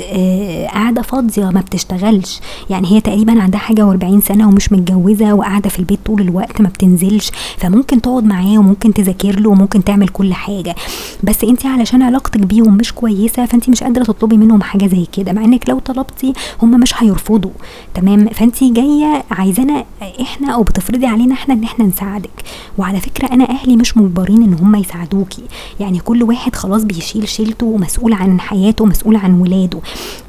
قاعدة 0.73 1.01
فاضية 1.01 1.49
ما 1.49 1.61
بتشتغلش. 1.61 2.39
يعني 2.69 2.91
هي 2.91 3.01
تقريبا 3.01 3.41
عندها 3.41 3.59
حاجة 3.59 3.93
و40 3.93 4.19
سنة 4.27 4.47
ومش 4.47 4.71
متجوزة 4.71 5.33
وقاعدة 5.33 5.69
في 5.69 5.79
البيت 5.79 5.99
طول 6.05 6.21
الوقت 6.21 6.61
ما 6.61 6.69
بتنزلش. 6.69 7.31
فممكن 7.57 8.01
تقعد 8.01 8.23
معاه 8.23 8.57
وممكن 8.57 8.93
تذاكر 8.93 9.39
له 9.39 9.49
وممكن 9.49 9.83
تعمل 9.83 10.07
كل 10.07 10.33
حاجة. 10.33 10.75
بس 11.23 11.43
انت 11.43 11.65
علشان 11.65 12.01
علاقتك 12.01 12.39
بيه 12.39 12.66
بيهم 12.67 12.77
مش 12.77 12.93
كويسة 12.93 13.45
فانت 13.45 13.69
مش 13.69 13.83
قادرة 13.83 14.03
تطلبي 14.03 14.37
منهم 14.37 14.61
حاجة 14.61 14.87
زي 14.87 15.05
كده 15.13 15.33
مع 15.33 15.45
إنك 15.45 15.69
لو 15.69 15.79
طلبتي 15.79 16.33
هم 16.61 16.79
مش 16.79 17.03
هيرفضوا. 17.03 17.51
تمام؟ 17.93 18.27
فانت 18.27 18.63
جاية 18.63 19.23
عايزانا 19.31 19.85
إحنا 20.21 20.53
أو 20.53 20.63
بتفرضي 20.63 21.05
علينا 21.05 21.33
إحنا 21.33 21.53
إن 21.53 21.63
إحنا 21.63 21.85
نساعدك. 21.85 22.43
وعلى 22.77 22.99
فكرة 22.99 23.33
أنا 23.33 23.49
أهلي 23.49 23.75
مش 23.77 23.97
مجبرين 23.97 24.43
إن 24.43 24.53
هم 24.53 24.75
يساعدوكي. 24.75 25.43
يعني 25.79 25.99
كل 25.99 26.23
واحد 26.23 26.55
خلاص 26.55 26.83
بيشيل 26.83 27.27
شيلته 27.27 27.65
ومسؤول 27.65 28.13
عن 28.13 28.39
حياته 28.39 28.83
ومسؤول 28.83 29.15
عن 29.15 29.41
ولاده. 29.41 29.79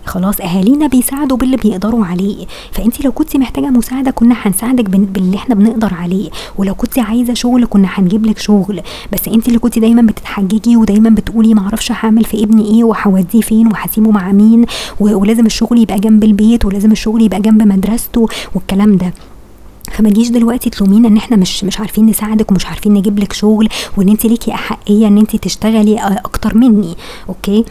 خلاص 0.06 0.40
أهالينا 0.40 0.86
بيساعدوا 0.86 1.36
باللي 1.36 1.56
بيقدروا 1.56 2.06
عليه. 2.06 2.46
فانت 2.72 3.04
لو 3.04 3.12
كنت 3.12 3.36
محتاجة 3.36 3.66
مساعدة 3.66 4.10
كنا 4.10 4.36
هنساعدك 4.42 4.84
باللي 4.90 5.36
إحنا 5.36 5.54
بنقدر 5.54 5.94
عليه. 5.94 6.30
ولو 6.56 6.74
كنت 6.74 6.98
عايزة 6.98 7.34
شغل 7.34 7.66
كنا 7.66 7.88
هنجيب 7.94 8.26
لك 8.26 8.38
شغل. 8.38 8.80
بس 9.12 9.28
انت 9.28 9.48
اللي 9.48 9.58
كنت 9.58 9.78
دايما 9.78 10.02
بتتحججي 10.02 10.76
ودايما 10.76 11.10
بتقولي 11.10 11.54
ما 11.54 11.62
أعرفش 11.62 11.92
هعمل 11.92 12.24
في 12.28 12.44
ابني 12.44 12.64
إيه 12.64 12.84
وهوديه 12.84 13.40
فين 13.40 13.66
وهسيبه 13.66 14.10
مع 14.10 14.32
مين 14.32 14.64
ولازم 15.00 15.46
الشغل 15.46 15.78
يبقى 15.78 15.98
جنب 16.00 16.24
البيت 16.24 16.64
ولازم 16.64 16.92
الشغل 16.92 17.22
يبقى 17.22 17.40
جنب 17.40 17.62
مدرسته 17.62 18.26
والكلام 18.54 18.96
ده. 18.96 19.12
فما 19.92 20.10
تجيش 20.10 20.28
دلوقتي 20.28 20.70
تلومينا 20.70 21.08
ان 21.08 21.16
إحنا 21.16 21.36
مش 21.36 21.64
مش 21.64 21.80
عارفين 21.80 22.06
نساعدك 22.06 22.50
ومش 22.50 22.66
عارفين 22.66 22.94
نجيب 22.94 23.18
لك 23.18 23.32
شغل 23.32 23.68
وان 23.96 24.08
انت 24.08 24.26
ليكي 24.26 24.54
أحقية 24.54 25.06
ان 25.06 25.18
انت 25.18 25.36
تشتغلي 25.36 25.98
أكتر 25.98 26.58
مني 26.58 26.94
okay؟ 27.28 27.64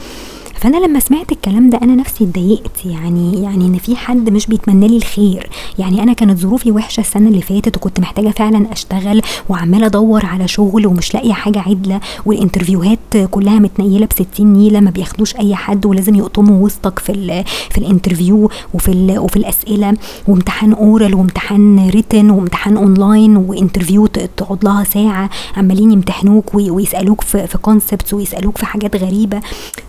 فأنا 0.58 0.78
لما 0.78 1.00
سمعت 1.00 1.32
الكلام 1.32 1.70
ده 1.70 1.78
أنا 1.82 1.96
نفسي 1.96 2.24
اتضايقت 2.24 2.86
يعني 2.86 3.41
يعني 3.43 3.65
إن 3.65 3.78
في 3.78 3.96
حد 3.96 4.30
مش 4.30 4.48
بيتمنى 4.48 4.88
لي 4.88 4.98
الخير. 4.98 5.50
يعني 5.80 6.04
أنا 6.04 6.13
كانت 6.13 6.39
ظروفي 6.39 6.72
وحشة 6.72 7.02
السنة 7.02 7.28
اللي 7.30 7.41
فاتت 7.41 7.78
وكنت 7.78 8.00
محتاجة 8.00 8.30
فعلا 8.30 8.72
أشتغل 8.72 9.22
وعمالة 9.50 9.86
أدور 9.86 10.26
على 10.26 10.48
شغل 10.48 10.88
ومش 10.88 11.13
لاقية 11.13 11.34
حاجة 11.34 11.60
عدلة 11.60 12.00
وال 12.26 12.37
interview 12.37 12.88
هات 12.88 13.00
كلها 13.32 13.60
متنيله 13.60 14.06
ب 14.06 14.13
60 14.34 14.54
نيلة 14.54 14.80
ما 14.80 14.91
بياخدوش 14.91 15.36
أي 15.36 15.56
حد 15.56 15.86
ولازم 15.86 16.15
يقطموا 16.15 16.65
وسطك 16.65 17.00
في 17.00 17.43
في 17.70 17.78
ال 17.78 17.85
interview 17.85 18.50
وفي 18.74 18.91
ال 18.91 19.20
وفي 19.20 19.38
الأسئلة 19.38 19.93
وامتحان 20.28 20.74
oral 20.73 21.15
وامتحان 21.15 21.89
written 21.89 22.30
وامتحان 22.30 22.78
اونلاين 22.78 23.38
و 23.38 23.44
interview 23.44 24.06
تقعد 24.06 24.63
لها 24.65 24.84
ساعة 24.84 25.30
عمالين 25.58 25.91
يمتحنوك 25.91 26.56
ويسألوك 26.56 27.22
في 27.22 27.58
concepts 27.62 28.13
ويسألوك 28.13 28.58
في 28.58 28.65
حاجات 28.65 28.96
غريبة. 28.96 29.41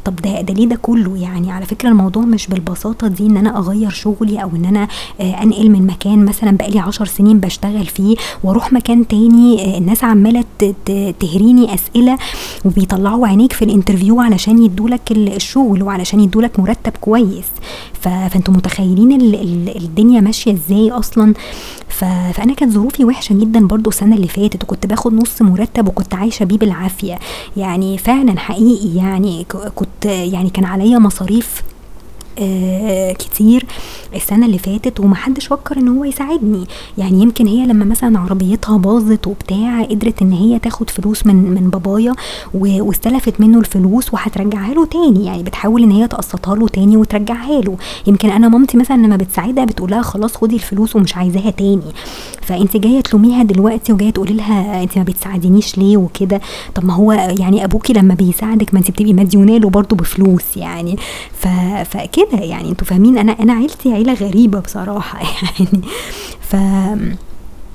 طب 0.04 0.16
ده 0.16 0.40
ده 0.40 0.54
ليه 0.58 0.66
ده 0.66 0.76
كله. 0.76 1.16
يعني 1.16 1.50
على 1.52 1.66
فكرة 1.66 1.88
الموضوع 1.88 2.22
مش 2.22 2.46
بالبساطة 2.46 3.08
دي 3.08 3.26
إن 3.26 3.36
أنا 3.36 3.58
أغير 3.58 3.90
شغلي 3.90 4.42
أو 4.42 4.50
إن 4.56 4.64
أنا 4.64 4.88
أنقل 5.20 5.70
من 5.70 5.86
مكان 5.86 6.24
مثلا 6.24 6.56
بقالي 6.56 6.78
عشر 6.78 7.04
سنين 7.04 7.40
بشتغل 7.40 7.86
فيه 7.86 8.16
وأروح 8.44 8.72
مكان 8.72 9.08
تاني 9.08 9.78
الناس 9.78 10.04
عمالة 10.04 10.44
تهريني 11.20 11.74
أسئلة 11.74 12.18
وبيطلعوا 12.64 13.26
عينيك 13.26 13.52
في 13.52 13.64
ال 13.64 13.70
interview 13.70 14.20
علشان 14.20 14.62
يدولك 14.62 15.12
الشغل 15.12 15.82
وعلشان 15.82 16.20
يدولك 16.20 16.60
مرتب 16.60 16.92
كويس. 17.00 17.46
فأنتوا 18.00 18.54
متخيلين 18.54 19.12
الدنيا 19.76 20.20
ماشية 20.20 20.52
إزاي 20.52 20.90
أصلا؟ 20.90 21.34
فأنا 21.88 22.54
كانت 22.54 22.72
ظروفي 22.72 23.04
وحشة 23.04 23.32
جدا 23.32 23.66
برضو 23.66 23.90
السنة 23.90 24.16
اللي 24.16 24.28
فاتت 24.28 24.62
وكنت 24.62 24.86
باخد 24.86 25.12
نص 25.14 25.42
مرتب 25.42 25.88
وكنت 25.88 26.14
عايشة 26.14 26.44
بيه 26.44 26.58
بالعافية. 26.58 27.18
يعني 27.56 27.98
فعلا 27.98 28.38
حقيقي 28.38 28.96
يعني 28.96 29.46
كنت 29.74 30.04
يعني 30.04 30.47
كان 30.48 30.64
عليا 30.64 30.98
مصاريف 30.98 31.62
كتير 33.18 33.64
السنة 34.14 34.46
اللي 34.46 34.58
فاتت 34.58 35.00
ومحدش 35.00 35.46
فكر 35.46 35.76
إن 35.76 35.88
هو 35.88 36.04
يساعدني. 36.04 36.66
يعني 36.98 37.22
يمكن 37.22 37.46
هي 37.46 37.66
لما 37.66 37.84
مثلا 37.84 38.18
عربيتها 38.18 38.76
باظت 38.76 39.26
وبتاع 39.26 39.82
قدرت 39.82 40.22
إن 40.22 40.32
هي 40.32 40.58
تاخد 40.58 40.90
فلوس 40.90 41.26
من 41.26 41.34
من 41.36 41.70
بابايا 41.70 42.12
واستلفت 42.54 43.40
منه 43.40 43.58
الفلوس 43.58 44.14
وهترجعها 44.14 44.74
له 44.74 44.86
تاني. 44.86 45.26
يعني 45.26 45.42
بتحاول 45.42 45.82
إن 45.82 45.90
هي 45.90 46.08
تقسطها 46.08 46.56
له 46.56 46.68
تاني 46.68 46.96
وترجعها 46.96 47.60
له. 47.60 47.76
يمكن 48.06 48.30
أنا 48.30 48.48
مامتي 48.48 48.76
مثلا 48.76 48.96
لما 48.96 49.16
بتساعدها 49.16 49.64
بتقول 49.64 49.90
لها 49.90 50.02
خلاص 50.02 50.36
خدي 50.36 50.54
الفلوس 50.54 50.96
ومش 50.96 51.16
عايزاها 51.16 51.50
تاني. 51.50 51.92
فأنت 52.42 52.76
جاية 52.76 53.00
تلوميها 53.00 53.42
دلوقتي 53.42 53.92
وجاية 53.92 54.10
تقولي 54.10 54.34
لها 54.34 54.82
أنت 54.82 54.98
ما 54.98 55.04
بتساعدينيش 55.04 55.78
ليه 55.78 55.96
وكده؟ 55.96 56.40
طب 56.74 56.84
ما 56.84 56.94
هو 56.94 57.12
يعني 57.12 57.64
أبوكي 57.64 57.92
لما 57.92 58.14
بيساعدك 58.14 58.74
ما 58.74 58.80
أنت 58.80 58.90
بتبقي 58.90 59.12
مديونه 59.12 59.56
له 59.56 59.70
برضه 59.70 59.96
بفلوس 59.96 60.56
يعني. 60.56 60.96
فكده 61.84 62.27
يعني 62.32 62.70
أنتوا 62.70 62.86
فاهمين 62.86 63.18
أنا 63.18 63.32
أنا 63.32 63.52
عيلتي 63.52 63.92
عيلة 63.92 64.14
غريبة 64.14 64.60
بصراحة 64.60 65.18
يعني. 65.42 65.82
ف 66.40 66.56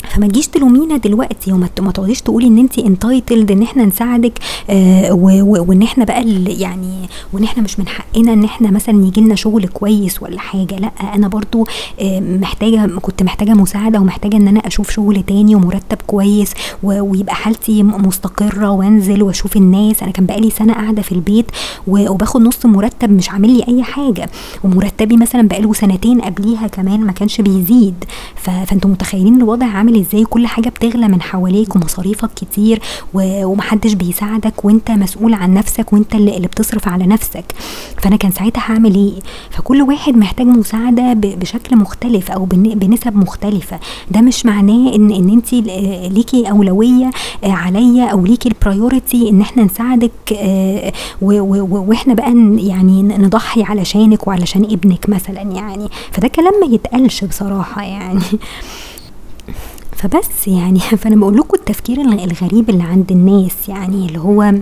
فما 0.09 0.27
تجيش 0.27 0.47
تلومينا 0.47 0.97
دلوقتي 0.97 1.51
وما 1.51 1.67
تقعديش 1.93 2.21
تقولي 2.21 2.47
إن 2.47 2.57
انت 2.57 2.79
انتايتلد 2.79 3.51
إن 3.51 3.61
إحنا 3.63 3.85
نساعدك 3.85 4.33
آه 4.69 5.13
وإن 5.13 5.81
إحنا 5.81 6.05
بقى 6.05 6.23
يعني 6.59 6.93
وإن 7.33 7.43
إحنا 7.43 7.63
مش 7.63 7.79
من 7.79 7.87
حقنا 7.87 8.33
إن 8.33 8.43
إحنا 8.43 8.71
مثلا 8.71 9.05
يجي 9.05 9.21
لنا 9.21 9.35
شغل 9.35 9.67
كويس 9.67 10.23
ولا 10.23 10.39
حاجة 10.39 10.75
لأ 10.75 10.91
أنا 11.15 11.27
برضو 11.27 11.67
آه 12.01 12.19
محتاجة 12.19 12.85
كنت 13.01 13.23
محتاجة 13.23 13.51
مساعدة 13.51 13.99
ومحتاجة 13.99 14.35
إن 14.37 14.47
أنا 14.47 14.59
أشوف 14.59 14.91
شغل 14.91 15.23
تاني 15.23 15.55
ومرتب 15.55 15.97
كويس 16.07 16.53
ويبقى 16.83 17.35
حالتي 17.35 17.83
مستقرة 17.83 18.69
وأنزل 18.69 19.23
وأشوف 19.23 19.57
الناس. 19.57 20.03
أنا 20.03 20.11
كان 20.11 20.25
بقالي 20.25 20.49
سنة 20.49 20.73
قاعدة 20.73 21.01
في 21.01 21.11
البيت 21.11 21.45
وباخد 21.87 22.41
نص 22.41 22.65
مرتب 22.65 23.11
مش 23.11 23.29
عامل 23.29 23.49
لي 23.57 23.63
أي 23.67 23.83
حاجة 23.83 24.29
ومرتبي 24.63 25.17
مثلا 25.17 25.47
بقاله 25.47 25.73
سنتين 25.73 26.21
قبليها 26.21 26.67
كمان 26.67 26.99
ما 27.01 27.11
كانش 27.11 27.41
بيزيد. 27.41 28.03
فأنتوا 28.35 28.89
متخيلين 28.89 29.37
الوضع 29.37 29.65
عامل 29.65 29.92
إزاي؟ 30.01 30.23
كل 30.25 30.47
حاجة 30.47 30.69
بتغلى 30.69 31.07
من 31.07 31.21
حواليك 31.21 31.75
ومصاريفك 31.75 32.29
كتير 32.33 32.81
ومحدش 33.13 33.93
بيساعدك 33.93 34.65
وأنت 34.65 34.91
مسؤول 34.91 35.33
عن 35.33 35.53
نفسك 35.53 35.93
وأنت 35.93 36.15
اللي 36.15 36.47
بتصرف 36.47 36.87
على 36.87 37.05
نفسك. 37.05 37.45
فأنا 38.01 38.15
كان 38.15 38.31
ساعتها 38.31 38.61
هعمل 38.61 38.95
إيه؟ 38.95 39.13
فكل 39.49 39.81
واحد 39.81 40.17
محتاج 40.17 40.47
مساعدة 40.47 41.13
بشكل 41.13 41.75
مختلف 41.77 42.31
أو 42.31 42.45
بنسب 42.45 43.15
مختلفة. 43.15 43.79
ده 44.11 44.21
مش 44.21 44.45
معناه 44.45 44.95
ان 44.95 45.11
إن 45.11 45.29
أنت 45.29 45.53
ليكي 46.13 46.49
أولوية 46.49 47.09
عليا 47.43 48.05
أو 48.05 48.25
ليكي 48.25 48.49
البرايورتي 48.49 49.29
إن 49.29 49.41
إحنا 49.41 49.63
نساعدك 49.63 50.11
آه، 50.37 50.91
وإحنا 51.21 52.13
بقى 52.13 52.31
يعني 52.57 53.01
نضحي 53.03 53.63
علشانك 53.63 54.27
وعلشان 54.27 54.63
ابنك 54.63 55.09
مثلا 55.09 55.41
يعني. 55.41 55.87
فده 56.11 56.27
كلام 56.27 56.53
ما 56.67 56.75
يتقالش 56.75 57.23
بصراحة 57.23 57.83
يعني. 57.83 58.19
فبس 60.03 60.47
يعني. 60.47 60.79
فأنا 61.01 61.15
بقول 61.15 61.37
لكم 61.37 61.57
التفكير 61.59 62.01
الغريب 62.23 62.69
اللي 62.69 62.83
عند 62.83 63.11
الناس 63.11 63.69
يعني 63.69 64.05
اللي 64.07 64.19
هو 64.19 64.53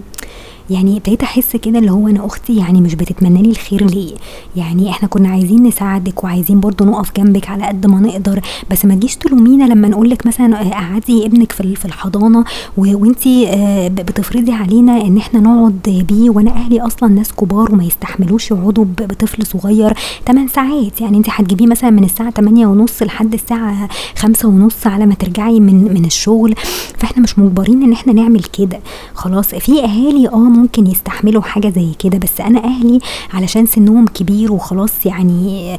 يعني 0.69 0.97
ابتديت 0.97 1.23
أحس 1.23 1.55
كده 1.55 1.79
اللي 1.79 1.91
هو 1.91 2.07
أنا 2.07 2.25
أختي 2.25 2.57
يعني 2.57 2.81
مش 2.81 2.95
بتتمنى 2.95 3.41
لي 3.41 3.49
الخير 3.49 3.85
ليه. 3.85 4.13
يعني 4.55 4.89
إحنا 4.89 5.07
كنا 5.07 5.29
عايزين 5.29 5.63
نساعدك 5.63 6.23
وعايزين 6.23 6.59
برضو 6.59 6.85
نقف 6.85 7.11
جنبك 7.17 7.49
على 7.49 7.63
قد 7.65 7.85
ما 7.87 7.99
نقدر 7.99 8.41
بس 8.71 8.85
ما 8.85 8.95
تجيش 8.95 9.15
تلومينا 9.15 9.63
لما 9.63 9.87
نقول 9.87 10.09
لك 10.09 10.25
مثلا 10.27 10.57
قعدي 10.71 11.25
ابنك 11.25 11.51
في 11.51 11.75
في 11.75 11.85
الحضانة 11.85 12.43
وأنتي 12.77 13.47
آه، 13.49 13.87
بتفرضي 13.87 14.51
علينا 14.51 15.01
إن 15.01 15.17
إحنا 15.17 15.39
نقعد 15.39 16.05
بيه 16.09 16.29
وأنا 16.29 16.51
أهلي 16.51 16.81
أصلا 16.81 17.09
ناس 17.09 17.33
كبار 17.33 17.71
وما 17.73 17.83
يستحملوش 17.83 18.51
يقعدوا 18.51 18.85
بطفل 18.85 19.45
صغير. 19.45 19.93
8 20.27 20.47
ساعات 20.47 21.01
يعني 21.01 21.17
انت 21.17 21.25
هتجيبيه 21.29 21.67
مثلا 21.67 21.89
من 21.89 22.03
الساعة 22.03 22.31
8 22.31 22.67
ونص 22.67 23.03
لحد 23.03 23.33
الساعة 23.33 23.89
5 24.17 24.49
ونص 24.49 24.87
على 24.87 25.05
ما 25.05 25.13
ترجعي 25.15 25.59
من 25.59 25.93
من 25.93 26.05
الشغل. 26.05 26.55
فإحنا 26.97 27.23
مش 27.23 27.39
مجبرين 27.39 27.83
إن 27.83 27.93
إحنا 27.93 28.13
نعمل 28.13 28.43
كده. 28.43 28.79
خلاص 29.13 29.47
في 29.55 29.83
أهالي 29.83 30.27
آه 30.27 30.35
ممكن 30.51 30.87
يستحملوا 30.87 31.41
حاجة 31.41 31.69
زي 31.69 31.93
كده 31.99 32.17
بس 32.17 32.41
أنا 32.41 32.63
أهلي 32.63 32.99
علشان 33.33 33.65
سنهم 33.65 34.07
كبير 34.07 34.51
وخلاص 34.51 35.05
يعني 35.05 35.73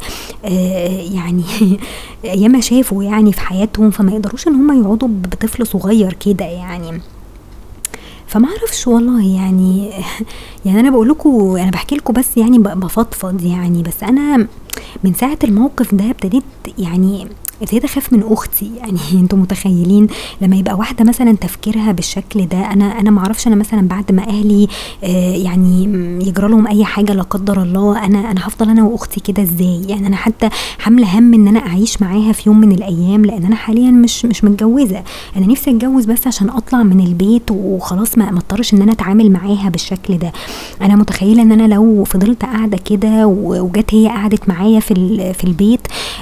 آه 0.45 1.03
يعني 1.14 1.45
ياما 2.43 2.61
شافوا 2.61 3.05
يعني 3.05 3.33
في 3.33 3.41
حياتهم 3.41 3.91
فما 3.91 4.12
يقدروش 4.12 4.49
إن 4.49 4.55
هم 4.55 4.81
يقعدوا 4.83 5.09
بطفل 5.09 5.66
صغير 5.66 6.12
كده 6.12 6.45
يعني. 6.45 7.01
فما 8.27 8.49
أعرفش 8.49 8.87
والله 8.87 9.37
يعني 9.37 9.91
يعني 10.65 10.81
أنا 10.81 10.91
بقول 10.91 11.09
لكم 11.09 11.57
أنا 11.57 11.71
بحكي 11.71 11.97
لكم 11.97 12.13
بس 12.13 12.37
يعني 12.37 12.59
بفضفض 12.59 13.45
يعني 13.45 13.83
بس 13.83 14.03
أنا 14.03 14.47
من 15.05 15.15
ساعة 15.15 15.39
الموقف 15.45 15.95
ده 15.95 16.11
ابتديت 16.11 16.43
يعني 16.79 17.27
ابتديت 17.63 17.85
أخاف 17.85 18.13
من 18.13 18.23
أختي. 18.23 18.71
يعني 18.81 18.99
أنتوا 19.15 19.39
متخيلين 19.39 20.07
لما 20.41 20.57
يبقى 20.57 20.75
واحدة 20.75 21.05
مثلا 21.05 21.33
تفكيرها 21.33 21.93
بالشكل 21.93 22.47
ده 22.47 22.59
أنا 22.73 23.01
أنا 23.01 23.11
ما 23.11 23.21
أعرفش 23.21 23.47
أنا 23.47 23.57
مثلا 23.57 23.89
بعد 23.89 24.13
ما 24.13 24.29
أهلي 24.29 24.69
آه 25.05 25.37
يعني 25.37 25.85
يجرى 26.29 26.49
لهم 26.49 26.67
أي 26.67 26.85
حاجة 26.85 27.13
لا 27.13 27.23
قدر 27.23 27.63
الله 27.63 28.05
أنا 28.07 28.31
أنا 28.31 28.47
هفضل 28.49 28.71
أنا 28.71 28.83
وأختي 28.85 29.21
كده 29.21 29.43
إزاي؟ 29.43 29.83
يعني 29.89 30.07
أنا 30.07 30.17
حتى 30.17 30.49
حاملة 30.79 31.19
هم 31.19 31.35
إن 31.35 31.49
أنا 31.49 31.59
أعيش 31.61 32.03
معاها 32.03 32.33
في 32.33 32.43
يوم 32.47 32.61
من 32.61 32.73
الأيام 32.73 33.25
لأن 33.25 33.45
أنا 33.45 33.57
حاليا 33.57 33.91
مش 33.91 34.25
مش 34.25 34.45
متجوزة. 34.45 35.03
أنا 35.37 35.47
نفسي 35.47 35.71
أتجوز 35.71 36.05
بس 36.05 36.27
عشان 36.27 36.51
أطلع 36.51 36.83
من 36.83 37.01
البيت 37.01 37.51
وخلاص 37.51 38.19
ما 38.19 38.29
اضطرش 38.29 38.75
إن 38.75 38.83
أنا 38.83 38.93
أتعامل 38.93 39.31
معاها 39.33 39.69
بالشكل 39.69 40.19
ده. 40.19 40.33
أنا 40.82 40.96
متخيلة 40.96 41.42
إن 41.42 41.53
أنا 41.53 41.74
لو 41.74 42.05
فضلت 42.05 42.42
قاعدة 42.42 42.78
كده 42.84 43.26
وجت 43.26 43.94
هي 43.94 44.09
قعدت 44.09 44.48
معايا 44.48 44.80
في 44.80 44.94
في 45.34 45.44
البيت 45.44 45.80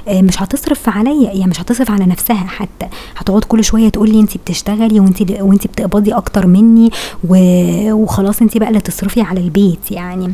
آه 0.09 0.23
مش 0.23 0.43
هتصرف 0.43 0.89
عليا 0.89 1.33
يعني 1.33 1.47
مش 1.51 1.61
هتصرف 1.61 1.91
على 1.91 2.05
نفسها 2.07 2.35
حتى. 2.47 2.87
هتقعد 3.17 3.45
كل 3.45 3.65
شوية 3.65 3.89
تقول 3.89 4.11
لي 4.11 4.21
انت 4.21 4.37
بتشتغلي 4.37 5.01
وانت 5.01 5.23
وانت 5.41 5.67
بتقبضي 5.67 6.13
أكتر 6.13 6.47
مني 6.47 6.91
وخلاص 7.93 8.43
انت 8.43 8.59
بقى 8.59 8.69
اللي 8.69 8.81
تصرفي 8.81 9.21
على 9.21 9.41
البيت 9.41 9.91
يعني. 9.91 10.33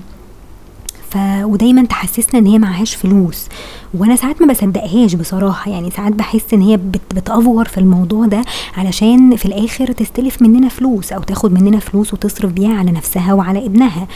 ف 1.11 1.17
ودايما 1.43 1.85
تحسسنا 1.85 2.41
إن 2.41 2.47
هي 2.47 2.59
معهاش 2.59 2.95
فلوس. 2.95 3.49
وأنا 3.95 4.17
ساعات 4.17 4.43
ما 4.43 4.53
بصدقهاش 4.53 5.15
بصراحة. 5.15 5.71
يعني 5.71 5.91
ساعات 5.91 6.13
بحس 6.13 6.55
إن 6.55 6.61
هي 6.61 6.77
بت 6.77 7.01
بتأفور 7.15 7.65
في 7.69 7.79
الموضوع 7.79 8.27
ده 8.27 8.45
علشان 8.77 9.37
في 9.37 9.47
الآخر 9.47 9.93
تستلف 9.93 10.43
مننا 10.43 10.69
فلوس 10.69 11.13
أو 11.13 11.23
تاخد 11.23 11.53
مننا 11.53 11.79
فلوس 11.79 12.15
وتصرف 12.15 12.53
بيها 12.53 12.75
على 12.79 12.91
نفسها 12.93 13.33
وعلى 13.33 13.67
ابنها. 13.67 14.07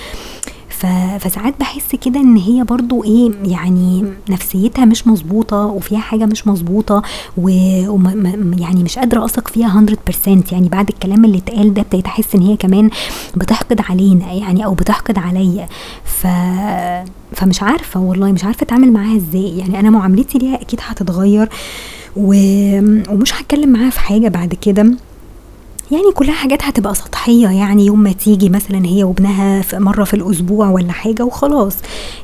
فساعات 1.21 1.55
بحس 1.61 1.95
كده 2.05 2.21
إن 2.21 2.37
هي 2.37 2.65
برضو 2.65 3.05
إيه 3.05 3.31
يعني 3.45 4.05
نفسيتها 4.31 4.85
مش 4.85 5.07
مظبوطة 5.07 5.67
وفيها 5.67 5.99
حاجة 5.99 6.27
مش 6.27 6.47
مظبوطة 6.47 7.03
ويعني 7.39 8.83
مش 8.85 8.99
قادرة 8.99 9.25
أثق 9.25 9.49
فيها 9.49 9.87
100% 10.11 10.29
يعني 10.53 10.69
بعد 10.69 10.89
الكلام 10.89 11.25
اللي 11.25 11.39
اتقال 11.39 11.75
ده 11.75 11.83
ابتديت 11.83 12.07
أحس 12.07 12.35
إن 12.35 12.41
هي 12.43 12.57
كمان 12.57 12.91
بتحقد 13.37 13.81
علينا 13.89 14.33
يعني 14.33 14.65
أو 14.65 14.75
بتحقد 14.75 15.19
عليا. 15.19 15.69
ف 16.05 16.27
فمش 17.33 17.63
عارفة 17.63 18.01
والله 18.01 18.33
مش 18.33 18.45
عارفة 18.45 18.63
أتعامل 18.65 18.93
معاها 18.93 19.17
إزاي. 19.17 19.59
يعني 19.59 19.81
أنا 19.81 19.91
معاملتي 19.91 20.39
ليها 20.39 20.61
أكيد 20.63 20.81
هتتغير 20.83 21.49
و... 22.17 22.35
ومش 23.13 23.35
هتكلم 23.35 23.69
معاها 23.69 23.91
في 23.91 24.01
حاجة 24.01 24.29
بعد 24.29 24.55
كده. 24.55 24.95
يعني 25.93 26.13
كلها 26.15 26.35
حاجات 26.35 26.63
هتبقى 26.65 26.95
سطحية 26.95 27.49
يعني 27.49 27.87
يوم 27.87 28.01
ما 28.03 28.13
تيجي 28.13 28.49
مثلا 28.49 28.87
هي 28.87 29.05
وابنها 29.05 29.63
في 29.63 29.79
مرة 29.79 30.05
في 30.05 30.15
الأسبوع 30.15 30.69
ولا 30.71 30.93
حاجة 30.93 31.25
وخلاص. 31.25 31.77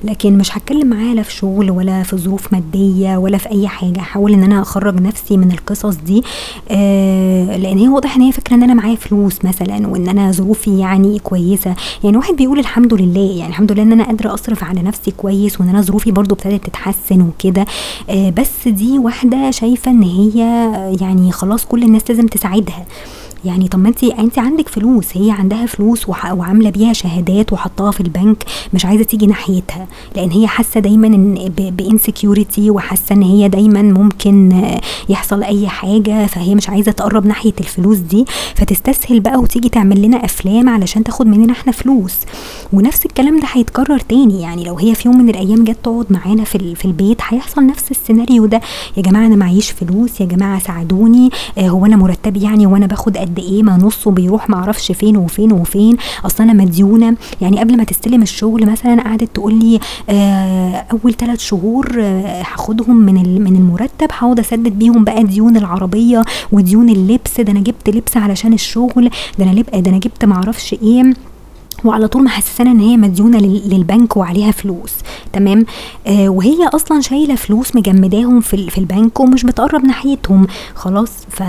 لكن 0.05 0.39
مش 0.39 0.57
هتكلم 0.57 0.87
معاها 0.87 1.14
لا 1.14 1.23
في 1.23 1.33
شغل 1.33 1.71
ولا 1.71 2.03
في 2.03 2.17
ظروف 2.17 2.53
مادية 2.53 3.17
ولا 3.17 3.39
في 3.39 3.51
أي 3.51 3.69
حاجة. 3.69 4.01
هحاول 4.01 4.33
إن 4.33 4.43
أنا 4.43 4.62
أخرج 4.62 5.01
نفسي 5.01 5.37
من 5.37 5.53
القصص 5.53 5.95
دي 5.97 6.23
آه 6.71 7.57
لأن 7.57 7.79
هي 7.79 7.89
واضح 7.89 8.17
إن 8.17 8.23
هي 8.23 8.33
فكره 8.33 8.55
إن 8.55 8.62
أنا 8.62 8.75
معايا 8.75 8.97
فلوس 8.97 9.45
مثلا 9.45 9.87
وإن 9.89 10.09
أنا 10.09 10.33
ظروفي 10.33 10.79
يعني 10.79 11.19
كويسة. 11.19 11.75
يعني 12.05 12.17
واحد 12.17 12.37
بيقول 12.37 12.59
الحمد 12.59 12.95
لله 12.95 13.37
يعني 13.39 13.49
الحمد 13.51 13.73
لله 13.73 13.83
إن 13.83 13.93
أنا 13.93 14.05
قادرة 14.05 14.35
أصرف 14.35 14.64
على 14.64 14.83
نفسي 14.83 15.11
كويس 15.11 15.61
وإن 15.61 15.69
أنا 15.69 15.83
ظروفي 15.83 16.11
برضو 16.12 16.35
ابتدت 16.35 16.67
تتحسن 16.67 17.21
وكده. 17.21 17.64
آه 18.11 18.31
بس 18.31 18.69
دي 18.69 18.99
واحدة 18.99 19.51
شايفة 19.51 19.91
إن 19.91 20.03
هي 20.03 20.39
يعني 21.01 21.33
خلاص 21.33 21.64
كل 21.64 21.83
الناس 21.83 22.03
لازم 22.09 22.27
تساعدها. 22.27 22.87
يعني 23.47 23.68
طب 23.68 23.78
ما 23.78 23.88
انت 23.88 24.05
انت 24.05 24.38
عندك 24.38 24.68
فلوس 24.68 25.07
هي 25.16 25.30
عندها 25.30 25.66
فلوس 25.66 26.09
وعاملة 26.09 26.70
بيها 26.70 26.92
شهادات 26.92 27.53
وحطاها 27.53 27.90
في 27.90 28.01
البنك 28.01 28.44
مش 28.74 28.84
عايزة 28.86 29.05
تيجي 29.05 29.26
ناحيتها. 29.26 29.86
لأن 30.16 30.30
هي 30.30 30.47
حاسة 30.47 30.80
دايما 30.80 31.07
إن 31.07 31.53
بانسكيورتي 31.59 32.70
وحاسة 32.70 33.14
إن 33.14 33.22
هي 33.22 33.49
دايما 33.49 33.82
ممكن 33.82 34.62
يحصل 35.09 35.42
أي 35.42 35.68
حاجة 35.68 36.26
فهي 36.26 36.55
مش 36.55 36.68
عايزة 36.68 36.92
تقرب 36.92 37.26
ناحية 37.26 37.53
الفلوس 37.61 37.99
دي. 37.99 38.24
فتستسهل 38.55 39.20
بقى 39.20 39.36
وتيجي 39.38 39.68
تعمل 39.68 40.03
لنا 40.03 40.24
أفلام 40.24 40.68
علشان 40.68 41.05
تاخد 41.05 41.26
مننا 41.26 41.53
إحنا 41.53 41.72
فلوس. 41.72 42.14
ونفس 42.72 43.07
الكلام 43.07 43.40
ده 43.40 43.47
هيتكرر 43.53 43.99
تاني. 43.99 44.40
يعني 44.42 44.64
لو 44.64 44.74
هي 44.78 44.94
في 44.94 45.09
يوم 45.09 45.18
من 45.18 45.28
الأيام 45.28 45.64
جت 45.64 45.76
تقعد 45.82 46.07
معانا 46.11 46.44
في 46.44 46.74
في 46.74 46.84
البيت 46.84 47.18
هيحصل 47.28 47.66
نفس 47.66 47.90
السيناريو 47.90 48.47
ده. 48.47 48.61
يا 48.97 49.03
جماعة 49.03 49.26
أنا 49.26 49.36
معيش 49.36 49.70
فلوس 49.70 50.20
يا 50.20 50.26
جماعة 50.26 50.59
ساعدوني 50.59 51.30
آه، 51.59 51.68
هو 51.68 51.86
أنا 51.86 51.97
مرتبي 51.97 52.42
يعني 52.42 52.66
وأنا 52.66 52.86
باخد 52.86 53.16
قد 53.16 53.36
إيه 53.39 53.62
ما 53.62 53.76
نصه 53.76 54.11
بيروح 54.11 54.51
معرفش 54.51 54.93
فين 54.93 55.16
وفين 55.16 55.53
وفين. 55.53 55.97
أصل 56.26 56.43
أنا 56.43 56.53
مديونة 56.53 57.16
يعني 57.41 57.61
قبل 57.61 57.76
ما 57.76 57.84
تستلم 57.84 58.22
الشغل 58.22 58.66
مثلا 58.66 59.03
قعدت 59.03 59.28
تقول 59.34 59.55
لي 59.59 59.80
آه 60.11 60.84
أول 60.93 61.14
ثلاث 61.14 61.41
شهور 61.41 61.97
آه 62.01 62.41
هاخدهم 62.43 62.97
من 62.97 63.43
من 63.45 63.57
المرتب 63.57 64.09
هقعد 64.12 64.39
أسدد 64.39 64.78
بيهم 64.78 65.05
بقى 65.05 65.24
ديون 65.24 65.57
العربية 65.57 66.22
وديون 66.53 66.89
اللبس. 66.89 67.41
ده 67.41 67.53
أنا 67.53 67.61
جبت 67.61 67.89
لبس 67.91 68.16
علشان 68.16 68.53
الشغل 68.53 69.11
ده 69.39 69.45
أنا 69.45 69.61
ده 69.62 69.91
أنا 69.91 69.99
جبت 69.99 70.24
معرفش 70.24 70.72
إيه. 70.82 71.14
وعلى 71.85 72.09
طول 72.09 72.24
محسسانا 72.24 72.70
إن 72.70 72.81
هي 72.81 72.97
مديونة 72.97 73.39
للبنك 73.39 74.16
وعليها 74.16 74.51
فلوس. 74.51 74.93
تمام؟ 75.33 75.66
آه 76.07 76.29
وهي 76.29 76.66
أصلا 76.74 77.01
شايلة 77.01 77.35
فلوس 77.35 77.77
مجمداهم 77.77 78.41
في 78.41 78.70
في 78.70 78.79
البنك 78.79 79.20
ومش 79.20 79.43
بتقرب 79.43 79.85
ناحيتهم. 79.85 80.47
خلاص؟ 80.74 81.11
ف 81.31 81.43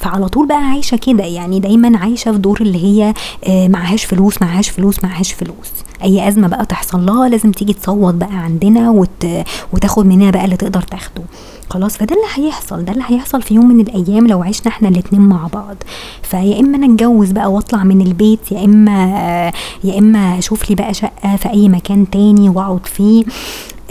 فعلى 0.00 0.28
طول 0.28 0.46
بقى 0.48 0.64
عايشة 0.70 0.96
كده. 0.96 1.24
يعني 1.24 1.60
دايما 1.60 1.98
عايشة 1.98 2.32
في 2.32 2.38
دور 2.38 2.60
اللي 2.60 2.84
هي 2.84 3.14
آه 3.44 3.68
معهاش 3.68 4.04
فلوس 4.04 4.42
معهاش 4.42 4.68
فلوس 4.68 5.04
معهاش 5.04 5.32
فلوس. 5.32 5.68
أي 6.02 6.28
أزمة 6.28 6.48
بقى 6.48 6.66
تحصل 6.66 7.06
لها 7.06 7.28
لازم 7.28 7.52
تيجي 7.52 7.72
تصوت 7.72 8.14
بقى 8.14 8.36
عندنا 8.36 8.90
وت... 8.90 9.26
وتاخد 9.72 10.06
مننا 10.06 10.30
بقى 10.30 10.44
اللي 10.44 10.56
تقدر 10.56 10.82
تاخده. 10.82 11.22
خلاص 11.70 11.96
فده 11.96 12.16
اللي 12.16 12.46
هيحصل 12.48 12.84
ده 12.84 12.92
اللي 12.92 13.04
هيحصل 13.06 13.42
في 13.42 13.54
يوم 13.54 13.68
من 13.68 13.80
الأيام 13.80 14.26
لو 14.26 14.42
عشنا 14.42 14.68
إحنا 14.68 14.88
الاتنين 14.88 15.22
مع 15.22 15.46
بعض. 15.46 15.76
فيا 16.22 16.60
إما 16.60 16.76
أنا 16.76 16.94
أتجوز 16.94 17.30
بقى 17.30 17.52
وأطلع 17.52 17.84
من 17.84 18.00
البيت 18.00 18.52
يا 18.52 18.64
إما 18.64 19.52
يا 19.84 19.98
إما 19.98 20.38
أشوف 20.38 20.70
لي 20.70 20.76
بقى 20.76 20.94
شقة 20.94 21.36
في 21.36 21.50
أي 21.50 21.68
مكان 21.68 22.10
تاني 22.10 22.48
وأقعد 22.48 22.86
فيه 22.86 23.24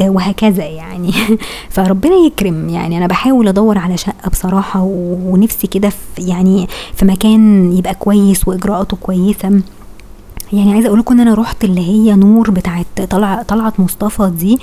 وهكذا 0.01 0.65
يعني. 0.65 1.11
فربنا 1.69 2.15
يكرم 2.15 2.69
يعني 2.69 2.97
أنا 2.97 3.07
بحاول 3.07 3.47
أدور 3.47 3.77
على 3.77 3.97
شقة 3.97 4.29
بصراحة 4.31 4.81
ونفسي 5.25 5.67
كده 5.67 5.89
في 5.89 6.21
يعني 6.21 6.67
في 6.95 7.05
مكان 7.05 7.73
يبقى 7.77 7.95
كويس 7.95 8.47
وإجراءاته 8.47 8.97
كويسة. 8.97 9.61
يعني 10.53 10.73
عايزة 10.73 10.87
أقول 10.87 10.99
لكم 10.99 11.13
إن 11.13 11.19
أنا 11.19 11.33
رحت 11.33 11.63
اللي 11.63 11.81
هي 11.81 12.15
نور 12.15 12.51
بتاعت 12.51 12.85
طلع 13.09 13.41
طلعت 13.41 13.79
مصطفى 13.79 14.31
دي 14.39 14.59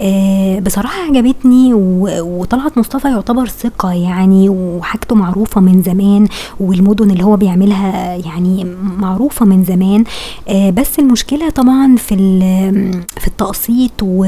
آه 0.00 0.58
بصراحة 0.58 1.02
عجبتني 1.02 1.74
وطلعت 1.74 2.78
مصطفى 2.78 3.08
يعتبر 3.08 3.46
ثقة 3.48 3.92
يعني 3.92 4.48
وحاجته 4.48 5.14
معروفة 5.14 5.60
من 5.60 5.82
زمان 5.82 6.28
والمدن 6.60 7.10
اللي 7.10 7.24
هو 7.24 7.36
بيعملها 7.36 8.16
يعني 8.16 8.64
معروفة 8.98 9.46
من 9.46 9.64
زمان 9.64 10.04
آه 10.48 10.70
بس 10.70 10.98
المشكلة 10.98 11.50
طبعا 11.50 11.96
في 11.96 12.16
في 13.20 13.26
التقسيط 13.26 13.92
و 14.02 14.24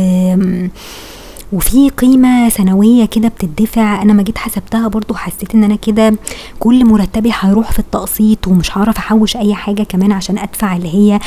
وفي 1.53 1.89
قيمة 1.89 2.49
سنوية 2.49 3.05
كده 3.05 3.29
بتدفع. 3.29 4.03
أنا 4.03 4.13
ما 4.13 4.23
جيت 4.23 4.39
حسبتها 4.39 4.89
برضو 4.89 5.15
حسيت 5.15 5.55
إن 5.55 5.65
أنا 5.65 5.77
كده 5.77 6.15
كل 6.59 6.85
مرتبي 6.85 7.33
هيروح 7.41 7.73
في 7.73 7.79
التقسيط 7.79 8.49
ومش 8.49 8.79
هعرف 8.79 8.99
أحوش 8.99 9.37
أي 9.37 9.55
حاجة 9.55 9.83
كمان 9.83 10.13
عشان 10.13 10.39
أدفع 10.39 10.77
اللي 10.77 10.89
هي 10.95 11.19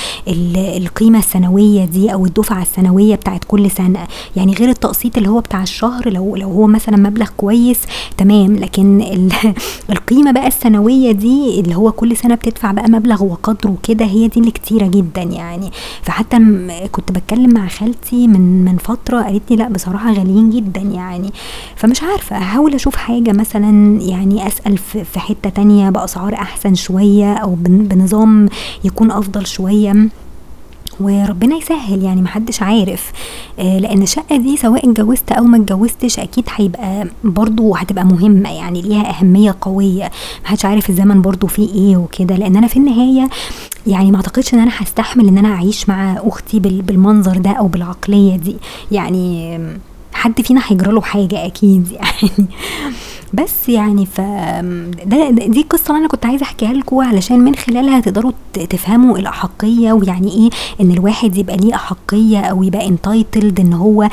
القيمة 0.78 1.19
السنوية 1.19 1.86
دي 1.86 2.13
أو 2.13 2.26
الدفعة 2.26 2.61
السنوية 2.61 3.15
بتاعت 3.15 3.43
كل 3.47 3.71
سنة. 3.71 4.07
يعني 4.36 4.53
غير 4.53 4.69
التقسيط 4.69 5.17
اللي 5.17 5.30
هو 5.30 5.39
بتاع 5.39 5.63
الشهر 5.63 6.09
لو 6.09 6.36
لو 6.36 6.51
هو 6.51 6.67
مثلا 6.67 6.97
مبلغ 6.97 7.30
كويس 7.38 7.80
تمام. 8.17 8.55
لكن 8.55 9.01
القيمة 9.89 10.32
بقى 10.32 10.47
السنوية 10.47 11.11
دي 11.11 11.59
اللي 11.59 11.76
هو 11.76 11.91
كل 11.91 12.17
سنة 12.17 12.36
بتدفع 12.36 12.71
بقى 12.71 12.89
مبلغ 12.89 13.23
وقدره 13.23 13.78
كده 13.84 14.05
هي 14.05 14.28
دي 14.28 14.39
اللي 14.39 14.51
كتيرة 14.51 14.88
جدا 14.88 15.21
يعني. 15.21 15.71
فحتى 16.01 16.38
كنت 16.91 17.11
بتكلم 17.11 17.53
مع 17.53 17.67
خالتي 17.67 18.28
من 18.28 18.65
من 18.65 18.78
فترة 18.78 19.21
قالت 19.21 19.43
لي 19.51 19.55
لأ 19.55 19.69
بصراحة 19.69 20.14
غاليين 20.18 20.49
جدا 20.49 20.82
يعني. 20.82 21.32
فمش 21.76 22.03
عارفة 22.03 22.38
هحاول 22.38 22.74
أشوف 22.74 22.95
حاجة 22.95 23.32
مثلا 23.32 24.01
يعني 24.01 24.47
أسأل 24.47 24.78
في 24.78 25.20
حتة 25.20 25.49
تانية 25.49 25.89
بأسعار 25.89 26.34
أحسن 26.34 26.76
شوية 26.76 27.34
أو 27.34 27.55
بنظام 27.59 28.49
يكون 28.84 29.11
أفضل 29.11 29.45
شوية. 29.47 29.95
وربنا 30.99 31.55
يسهل 31.55 32.03
يعني 32.03 32.22
محدش 32.22 32.61
عارف. 32.61 33.11
آه 33.59 33.80
لأن 33.80 34.01
الشقة 34.01 34.38
دي 34.38 34.57
سواء 34.57 34.89
اتجوزت 34.89 35.32
أو 35.32 35.43
ما 35.43 35.57
اتجوزتش 35.57 36.20
أكيد 36.20 36.45
هيبقى 36.55 37.07
برضو 37.24 37.76
هتبقى 37.76 38.05
مهمة 38.05 38.49
يعني 38.51 38.82
ليها 38.82 39.20
أهمية 39.20 39.55
قوية. 39.61 40.11
محدش 40.45 40.66
عارف 40.66 40.89
الزمن 40.89 41.22
برضو 41.22 41.47
فيه 41.47 41.74
إيه 41.74 41.97
وكده. 41.97 42.36
لأن 42.36 42.55
أنا 42.55 42.68
في 42.68 42.78
النهاية 42.78 43.30
يعني 43.88 44.11
ما 44.11 44.18
أعتقدش 44.18 44.53
إن 44.53 44.59
أنا 44.59 44.72
هستحمل 44.78 45.28
إن 45.28 45.38
أنا 45.38 45.47
أعيش 45.53 45.89
مع 45.89 46.13
أختي 46.24 46.59
بالمنظر 46.59 47.38
ده 47.38 47.49
أو 47.51 47.68
بالعقلية 47.68 48.36
دي 48.36 48.55
يعني. 48.91 49.59
حد 50.16 50.41
فينا 50.41 50.61
هيجرى 50.68 50.91
له 50.91 51.01
حاجة 51.01 51.45
أكيد 51.45 51.91
يعني. 51.91 52.47
بس 53.34 53.70
يعني 53.70 54.05
ف 54.05 54.22
ده 55.05 55.30
دي 55.30 55.66
قصة 55.70 55.97
أنا 55.97 56.07
كنت 56.07 56.26
عايزة 56.26 56.43
أحكيها 56.43 56.74
لكم 56.74 56.99
علشان 56.99 57.39
من 57.39 57.55
خلالها 57.55 57.99
تقدروا 57.99 58.32
تفهموا 58.53 59.18
الأحقية 59.18 59.93
ويعني 59.93 60.32
إيه 60.32 60.49
إن 60.82 60.91
الواحد 60.91 61.38
يبقى 61.38 61.57
ليه 61.57 61.76
أحقية 61.76 62.39
أو 62.39 62.63
يبقى 62.63 62.88
entitled 62.88 63.59
إن 63.59 63.74
هو 63.74 64.09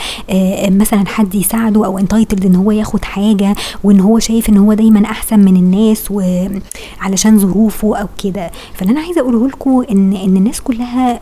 مثلا 0.69 1.05
حد 1.07 1.35
يساعده 1.35 1.87
أو 1.87 1.99
entitled 1.99 2.47
إن 2.47 2.55
هو 2.55 2.71
ياخد 2.71 3.05
حاجة 3.05 3.55
وإن 3.85 4.01
هو 4.01 4.19
شايف 4.19 4.49
إن 4.49 4.57
هو 4.57 4.73
دايما 4.73 5.05
أحسن 5.05 5.39
من 5.41 5.57
الناس 5.57 6.11
وعلشان 6.11 7.39
ظروفه 7.39 7.97
أو 7.97 8.07
كده. 8.25 8.51
فاللي 8.75 8.93
أنا 8.93 9.01
عايزة 9.01 9.21
أقوله 9.21 9.49
لكم 9.49 9.85
إن 9.91 10.13
إن 10.13 10.37
الناس 10.37 10.61
كلها 10.61 11.21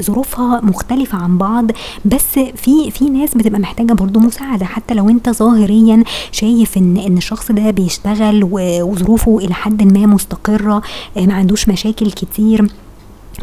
ظروفها 0.00 0.60
مختلفة 0.64 1.18
عن 1.18 1.38
بعض 1.38 1.70
بس 2.04 2.38
في 2.56 2.90
في 2.90 3.04
ناس 3.10 3.34
بتبقى 3.34 3.60
محتاجة 3.60 3.92
برضو 3.92 4.20
مساعدة 4.20 4.66
حتى 4.66 4.94
لو 4.94 5.08
انت 5.08 5.30
ظاهريا 5.30 6.04
شايف 6.32 6.76
ان 6.78 6.96
ان 6.96 7.16
الشخص 7.16 7.52
ده 7.52 7.70
بيشتغل 7.70 8.48
وظروفه 8.82 9.38
إلى 9.38 9.54
حد 9.54 9.82
ما 9.98 10.06
مستقرة 10.06 10.82
ما 11.16 11.34
عندوش 11.34 11.68
مشاكل 11.68 12.10
كتير. 12.10 12.66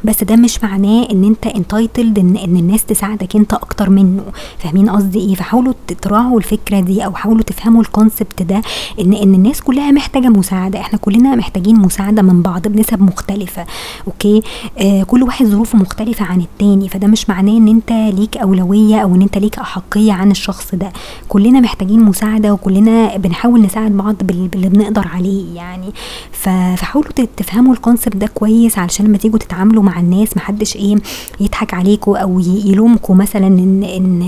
بس 0.03 0.23
ده 0.23 0.35
مش 0.35 0.63
معناه 0.63 1.07
إن 1.11 1.23
أنت 1.23 1.47
entitled 1.47 2.19
ان 2.19 2.37
إن 2.37 2.57
الناس 2.57 2.85
تساعدك 2.85 3.35
أنت 3.35 3.53
أكتر 3.53 3.89
منه. 3.89 4.23
فاهمين 4.57 4.89
قصدي 4.89 5.19
إيه؟ 5.19 5.35
فحاولوا 5.35 5.73
تراعوا 6.01 6.37
الفكرة 6.37 6.79
دي 6.79 7.05
أو 7.05 7.15
حاولوا 7.15 7.41
تفهموا 7.41 7.81
ال 7.81 7.89
concept 7.89 8.41
ده 8.41 8.61
ان 8.99 9.13
إن 9.13 9.35
الناس 9.35 9.61
كلها 9.61 9.91
محتاجة 9.91 10.27
مساعدة. 10.27 10.79
إحنا 10.79 10.99
كلنا 10.99 11.35
محتاجين 11.35 11.75
مساعدة 11.79 12.21
من 12.21 12.41
بعض 12.41 12.67
بنسب 12.67 13.01
مختلفة. 13.01 13.65
okay؟ 14.07 14.41
آه 14.77 15.03
كل 15.03 15.23
واحد 15.23 15.45
ظروفه 15.45 15.77
مختلفة 15.77 16.25
عن 16.25 16.41
التاني. 16.41 16.89
فده 16.89 17.07
مش 17.07 17.29
معناه 17.29 17.57
إن 17.57 17.67
أنت 17.67 17.91
ليك 17.91 18.37
أولوية 18.37 18.99
أو 18.99 19.15
إن 19.15 19.21
أنت 19.21 19.37
ليك 19.37 19.59
أحقية 19.59 20.13
عن 20.13 20.31
الشخص 20.31 20.75
ده. 20.75 20.91
كلنا 21.29 21.59
محتاجين 21.59 21.99
مساعدة 21.99 22.53
وكلنا 22.53 23.17
بنحاول 23.17 23.61
نساعد 23.61 23.91
بعض 23.91 24.15
باللي 24.21 24.69
بنقدر 24.69 25.07
عليه 25.07 25.55
يعني. 25.55 25.89
فحاولوا 26.31 27.11
تفهموا 27.37 27.73
ال 27.73 27.79
concept 27.79 28.17
ده 28.17 28.27
كويس 28.27 28.77
علشان 28.79 29.05
لما 29.05 29.17
تيجوا 29.17 29.39
تتعاملوا 29.39 29.83
مع 29.87 29.99
الناس 29.99 30.37
محدش 30.37 30.75
إيه 30.75 30.95
يضحك 31.39 31.73
عليكم 31.73 32.15
أو 32.15 32.39
يلومكم 32.39 33.17
مثلا 33.17 33.47
إن 33.47 33.83
إن 33.83 34.21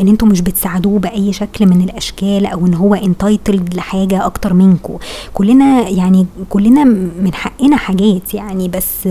إن 0.00 0.08
أنتوا 0.08 0.28
مش 0.28 0.40
بتساعدوه 0.40 0.98
بأي 0.98 1.32
شكل 1.32 1.66
من 1.66 1.80
الأشكال 1.82 2.46
أو 2.46 2.66
إن 2.66 2.74
هو 2.74 2.94
entitled 2.94 3.74
لحاجة 3.74 4.26
أكتر 4.26 4.54
منكم 4.54 4.96
كلنا 5.34 5.88
يعني 5.88 6.26
كلنا 6.50 6.84
من 6.84 7.30
حقنا 7.34 7.76
حاجات 7.76 8.34
يعني 8.34 8.68
بس 8.68 9.08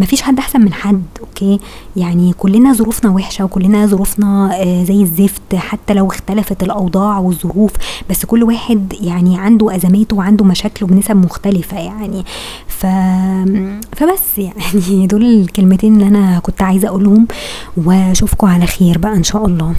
مفيش 0.00 0.22
حد 0.22 0.38
أحسن 0.38 0.60
من 0.60 0.72
حد 0.72 1.02
أوكي؟ 1.20 1.58
يعني 1.96 2.32
كلنا 2.38 2.72
ظروفنا 2.72 3.10
وحشة 3.10 3.44
وكلنا 3.44 3.86
ظروفنا 3.86 4.50
زي 4.84 5.02
الزفت 5.02 5.54
حتى 5.54 5.94
لو 5.94 6.08
اختلفت 6.08 6.62
الأوضاع 6.62 7.18
والظروف 7.18 7.72
بس 8.10 8.24
كل 8.26 8.42
واحد 8.42 8.94
يعني 9.00 9.38
عنده 9.38 9.76
أزماته 9.76 10.16
وعنده 10.16 10.44
مشاكله 10.44 10.88
بنسب 10.88 11.16
مختلفة 11.16 11.78
يعني. 11.78 12.24
ف 12.68 12.86
فبس 13.96 14.38
يعني. 14.38 14.54
دول 15.06 15.24
الكلمتين 15.24 15.94
اللي 15.94 16.06
أنا 16.08 16.38
كنت 16.38 16.62
عايزة 16.62 16.88
أقولهم 16.88 17.26
واشوفكم 17.76 18.46
على 18.46 18.66
خير 18.66 18.98
بقى 18.98 19.14
إن 19.16 19.22
شاء 19.22 19.46
الله. 19.46 19.74